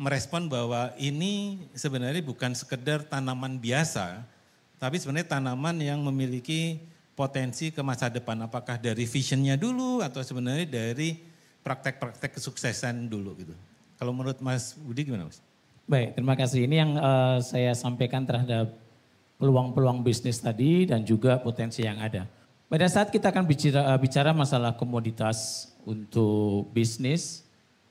merespon 0.00 0.48
bahwa 0.48 0.96
ini 0.96 1.60
sebenarnya 1.76 2.24
bukan 2.24 2.56
sekedar 2.56 3.04
tanaman 3.04 3.60
biasa, 3.60 4.24
tapi 4.80 4.96
sebenarnya 4.96 5.28
tanaman 5.28 5.76
yang 5.76 6.00
memiliki 6.00 6.80
potensi 7.16 7.72
ke 7.72 7.80
masa 7.80 8.12
depan? 8.12 8.36
Apakah 8.44 8.76
dari 8.76 9.08
visionnya 9.08 9.56
dulu 9.56 10.04
atau 10.04 10.20
sebenarnya 10.20 10.68
dari 10.68 11.16
praktek-praktek 11.64 12.36
kesuksesan 12.36 13.08
dulu 13.08 13.32
gitu? 13.40 13.56
Kalau 13.96 14.12
menurut 14.12 14.38
Mas 14.44 14.76
Budi 14.76 15.08
gimana 15.08 15.26
Mas? 15.26 15.40
Baik, 15.88 16.12
terima 16.14 16.36
kasih. 16.36 16.68
Ini 16.68 16.76
yang 16.84 16.92
uh, 17.00 17.40
saya 17.40 17.72
sampaikan 17.72 18.28
terhadap 18.28 18.76
peluang-peluang 19.40 20.04
bisnis 20.04 20.38
tadi 20.38 20.84
dan 20.84 21.02
juga 21.02 21.40
potensi 21.40 21.80
yang 21.80 21.96
ada. 21.96 22.28
Pada 22.68 22.86
saat 22.90 23.08
kita 23.08 23.32
akan 23.32 23.48
bicara, 23.48 23.80
uh, 23.94 23.98
bicara 23.98 24.30
masalah 24.36 24.76
komoditas 24.76 25.70
untuk 25.88 26.68
bisnis, 26.76 27.46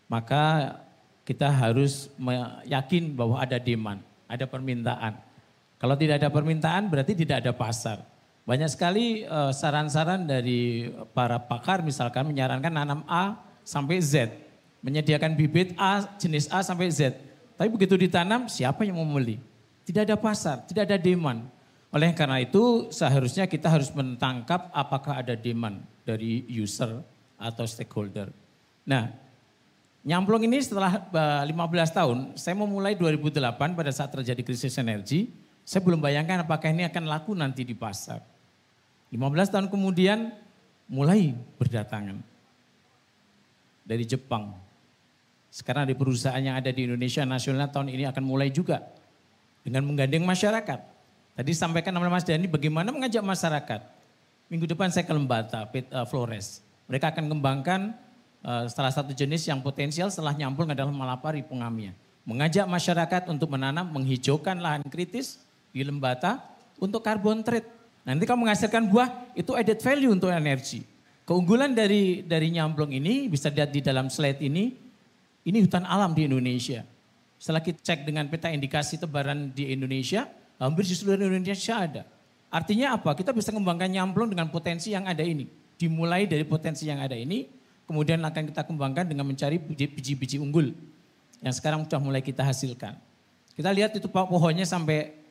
maka 0.05 0.77
kita 1.25 1.49
harus 1.49 2.11
yakin 2.69 3.17
bahwa 3.17 3.41
ada 3.41 3.57
demand, 3.57 4.03
ada 4.29 4.45
permintaan. 4.45 5.17
Kalau 5.81 5.95
tidak 5.97 6.21
ada 6.21 6.29
permintaan 6.29 6.85
berarti 6.85 7.17
tidak 7.17 7.41
ada 7.41 7.51
pasar. 7.55 8.05
Banyak 8.45 8.69
sekali 8.69 9.25
eh, 9.25 9.51
saran-saran 9.51 10.29
dari 10.29 10.93
para 11.17 11.41
pakar 11.41 11.81
misalkan 11.81 12.29
menyarankan 12.29 12.69
nanam 12.69 13.01
A 13.09 13.41
sampai 13.65 13.97
Z. 13.97 14.29
Menyediakan 14.85 15.33
bibit 15.33 15.73
A, 15.81 16.05
jenis 16.21 16.45
A 16.53 16.61
sampai 16.61 16.93
Z. 16.93 17.17
Tapi 17.57 17.73
begitu 17.73 17.97
ditanam 17.97 18.45
siapa 18.45 18.85
yang 18.85 19.01
mau 19.01 19.07
membeli? 19.07 19.41
Tidak 19.81 20.05
ada 20.05 20.13
pasar, 20.13 20.61
tidak 20.69 20.85
ada 20.85 20.97
demand. 21.01 21.49
Oleh 21.89 22.13
karena 22.13 22.37
itu 22.37 22.93
seharusnya 22.93 23.49
kita 23.49 23.65
harus 23.65 23.89
menangkap 23.89 24.69
apakah 24.69 25.25
ada 25.25 25.33
demand 25.33 25.81
dari 26.05 26.45
user 26.45 27.01
atau 27.41 27.65
stakeholder. 27.65 28.29
Nah, 28.85 29.09
nyamplung 30.05 30.45
ini 30.45 30.61
setelah 30.61 31.01
15 31.09 31.49
eh, 31.49 31.89
tahun, 31.89 32.17
saya 32.37 32.53
memulai 32.53 32.93
2008 32.93 33.73
pada 33.73 33.89
saat 33.89 34.13
terjadi 34.13 34.45
krisis 34.45 34.77
energi, 34.77 35.33
saya 35.65 35.81
belum 35.81 35.97
bayangkan 35.97 36.45
apakah 36.45 36.69
ini 36.69 36.85
akan 36.85 37.09
laku 37.09 37.33
nanti 37.33 37.65
di 37.65 37.73
pasar. 37.73 38.34
15 39.13 39.53
tahun 39.53 39.67
kemudian 39.69 40.33
mulai 40.89 41.33
berdatangan 41.57 42.17
dari 43.85 44.05
Jepang. 44.05 44.53
Sekarang 45.53 45.87
di 45.87 45.95
perusahaan 45.95 46.41
yang 46.41 46.57
ada 46.59 46.67
di 46.73 46.83
Indonesia 46.83 47.23
nasional 47.23 47.71
tahun 47.71 47.93
ini 47.93 48.03
akan 48.09 48.23
mulai 48.25 48.51
juga 48.51 48.83
dengan 49.63 49.87
menggandeng 49.87 50.25
masyarakat. 50.25 50.79
Tadi 51.35 51.51
sampaikan 51.51 51.95
oleh 51.95 52.11
Mas 52.11 52.27
Dani 52.27 52.47
bagaimana 52.47 52.91
mengajak 52.91 53.23
masyarakat. 53.23 53.81
Minggu 54.51 54.67
depan 54.69 54.91
saya 54.93 55.07
ke 55.07 55.13
Lembata, 55.15 55.65
eh, 55.73 56.05
Flores. 56.05 56.61
Mereka 56.85 57.17
akan 57.17 57.25
mengembangkan 57.25 57.97
uh, 58.45 58.69
salah 58.69 58.93
satu 58.93 59.09
jenis 59.09 59.41
yang 59.49 59.57
potensial 59.65 60.13
setelah 60.13 60.37
nyambung 60.37 60.69
adalah 60.69 60.93
malapari 60.93 61.41
pungamia. 61.41 61.97
Mengajak 62.29 62.69
masyarakat 62.69 63.25
untuk 63.33 63.49
menanam, 63.49 63.89
menghijaukan 63.89 64.61
lahan 64.61 64.85
kritis 64.85 65.41
di 65.73 65.81
Lembata 65.81 66.45
untuk 66.77 67.01
carbon 67.01 67.41
trade 67.41 67.65
Nanti 68.05 68.23
kamu 68.29 68.45
menghasilkan 68.45 68.85
buah, 68.85 69.33
itu 69.33 69.57
added 69.57 69.81
value 69.81 70.13
untuk 70.13 70.29
energi. 70.29 70.85
Keunggulan 71.25 71.73
dari 71.73 72.21
dari 72.21 72.53
nyamplung 72.53 72.93
ini 72.93 73.25
bisa 73.25 73.49
dilihat 73.49 73.73
di 73.73 73.81
dalam 73.81 74.13
slide 74.13 74.45
ini, 74.45 74.77
ini 75.41 75.57
hutan 75.65 75.81
alam 75.89 76.13
di 76.13 76.29
Indonesia. 76.29 76.85
Setelah 77.41 77.65
kita 77.65 77.81
cek 77.81 78.05
dengan 78.05 78.29
peta 78.29 78.53
indikasi 78.53 79.01
tebaran 79.01 79.49
di 79.49 79.73
Indonesia, 79.73 80.29
hampir 80.61 80.85
di 80.85 80.93
seluruh 80.93 81.25
Indonesia 81.25 81.81
ada. 81.81 82.05
Artinya 82.53 82.93
apa? 82.93 83.17
Kita 83.17 83.33
bisa 83.33 83.49
mengembangkan 83.49 83.89
nyamplung 83.89 84.29
dengan 84.29 84.53
potensi 84.53 84.93
yang 84.93 85.09
ada 85.09 85.25
ini. 85.25 85.49
Dimulai 85.75 86.29
dari 86.29 86.45
potensi 86.45 86.85
yang 86.85 87.01
ada 87.01 87.17
ini, 87.17 87.49
kemudian 87.89 88.21
akan 88.21 88.53
kita 88.53 88.61
kembangkan 88.63 89.09
dengan 89.09 89.25
mencari 89.25 89.57
biji-biji 89.57 90.37
unggul 90.37 90.71
yang 91.41 91.53
sekarang 91.53 91.83
sudah 91.89 91.99
mulai 91.99 92.21
kita 92.21 92.45
hasilkan. 92.45 92.95
Kita 93.57 93.69
lihat 93.73 93.97
itu 93.97 94.07
pohonnya 94.07 94.63
sampai 94.63 95.24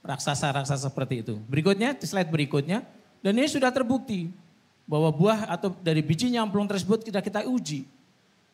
raksasa-raksasa 0.00 0.88
seperti 0.88 1.22
itu. 1.24 1.34
Berikutnya, 1.48 1.96
slide 2.00 2.32
berikutnya, 2.32 2.84
dan 3.20 3.32
ini 3.36 3.48
sudah 3.48 3.68
terbukti 3.68 4.32
bahwa 4.88 5.12
buah 5.14 5.46
atau 5.46 5.70
dari 5.84 6.02
biji 6.02 6.32
nyamplung 6.32 6.66
tersebut 6.66 7.06
kita 7.06 7.22
kita 7.22 7.46
uji 7.46 7.86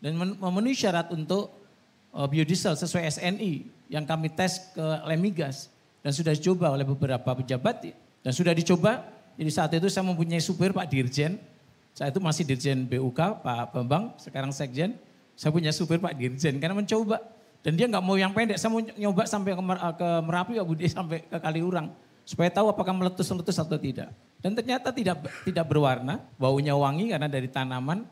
dan 0.05 0.13
memenuhi 0.17 0.77
syarat 0.77 1.09
untuk 1.15 1.49
uh, 2.13 2.29
biodiesel 2.29 2.77
sesuai 2.77 3.09
SNI 3.09 3.65
yang 3.89 4.05
kami 4.05 4.29
tes 4.29 4.61
ke 4.77 4.87
Lemigas 5.09 5.73
dan 6.05 6.13
sudah 6.13 6.37
dicoba 6.37 6.75
oleh 6.75 6.85
beberapa 6.85 7.33
pejabat 7.33 7.89
dan 8.21 8.33
sudah 8.35 8.53
dicoba. 8.53 9.07
Jadi 9.37 9.51
saat 9.53 9.71
itu 9.77 9.89
saya 9.93 10.05
mempunyai 10.09 10.41
supir 10.41 10.73
Pak 10.73 10.89
Dirjen, 10.89 11.37
saya 11.93 12.09
itu 12.09 12.21
masih 12.21 12.45
Dirjen 12.49 12.89
BUK 12.89 13.45
Pak 13.45 13.73
Bambang, 13.73 14.17
sekarang 14.17 14.53
Sekjen. 14.53 14.97
Saya 15.37 15.53
punya 15.53 15.69
supir 15.73 16.01
Pak 16.01 16.17
Dirjen 16.17 16.57
karena 16.57 16.73
mencoba 16.73 17.21
dan 17.67 17.75
dia 17.75 17.91
nggak 17.91 18.05
mau 18.07 18.15
yang 18.15 18.31
pendek, 18.31 18.63
saya 18.63 18.71
mau 18.71 18.79
nyoba 18.79 19.27
sampai 19.27 19.59
ke, 19.59 19.63
ke 19.99 20.09
Merapi 20.23 20.53
Pak 20.55 20.67
Budi 20.71 20.87
sampai 20.95 21.27
ke 21.27 21.35
Kaliurang. 21.43 21.91
Supaya 22.23 22.47
tahu 22.47 22.71
apakah 22.71 22.95
meletus-meletus 22.95 23.59
atau 23.59 23.75
tidak. 23.75 24.15
Dan 24.39 24.55
ternyata 24.55 24.95
tidak 24.95 25.27
tidak 25.43 25.67
berwarna, 25.67 26.23
baunya 26.39 26.79
wangi 26.79 27.11
karena 27.11 27.27
dari 27.27 27.51
tanaman 27.51 28.07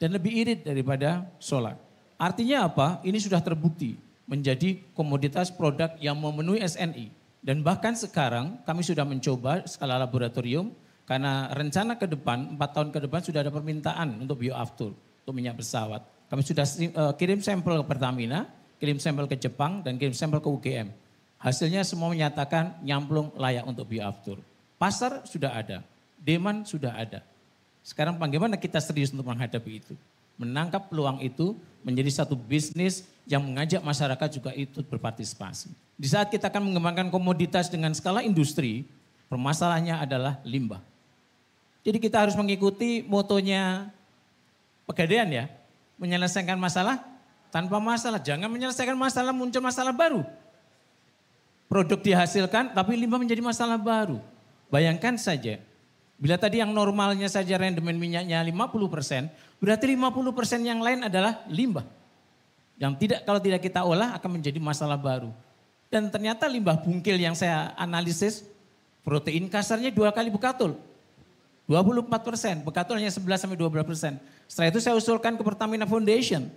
dan 0.00 0.08
lebih 0.08 0.32
irit 0.32 0.64
daripada 0.64 1.28
solar. 1.36 1.76
Artinya 2.16 2.64
apa? 2.64 3.04
Ini 3.04 3.20
sudah 3.20 3.44
terbukti 3.44 4.00
menjadi 4.24 4.80
komoditas 4.96 5.52
produk 5.52 5.92
yang 6.00 6.16
memenuhi 6.16 6.64
SNI. 6.64 7.12
Dan 7.44 7.60
bahkan 7.60 7.92
sekarang 7.92 8.64
kami 8.64 8.80
sudah 8.80 9.04
mencoba 9.04 9.68
skala 9.68 10.00
laboratorium 10.00 10.72
karena 11.04 11.52
rencana 11.52 12.00
ke 12.00 12.08
depan, 12.08 12.56
empat 12.56 12.70
tahun 12.72 12.88
ke 12.88 13.04
depan 13.04 13.20
sudah 13.20 13.44
ada 13.44 13.52
permintaan 13.52 14.24
untuk 14.24 14.40
bioaftur, 14.40 14.96
untuk 14.96 15.34
minyak 15.36 15.60
pesawat. 15.60 16.00
Kami 16.32 16.40
sudah 16.40 16.64
uh, 16.64 17.12
kirim 17.20 17.44
sampel 17.44 17.84
ke 17.84 17.84
Pertamina, 17.84 18.48
kirim 18.78 18.98
sampel 18.98 19.26
ke 19.30 19.36
Jepang 19.38 19.80
dan 19.84 19.96
kirim 19.96 20.14
sampel 20.14 20.42
ke 20.42 20.48
UGM. 20.48 20.88
Hasilnya 21.38 21.84
semua 21.84 22.08
menyatakan 22.08 22.80
nyamplung 22.80 23.28
layak 23.36 23.68
untuk 23.68 23.84
bioaftur. 23.84 24.40
Pasar 24.80 25.22
sudah 25.28 25.52
ada, 25.52 25.84
demand 26.16 26.64
sudah 26.64 26.96
ada. 26.96 27.20
Sekarang 27.84 28.16
bagaimana 28.16 28.56
kita 28.56 28.80
serius 28.80 29.12
untuk 29.12 29.28
menghadapi 29.28 29.84
itu? 29.84 29.94
Menangkap 30.40 30.88
peluang 30.88 31.20
itu 31.20 31.52
menjadi 31.84 32.24
satu 32.24 32.32
bisnis 32.32 33.04
yang 33.28 33.44
mengajak 33.44 33.84
masyarakat 33.84 34.28
juga 34.32 34.50
ikut 34.56 34.88
berpartisipasi. 34.88 35.68
Di 35.94 36.08
saat 36.08 36.32
kita 36.32 36.48
akan 36.48 36.72
mengembangkan 36.72 37.12
komoditas 37.12 37.68
dengan 37.68 37.92
skala 37.92 38.24
industri, 38.24 38.88
permasalahannya 39.28 40.00
adalah 40.00 40.40
limbah. 40.42 40.80
Jadi 41.84 42.00
kita 42.00 42.24
harus 42.24 42.34
mengikuti 42.34 43.04
motonya 43.04 43.92
pegadaian 44.88 45.28
ya, 45.28 45.44
menyelesaikan 46.00 46.56
masalah 46.56 47.13
tanpa 47.54 47.78
masalah. 47.78 48.18
Jangan 48.18 48.50
menyelesaikan 48.50 48.98
masalah 48.98 49.30
muncul 49.30 49.62
masalah 49.62 49.94
baru. 49.94 50.26
Produk 51.70 52.02
dihasilkan 52.02 52.74
tapi 52.74 52.98
limbah 52.98 53.22
menjadi 53.22 53.38
masalah 53.38 53.78
baru. 53.78 54.18
Bayangkan 54.74 55.14
saja, 55.14 55.62
bila 56.18 56.34
tadi 56.34 56.58
yang 56.58 56.74
normalnya 56.74 57.30
saja 57.30 57.54
rendemen 57.54 57.94
minyaknya 57.94 58.42
50%, 58.42 59.30
berarti 59.62 59.86
50% 59.86 60.66
yang 60.66 60.82
lain 60.82 61.06
adalah 61.06 61.46
limbah. 61.46 61.86
Yang 62.74 63.06
tidak 63.06 63.20
kalau 63.22 63.38
tidak 63.38 63.62
kita 63.62 63.86
olah 63.86 64.18
akan 64.18 64.42
menjadi 64.42 64.58
masalah 64.58 64.98
baru. 64.98 65.30
Dan 65.86 66.10
ternyata 66.10 66.50
limbah 66.50 66.74
bungkil 66.82 67.14
yang 67.14 67.38
saya 67.38 67.70
analisis, 67.78 68.42
protein 69.06 69.46
kasarnya 69.46 69.94
dua 69.94 70.10
kali 70.10 70.26
bekatul. 70.26 70.74
24 71.70 72.10
persen, 72.20 72.60
bekatul 72.66 72.98
hanya 72.98 73.14
11 73.14 73.46
sampai 73.46 73.56
12 73.56 73.86
persen. 73.86 74.18
Setelah 74.50 74.68
itu 74.74 74.80
saya 74.82 74.98
usulkan 74.98 75.38
ke 75.38 75.42
Pertamina 75.46 75.88
Foundation, 75.88 76.50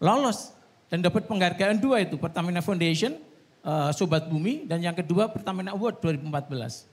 lolos 0.00 0.52
dan 0.86 1.02
dapat 1.02 1.26
penghargaan 1.26 1.76
dua 1.82 2.04
itu 2.04 2.14
Pertamina 2.20 2.62
Foundation, 2.62 3.18
uh, 3.66 3.90
Sobat 3.90 4.30
Bumi 4.30 4.68
dan 4.68 4.78
yang 4.78 4.94
kedua 4.94 5.26
Pertamina 5.30 5.74
Award 5.74 5.98
2014. 6.00 6.86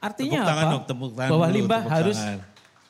Artinya 0.00 0.40
tepuk 0.44 0.50
tangan 0.52 0.64
apa? 0.64 0.72
Dong, 0.72 0.84
tepuk 0.84 1.10
tangan 1.16 1.30
Bahwa 1.32 1.46
dulu, 1.48 1.56
limbah 1.56 1.82
tepuk 1.84 1.94
harus 1.96 2.18
tangan. 2.18 2.38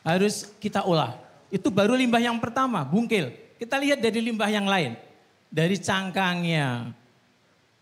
harus 0.03 0.35
kita 0.59 0.81
olah. 0.83 1.13
Itu 1.51 1.71
baru 1.71 1.95
limbah 1.95 2.19
yang 2.19 2.39
pertama, 2.43 2.83
bungkil. 2.83 3.31
Kita 3.55 3.79
lihat 3.79 4.03
dari 4.03 4.19
limbah 4.19 4.51
yang 4.51 4.67
lain. 4.67 4.99
Dari 5.55 5.79
cangkangnya, 5.79 6.91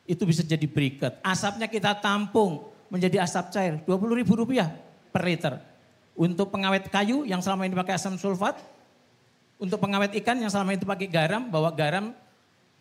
itu 0.05 0.23
bisa 0.29 0.45
jadi 0.45 0.67
briket. 0.69 1.17
Asapnya 1.25 1.65
kita 1.65 1.97
tampung 1.97 2.69
menjadi 2.93 3.25
asap 3.25 3.49
cair, 3.49 3.75
20 3.89 4.21
ribu 4.21 4.37
rupiah 4.37 4.69
per 5.09 5.25
liter. 5.25 5.57
Untuk 6.13 6.53
pengawet 6.53 6.93
kayu 6.93 7.25
yang 7.25 7.41
selama 7.41 7.65
ini 7.65 7.73
pakai 7.73 7.97
asam 7.97 8.21
sulfat, 8.21 8.61
untuk 9.63 9.79
pengawet 9.79 10.11
ikan 10.19 10.35
yang 10.43 10.51
selama 10.51 10.75
itu 10.75 10.83
pakai 10.83 11.07
garam, 11.07 11.47
bawa 11.47 11.71
garam 11.71 12.11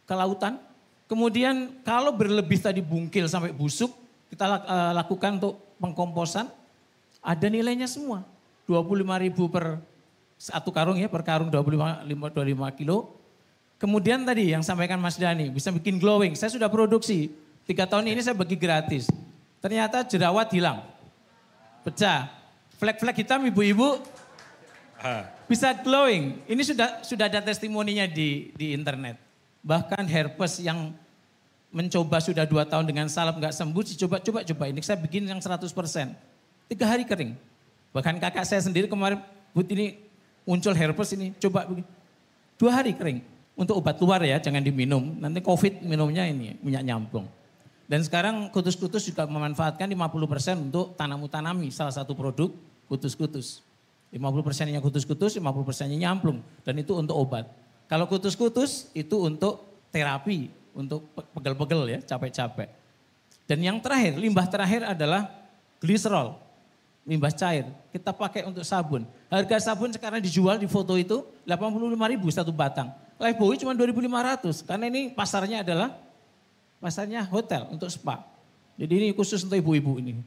ke 0.10 0.14
lautan. 0.18 0.58
Kemudian 1.06 1.78
kalau 1.86 2.10
berlebih 2.10 2.58
tadi 2.58 2.82
bungkil 2.82 3.30
sampai 3.30 3.54
busuk, 3.54 3.94
kita 4.34 4.50
eh, 4.50 4.92
lakukan 4.98 5.38
untuk 5.38 5.62
pengkomposan, 5.78 6.50
ada 7.22 7.48
nilainya 7.54 7.86
semua. 7.86 8.26
25 8.66 8.98
ribu 9.22 9.46
per 9.46 9.78
satu 10.42 10.74
karung 10.74 10.98
ya, 10.98 11.06
per 11.06 11.22
karung 11.22 11.54
25, 11.54 12.10
25 12.10 12.80
kilo. 12.82 13.14
Kemudian 13.78 14.26
tadi 14.26 14.50
yang 14.50 14.66
sampaikan 14.66 14.98
Mas 14.98 15.22
Dani, 15.22 15.54
bisa 15.54 15.70
bikin 15.70 16.02
glowing. 16.02 16.34
Saya 16.34 16.50
sudah 16.50 16.70
produksi, 16.70 17.30
tiga 17.70 17.86
tahun 17.86 18.10
ini 18.10 18.26
saya 18.26 18.34
bagi 18.34 18.58
gratis. 18.58 19.06
Ternyata 19.62 20.02
jerawat 20.02 20.50
hilang, 20.50 20.82
pecah. 21.86 22.42
Flek-flek 22.82 23.22
hitam 23.22 23.46
ibu-ibu 23.46 24.02
bisa 25.50 25.74
glowing. 25.82 26.40
Ini 26.46 26.62
sudah 26.62 27.02
sudah 27.02 27.26
ada 27.28 27.42
testimoninya 27.42 28.06
di 28.06 28.54
di 28.56 28.74
internet. 28.78 29.18
Bahkan 29.62 30.06
herpes 30.10 30.62
yang 30.62 30.94
mencoba 31.72 32.20
sudah 32.20 32.44
dua 32.44 32.68
tahun 32.68 32.84
dengan 32.84 33.08
salep 33.08 33.40
nggak 33.40 33.56
sembuh, 33.56 33.84
coba 34.06 34.18
coba 34.20 34.40
coba 34.44 34.64
ini 34.68 34.84
saya 34.84 35.00
bikin 35.00 35.24
yang 35.24 35.40
100%. 35.40 35.72
Tiga 36.68 36.86
hari 36.86 37.08
kering. 37.08 37.34
Bahkan 37.96 38.20
kakak 38.20 38.44
saya 38.48 38.60
sendiri 38.64 38.88
kemarin, 38.88 39.20
Bud 39.56 39.68
ini 39.72 40.00
muncul 40.44 40.76
herpes 40.76 41.16
ini, 41.16 41.32
coba 41.40 41.68
begini. 41.68 41.88
Dua 42.60 42.72
hari 42.72 42.96
kering. 42.96 43.24
Untuk 43.56 43.78
obat 43.78 44.00
luar 44.00 44.24
ya, 44.24 44.40
jangan 44.40 44.64
diminum. 44.64 45.20
Nanti 45.20 45.44
covid 45.44 45.84
minumnya 45.84 46.24
ini 46.28 46.56
minyak 46.64 46.84
nyamplung. 46.88 47.28
Dan 47.92 48.00
sekarang 48.00 48.48
kutus-kutus 48.56 49.04
juga 49.04 49.28
memanfaatkan 49.28 49.84
50% 49.84 50.72
untuk 50.72 50.96
tanamu-tanami 50.96 51.68
salah 51.76 51.92
satu 51.92 52.16
produk 52.16 52.48
kutus-kutus. 52.88 53.60
50 54.12 54.44
persennya 54.44 54.84
kutus-kutus, 54.84 55.40
50 55.40 55.64
persennya 55.64 55.96
nyamplung. 55.96 56.44
Dan 56.68 56.84
itu 56.84 56.92
untuk 57.00 57.16
obat. 57.16 57.48
Kalau 57.88 58.08
kutus-kutus 58.12 58.92
itu 58.92 59.16
untuk 59.16 59.64
terapi, 59.92 60.52
untuk 60.76 61.08
pegel-pegel 61.36 61.82
ya, 61.96 62.00
capek-capek. 62.04 62.68
Dan 63.48 63.64
yang 63.64 63.80
terakhir, 63.80 64.20
limbah 64.20 64.48
terakhir 64.48 64.84
adalah 64.84 65.28
gliserol, 65.80 66.40
limbah 67.08 67.32
cair. 67.32 67.68
Kita 67.92 68.12
pakai 68.16 68.48
untuk 68.48 68.64
sabun. 68.64 69.04
Harga 69.28 69.72
sabun 69.72 69.92
sekarang 69.92 70.20
dijual 70.20 70.60
di 70.60 70.68
foto 70.68 70.96
itu 71.00 71.24
85 71.48 72.12
ribu 72.16 72.28
satu 72.32 72.52
batang. 72.52 72.92
Lifebuoy 73.20 73.60
cuma 73.60 73.76
2.500 73.78 74.66
karena 74.66 74.86
ini 74.90 75.02
pasarnya 75.14 75.62
adalah 75.62 75.94
pasarnya 76.82 77.22
hotel 77.28 77.70
untuk 77.70 77.88
spa. 77.92 78.24
Jadi 78.80 78.94
ini 78.98 79.08
khusus 79.14 79.46
untuk 79.46 79.62
ibu-ibu 79.62 80.02
ini. 80.02 80.18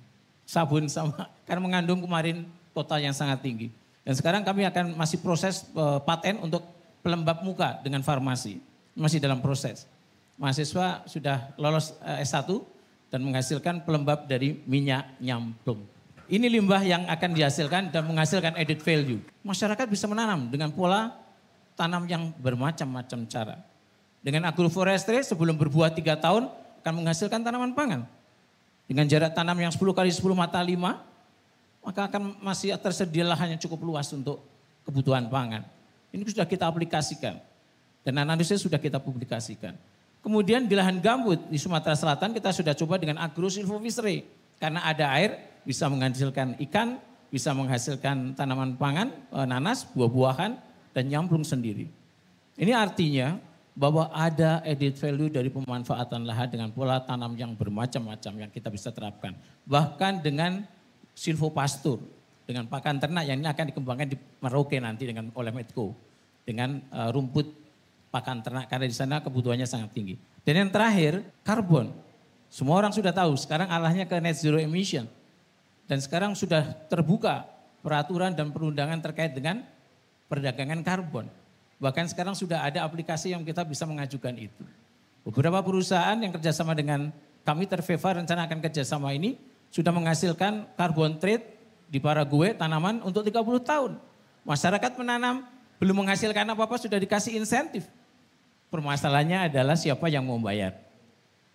Sabun 0.45 0.87
sama, 0.87 1.27
karena 1.49 1.61
mengandung 1.65 2.05
kemarin 2.05 2.45
total 2.75 3.01
yang 3.01 3.15
sangat 3.15 3.41
tinggi. 3.41 3.71
Dan 4.05 4.13
sekarang 4.13 4.45
kami 4.45 4.69
akan 4.69 4.99
masih 4.99 5.23
proses 5.23 5.65
uh, 5.73 6.03
paten 6.03 6.37
untuk 6.45 6.61
pelembab 7.01 7.41
muka 7.41 7.81
dengan 7.81 8.05
farmasi. 8.05 8.61
Masih 8.93 9.23
dalam 9.23 9.41
proses. 9.41 9.89
Mahasiswa 10.37 11.07
sudah 11.09 11.55
lolos 11.57 11.97
uh, 12.05 12.21
S1 12.21 12.51
dan 13.09 13.25
menghasilkan 13.25 13.87
pelembab 13.87 14.27
dari 14.27 14.61
minyak 14.67 15.07
nyamplung. 15.23 15.81
Ini 16.27 16.51
limbah 16.51 16.83
yang 16.83 17.07
akan 17.07 17.31
dihasilkan 17.37 17.95
dan 17.95 18.03
menghasilkan 18.05 18.59
added 18.59 18.81
value. 18.83 19.21
Masyarakat 19.45 19.87
bisa 19.87 20.11
menanam 20.11 20.51
dengan 20.51 20.73
pola 20.73 21.15
tanam 21.79 22.09
yang 22.11 22.33
bermacam-macam 22.41 23.29
cara. 23.29 23.57
Dengan 24.25 24.49
agroforestry 24.49 25.21
sebelum 25.21 25.53
berbuah 25.55 25.93
tiga 25.93 26.17
tahun 26.17 26.49
akan 26.81 26.93
menghasilkan 27.05 27.45
tanaman 27.45 27.77
pangan. 27.77 28.09
Dengan 28.89 29.05
jarak 29.05 29.37
tanam 29.37 29.57
yang 29.57 29.73
10 29.73 29.81
kali 29.93 30.09
10 30.13 30.25
mata 30.33 30.61
5, 30.61 31.14
maka 31.85 32.09
akan 32.09 32.41
masih 32.41 32.73
tersedia 32.81 33.29
lahan 33.29 33.55
yang 33.55 33.61
cukup 33.61 33.85
luas 33.85 34.09
untuk 34.11 34.41
kebutuhan 34.89 35.29
pangan. 35.29 35.63
Ini 36.11 36.25
sudah 36.25 36.49
kita 36.49 36.65
aplikasikan. 36.65 37.37
Dan 38.05 38.21
analisis 38.21 38.61
sudah 38.61 38.77
kita 38.77 39.01
publikasikan. 39.01 39.77
Kemudian 40.25 40.65
di 40.65 40.73
lahan 40.73 41.01
gambut 41.05 41.41
di 41.53 41.61
Sumatera 41.61 41.93
Selatan 41.93 42.33
kita 42.33 42.53
sudah 42.53 42.73
coba 42.73 42.97
dengan 42.97 43.21
agro 43.21 43.49
silvofishery. 43.53 44.25
Karena 44.57 44.81
ada 44.85 45.13
air 45.13 45.37
bisa 45.69 45.89
menghasilkan 45.89 46.57
ikan, 46.69 47.01
bisa 47.29 47.53
menghasilkan 47.53 48.33
tanaman 48.33 48.77
pangan, 48.81 49.13
eh, 49.13 49.47
nanas, 49.49 49.85
buah-buahan, 49.93 50.53
dan 50.97 51.05
nyamplung 51.09 51.45
sendiri. 51.45 51.89
Ini 52.57 52.73
artinya 52.73 53.37
bahwa 53.75 54.07
ada 54.15 54.63
added 54.63 54.95
value 54.95 55.27
dari 55.27 55.51
pemanfaatan 55.51 56.23
lahan 56.23 56.47
dengan 56.47 56.71
pola 56.71 57.03
tanam 57.03 57.35
yang 57.35 57.59
bermacam-macam 57.59 58.47
yang 58.47 58.51
kita 58.55 58.71
bisa 58.71 58.95
terapkan. 58.95 59.35
Bahkan 59.67 60.23
dengan 60.23 60.63
silvopastur, 61.15 62.03
dengan 62.45 62.69
pakan 62.69 63.01
ternak 63.01 63.25
yang 63.25 63.41
ini 63.41 63.49
akan 63.49 63.73
dikembangkan 63.73 64.07
di 64.13 64.17
Merauke 64.45 64.77
nanti 64.77 65.09
dengan 65.09 65.33
oleh 65.33 65.49
Medco. 65.49 65.97
Dengan 66.45 66.77
uh, 66.93 67.09
rumput 67.09 67.49
pakan 68.13 68.45
ternak 68.45 68.69
karena 68.69 68.85
di 68.85 68.93
sana 68.93 69.25
kebutuhannya 69.25 69.65
sangat 69.65 69.97
tinggi. 69.97 70.21
Dan 70.45 70.61
yang 70.61 70.71
terakhir, 70.71 71.25
karbon. 71.41 71.89
Semua 72.53 72.77
orang 72.77 72.93
sudah 72.93 73.17
tahu 73.17 73.33
sekarang 73.41 73.73
arahnya 73.73 74.05
ke 74.05 74.21
net 74.21 74.37
zero 74.37 74.61
emission. 74.61 75.09
Dan 75.89 76.05
sekarang 76.05 76.37
sudah 76.37 76.77
terbuka 76.93 77.49
peraturan 77.81 78.37
dan 78.37 78.53
perundangan 78.53 79.01
terkait 79.01 79.33
dengan 79.33 79.65
perdagangan 80.29 80.85
karbon. 80.85 81.27
Bahkan 81.81 82.13
sekarang 82.13 82.37
sudah 82.37 82.61
ada 82.61 82.85
aplikasi 82.85 83.33
yang 83.33 83.41
kita 83.41 83.65
bisa 83.65 83.89
mengajukan 83.89 84.37
itu. 84.37 84.63
Beberapa 85.25 85.65
perusahaan 85.65 86.17
yang 86.21 86.33
kerjasama 86.37 86.77
dengan 86.77 87.09
kami 87.45 87.65
Terveva 87.65 88.21
rencana 88.21 88.45
akan 88.45 88.61
kerjasama 88.61 89.17
ini 89.17 89.37
sudah 89.75 89.91
menghasilkan 89.91 90.71
karbon 90.79 91.19
trade 91.19 91.43
di 91.91 91.99
Paraguay 91.99 92.55
tanaman 92.55 93.03
untuk 93.03 93.27
30 93.27 93.43
tahun. 93.67 93.99
Masyarakat 94.47 94.95
menanam 94.95 95.43
belum 95.83 96.07
menghasilkan 96.07 96.47
apa-apa 96.55 96.79
sudah 96.79 96.95
dikasih 96.95 97.35
insentif. 97.35 97.91
Permasalahannya 98.71 99.51
adalah 99.51 99.75
siapa 99.75 100.07
yang 100.07 100.23
mau 100.23 100.39
bayar. 100.39 100.79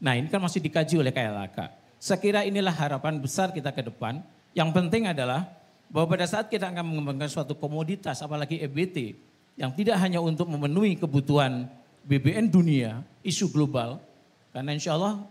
Nah 0.04 0.20
ini 0.20 0.28
kan 0.28 0.44
masih 0.44 0.60
dikaji 0.60 1.00
oleh 1.00 1.16
KLHK. 1.16 1.72
Sekira 1.96 2.44
inilah 2.44 2.76
harapan 2.76 3.24
besar 3.24 3.56
kita 3.56 3.72
ke 3.72 3.88
depan. 3.88 4.20
Yang 4.52 4.70
penting 4.76 5.08
adalah 5.08 5.48
bahwa 5.88 6.12
pada 6.20 6.28
saat 6.28 6.52
kita 6.52 6.68
akan 6.76 6.92
mengembangkan 6.92 7.32
suatu 7.32 7.56
komoditas 7.56 8.20
apalagi 8.20 8.60
EBT 8.60 9.16
yang 9.56 9.72
tidak 9.72 9.96
hanya 9.96 10.20
untuk 10.20 10.48
memenuhi 10.52 11.00
kebutuhan 11.00 11.72
BBN 12.04 12.52
dunia, 12.52 13.00
isu 13.24 13.48
global. 13.48 14.04
Karena 14.52 14.76
insya 14.76 15.00
Allah 15.00 15.24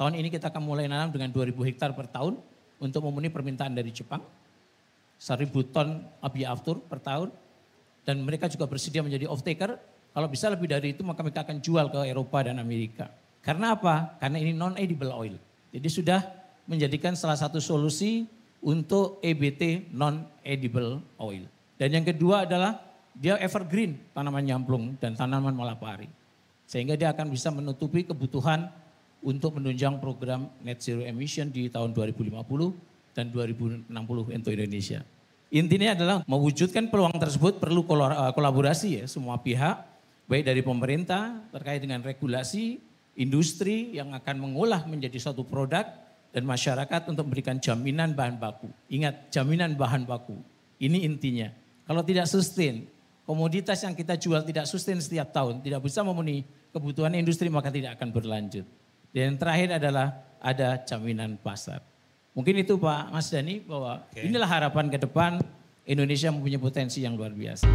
tahun 0.00 0.16
ini 0.16 0.32
kita 0.32 0.48
akan 0.48 0.64
mulai 0.64 0.88
nanam 0.88 1.12
dengan 1.12 1.28
2000 1.28 1.52
hektar 1.68 1.92
per 1.92 2.08
tahun 2.08 2.40
untuk 2.80 3.04
memenuhi 3.04 3.28
permintaan 3.28 3.76
dari 3.76 3.92
Jepang. 3.92 4.24
1000 5.20 5.52
ton 5.68 6.00
abi 6.24 6.48
aftur 6.48 6.80
per 6.80 7.04
tahun. 7.04 7.28
Dan 8.08 8.24
mereka 8.24 8.48
juga 8.48 8.64
bersedia 8.64 9.04
menjadi 9.04 9.28
off 9.28 9.44
taker. 9.44 9.76
Kalau 10.16 10.24
bisa 10.32 10.48
lebih 10.48 10.72
dari 10.72 10.96
itu 10.96 11.04
maka 11.04 11.20
mereka 11.20 11.44
akan 11.44 11.60
jual 11.60 11.92
ke 11.92 12.08
Eropa 12.08 12.40
dan 12.48 12.56
Amerika. 12.56 13.12
Karena 13.44 13.76
apa? 13.76 14.16
Karena 14.16 14.40
ini 14.40 14.56
non-edible 14.56 15.12
oil. 15.12 15.36
Jadi 15.68 15.88
sudah 15.92 16.24
menjadikan 16.64 17.12
salah 17.12 17.36
satu 17.36 17.60
solusi 17.60 18.24
untuk 18.64 19.20
EBT 19.20 19.92
non-edible 19.92 21.04
oil. 21.20 21.44
Dan 21.76 22.00
yang 22.00 22.08
kedua 22.08 22.48
adalah 22.48 22.80
dia 23.12 23.36
evergreen 23.36 24.00
tanaman 24.16 24.48
nyamplung 24.48 24.96
dan 24.96 25.12
tanaman 25.12 25.52
malapari. 25.52 26.08
Sehingga 26.64 26.96
dia 26.96 27.12
akan 27.12 27.28
bisa 27.28 27.52
menutupi 27.52 28.08
kebutuhan 28.08 28.79
untuk 29.20 29.60
menunjang 29.60 30.00
program 30.00 30.48
net 30.64 30.80
zero 30.80 31.04
emission 31.04 31.48
di 31.52 31.68
tahun 31.68 31.92
2050 31.92 32.40
dan 33.12 33.28
2060 33.28 33.90
untuk 34.32 34.52
Indonesia. 34.52 35.04
Intinya 35.50 35.98
adalah 35.98 36.16
mewujudkan 36.30 36.88
peluang 36.88 37.18
tersebut 37.18 37.58
perlu 37.58 37.82
kolaborasi 37.84 39.02
ya 39.02 39.04
semua 39.10 39.34
pihak 39.42 39.90
baik 40.30 40.46
dari 40.46 40.62
pemerintah 40.62 41.42
terkait 41.50 41.82
dengan 41.82 41.98
regulasi, 42.06 42.78
industri 43.18 43.98
yang 43.98 44.14
akan 44.14 44.38
mengolah 44.38 44.86
menjadi 44.86 45.18
suatu 45.18 45.42
produk 45.42 45.82
dan 46.30 46.46
masyarakat 46.46 47.10
untuk 47.10 47.26
memberikan 47.26 47.58
jaminan 47.58 48.14
bahan 48.14 48.38
baku. 48.38 48.70
Ingat, 48.86 49.34
jaminan 49.34 49.74
bahan 49.74 50.06
baku. 50.06 50.38
Ini 50.78 51.02
intinya. 51.02 51.50
Kalau 51.82 52.06
tidak 52.06 52.30
sustain, 52.30 52.86
komoditas 53.26 53.82
yang 53.82 53.98
kita 53.98 54.14
jual 54.14 54.46
tidak 54.46 54.70
sustain 54.70 55.02
setiap 55.02 55.34
tahun, 55.34 55.58
tidak 55.66 55.82
bisa 55.82 56.06
memenuhi 56.06 56.46
kebutuhan 56.70 57.10
industri 57.18 57.50
maka 57.50 57.74
tidak 57.74 57.98
akan 57.98 58.14
berlanjut. 58.14 58.62
Dan 59.10 59.34
yang 59.34 59.38
terakhir 59.42 59.68
adalah 59.82 60.22
ada 60.38 60.78
jaminan 60.86 61.34
pasar. 61.34 61.82
Mungkin 62.30 62.62
itu 62.62 62.78
Pak 62.78 63.10
Mas 63.10 63.26
Dani 63.26 63.58
bahwa 63.58 64.06
inilah 64.14 64.46
harapan 64.46 64.86
ke 64.86 65.02
depan 65.02 65.42
Indonesia 65.82 66.30
mempunyai 66.30 66.62
potensi 66.62 67.02
yang 67.02 67.18
luar 67.18 67.34
biasa. 67.34 67.66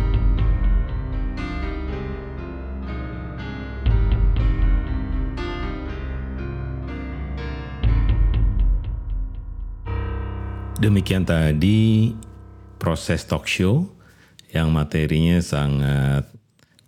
Demikian 10.80 11.28
tadi 11.28 12.16
proses 12.80 13.28
talk 13.28 13.44
show 13.44 13.92
yang 14.56 14.72
materinya 14.72 15.44
sangat 15.44 16.32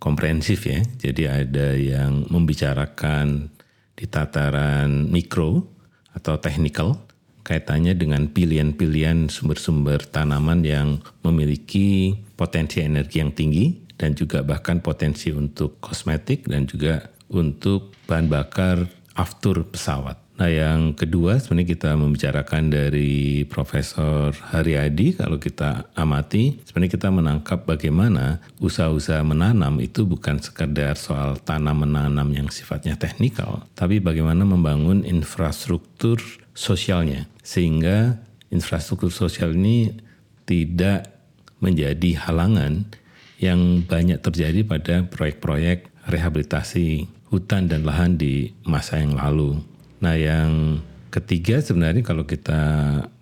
komprehensif 0.00 0.64
ya. 0.64 0.80
Jadi 0.96 1.28
ada 1.28 1.76
yang 1.76 2.24
membicarakan 2.32 3.57
di 3.98 4.06
tataran 4.06 5.10
mikro 5.10 5.66
atau 6.14 6.38
technical 6.38 6.94
kaitannya 7.42 7.98
dengan 7.98 8.30
pilihan-pilihan 8.30 9.26
sumber-sumber 9.26 10.06
tanaman 10.06 10.62
yang 10.62 11.02
memiliki 11.26 12.14
potensi 12.38 12.78
energi 12.78 13.18
yang 13.18 13.34
tinggi 13.34 13.88
dan 13.98 14.14
juga 14.14 14.46
bahkan 14.46 14.78
potensi 14.78 15.34
untuk 15.34 15.82
kosmetik 15.82 16.46
dan 16.46 16.70
juga 16.70 17.10
untuk 17.32 17.98
bahan 18.06 18.30
bakar 18.30 18.86
aftur 19.18 19.66
pesawat. 19.66 20.27
Nah 20.38 20.46
yang 20.46 20.94
kedua 20.94 21.42
sebenarnya 21.42 21.74
kita 21.74 21.90
membicarakan 21.98 22.70
dari 22.70 23.42
Profesor 23.50 24.30
Haryadi 24.30 25.18
kalau 25.18 25.42
kita 25.42 25.90
amati 25.98 26.62
sebenarnya 26.62 26.94
kita 26.94 27.08
menangkap 27.10 27.66
bagaimana 27.66 28.38
usaha-usaha 28.62 29.26
menanam 29.26 29.82
itu 29.82 30.06
bukan 30.06 30.38
sekedar 30.38 30.94
soal 30.94 31.42
tanam 31.42 31.82
menanam 31.82 32.30
yang 32.30 32.46
sifatnya 32.54 32.94
teknikal 32.94 33.66
tapi 33.74 33.98
bagaimana 33.98 34.46
membangun 34.46 35.02
infrastruktur 35.02 36.22
sosialnya 36.54 37.26
sehingga 37.42 38.22
infrastruktur 38.54 39.10
sosial 39.10 39.58
ini 39.58 39.90
tidak 40.46 41.10
menjadi 41.58 42.30
halangan 42.30 42.86
yang 43.42 43.82
banyak 43.86 44.22
terjadi 44.22 44.62
pada 44.62 45.02
proyek-proyek 45.06 45.90
rehabilitasi 46.06 47.06
hutan 47.30 47.68
dan 47.68 47.84
lahan 47.84 48.16
di 48.16 48.50
masa 48.64 48.98
yang 48.98 49.14
lalu. 49.14 49.60
Nah 49.98 50.14
yang 50.14 50.82
ketiga 51.10 51.58
sebenarnya 51.58 52.04
kalau 52.06 52.24
kita 52.24 52.60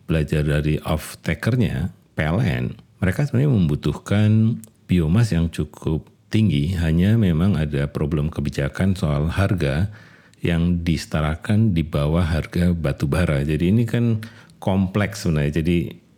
belajar 0.07 0.43
dari 0.47 0.79
off 0.85 1.19
takernya 1.25 1.91
PLN, 2.15 2.77
mereka 3.03 3.27
sebenarnya 3.27 3.53
membutuhkan 3.53 4.61
biomas 4.87 5.35
yang 5.35 5.51
cukup 5.51 6.07
tinggi, 6.31 6.75
hanya 6.79 7.15
memang 7.19 7.59
ada 7.59 7.89
problem 7.91 8.31
kebijakan 8.31 8.95
soal 8.99 9.31
harga 9.31 9.91
yang 10.45 10.85
disetarakan 10.85 11.73
di 11.75 11.83
bawah 11.83 12.23
harga 12.23 12.71
batu 12.77 13.09
bara. 13.09 13.43
Jadi 13.43 13.73
ini 13.73 13.85
kan 13.89 14.23
kompleks 14.61 15.25
sebenarnya. 15.25 15.63
Jadi 15.63 15.77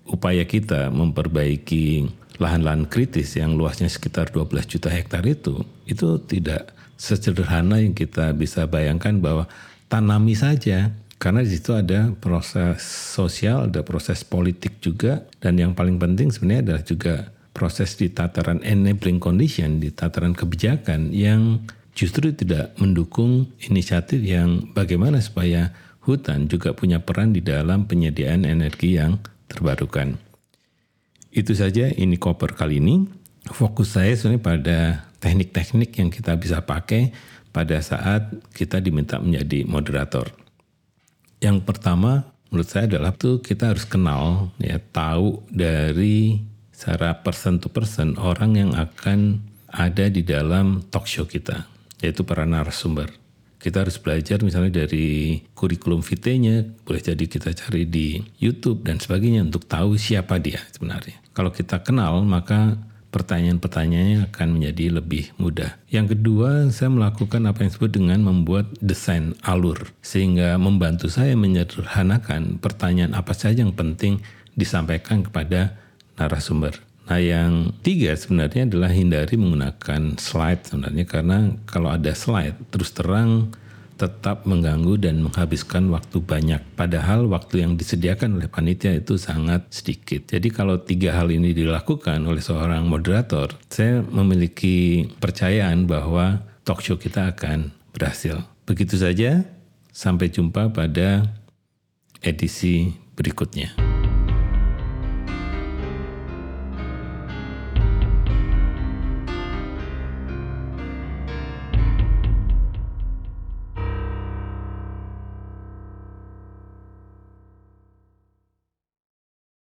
upaya 0.09 0.44
kita 0.44 0.90
memperbaiki 0.92 2.09
lahan-lahan 2.38 2.86
kritis 2.86 3.34
yang 3.34 3.59
luasnya 3.59 3.90
sekitar 3.90 4.30
12 4.30 4.64
juta 4.68 4.88
hektar 4.88 5.26
itu, 5.26 5.62
itu 5.88 6.22
tidak 6.26 6.70
sesederhana 6.98 7.82
yang 7.82 7.94
kita 7.94 8.34
bisa 8.34 8.66
bayangkan 8.66 9.18
bahwa 9.18 9.44
tanami 9.89 10.36
saja 10.36 10.93
karena 11.18 11.43
di 11.43 11.51
situ 11.51 11.74
ada 11.74 12.14
proses 12.14 12.78
sosial, 12.86 13.66
ada 13.66 13.82
proses 13.82 14.22
politik 14.22 14.78
juga 14.78 15.26
dan 15.43 15.59
yang 15.59 15.74
paling 15.74 15.99
penting 15.99 16.30
sebenarnya 16.30 16.62
adalah 16.62 16.82
juga 16.86 17.14
proses 17.51 17.99
di 17.99 18.07
tataran 18.07 18.62
enabling 18.62 19.18
condition, 19.18 19.82
di 19.82 19.91
tataran 19.91 20.30
kebijakan 20.30 21.11
yang 21.11 21.66
justru 21.99 22.30
tidak 22.30 22.78
mendukung 22.78 23.51
inisiatif 23.66 24.22
yang 24.22 24.70
bagaimana 24.70 25.18
supaya 25.18 25.74
hutan 26.07 26.47
juga 26.47 26.70
punya 26.70 27.03
peran 27.03 27.34
di 27.34 27.43
dalam 27.43 27.91
penyediaan 27.91 28.47
energi 28.47 28.95
yang 28.95 29.18
terbarukan. 29.51 30.14
Itu 31.34 31.59
saja 31.59 31.91
ini 31.91 32.14
koper 32.14 32.55
kali 32.55 32.78
ini. 32.78 33.11
Fokus 33.51 33.99
saya 33.99 34.14
sebenarnya 34.14 34.45
pada 34.45 34.78
teknik-teknik 35.18 35.91
yang 35.99 36.14
kita 36.14 36.39
bisa 36.39 36.62
pakai 36.62 37.11
pada 37.51 37.80
saat 37.80 38.30
kita 38.55 38.78
diminta 38.78 39.18
menjadi 39.18 39.64
moderator. 39.64 40.30
Yang 41.38 41.64
pertama 41.64 42.26
menurut 42.51 42.68
saya 42.68 42.88
adalah 42.88 43.12
tuh 43.14 43.44
kita 43.44 43.70
harus 43.72 43.84
kenal 43.84 44.51
ya 44.59 44.80
tahu 44.80 45.44
dari 45.53 46.42
secara 46.72 47.18
person 47.20 47.59
to 47.59 47.68
person 47.68 48.14
orang 48.18 48.55
yang 48.55 48.70
akan 48.74 49.42
ada 49.68 50.09
di 50.09 50.24
dalam 50.24 50.80
talk 50.88 51.05
show 51.05 51.28
kita 51.28 51.68
yaitu 52.01 52.22
para 52.22 52.46
narasumber. 52.46 53.11
Kita 53.59 53.82
harus 53.82 53.99
belajar 53.99 54.38
misalnya 54.46 54.86
dari 54.86 55.42
kurikulum 55.51 55.99
vitae-nya, 55.99 56.62
boleh 56.86 57.03
jadi 57.03 57.24
kita 57.26 57.51
cari 57.59 57.90
di 57.90 58.22
YouTube 58.38 58.86
dan 58.86 59.03
sebagainya 59.03 59.51
untuk 59.51 59.66
tahu 59.66 59.99
siapa 59.99 60.38
dia 60.38 60.62
sebenarnya. 60.70 61.18
Kalau 61.34 61.51
kita 61.51 61.82
kenal 61.82 62.22
maka 62.22 62.78
pertanyaan-pertanyaannya 63.09 64.28
akan 64.28 64.48
menjadi 64.52 65.00
lebih 65.00 65.32
mudah. 65.40 65.76
Yang 65.88 66.16
kedua, 66.16 66.68
saya 66.68 66.92
melakukan 66.92 67.48
apa 67.48 67.64
yang 67.64 67.70
disebut 67.72 67.92
dengan 67.92 68.20
membuat 68.20 68.68
desain 68.84 69.32
alur, 69.44 69.90
sehingga 70.04 70.61
membantu 70.61 71.09
saya 71.09 71.32
menyederhanakan 71.34 72.61
pertanyaan 72.61 73.16
apa 73.16 73.32
saja 73.32 73.64
yang 73.64 73.72
penting 73.72 74.20
disampaikan 74.59 75.24
kepada 75.24 75.78
narasumber. 76.18 76.76
Nah 77.09 77.16
yang 77.16 77.72
tiga 77.80 78.12
sebenarnya 78.12 78.68
adalah 78.68 78.92
hindari 78.92 79.40
menggunakan 79.40 80.20
slide 80.20 80.68
sebenarnya 80.68 81.09
karena 81.09 81.56
kalau 81.64 81.88
ada 81.88 82.12
slide 82.12 82.52
terus 82.68 82.92
terang 82.92 83.48
tetap 83.99 84.46
mengganggu 84.46 84.94
dan 85.03 85.18
menghabiskan 85.18 85.90
waktu 85.90 86.22
banyak. 86.22 86.62
Padahal 86.78 87.26
waktu 87.26 87.66
yang 87.66 87.74
disediakan 87.74 88.38
oleh 88.38 88.46
panitia 88.46 88.94
itu 88.94 89.18
sangat 89.18 89.66
sedikit. 89.74 90.30
Jadi 90.30 90.55
kalau 90.55 90.78
tiga 90.78 91.18
hal 91.18 91.34
ini 91.34 91.51
dilakukan 91.51 92.22
oleh 92.22 92.38
seorang 92.40 92.86
moderator, 92.86 93.51
saya 93.66 94.07
memiliki 94.07 95.11
percayaan 95.18 95.90
bahwa 95.90 96.46
talk 96.62 96.78
show 96.78 96.94
kita 96.94 97.34
akan 97.34 97.74
berhasil. 97.90 98.38
Begitu 98.64 98.94
saja, 98.94 99.42
sampai 99.90 100.30
jumpa 100.30 100.70
pada 100.70 101.26
edisi 102.22 102.94
berikutnya. 103.18 103.88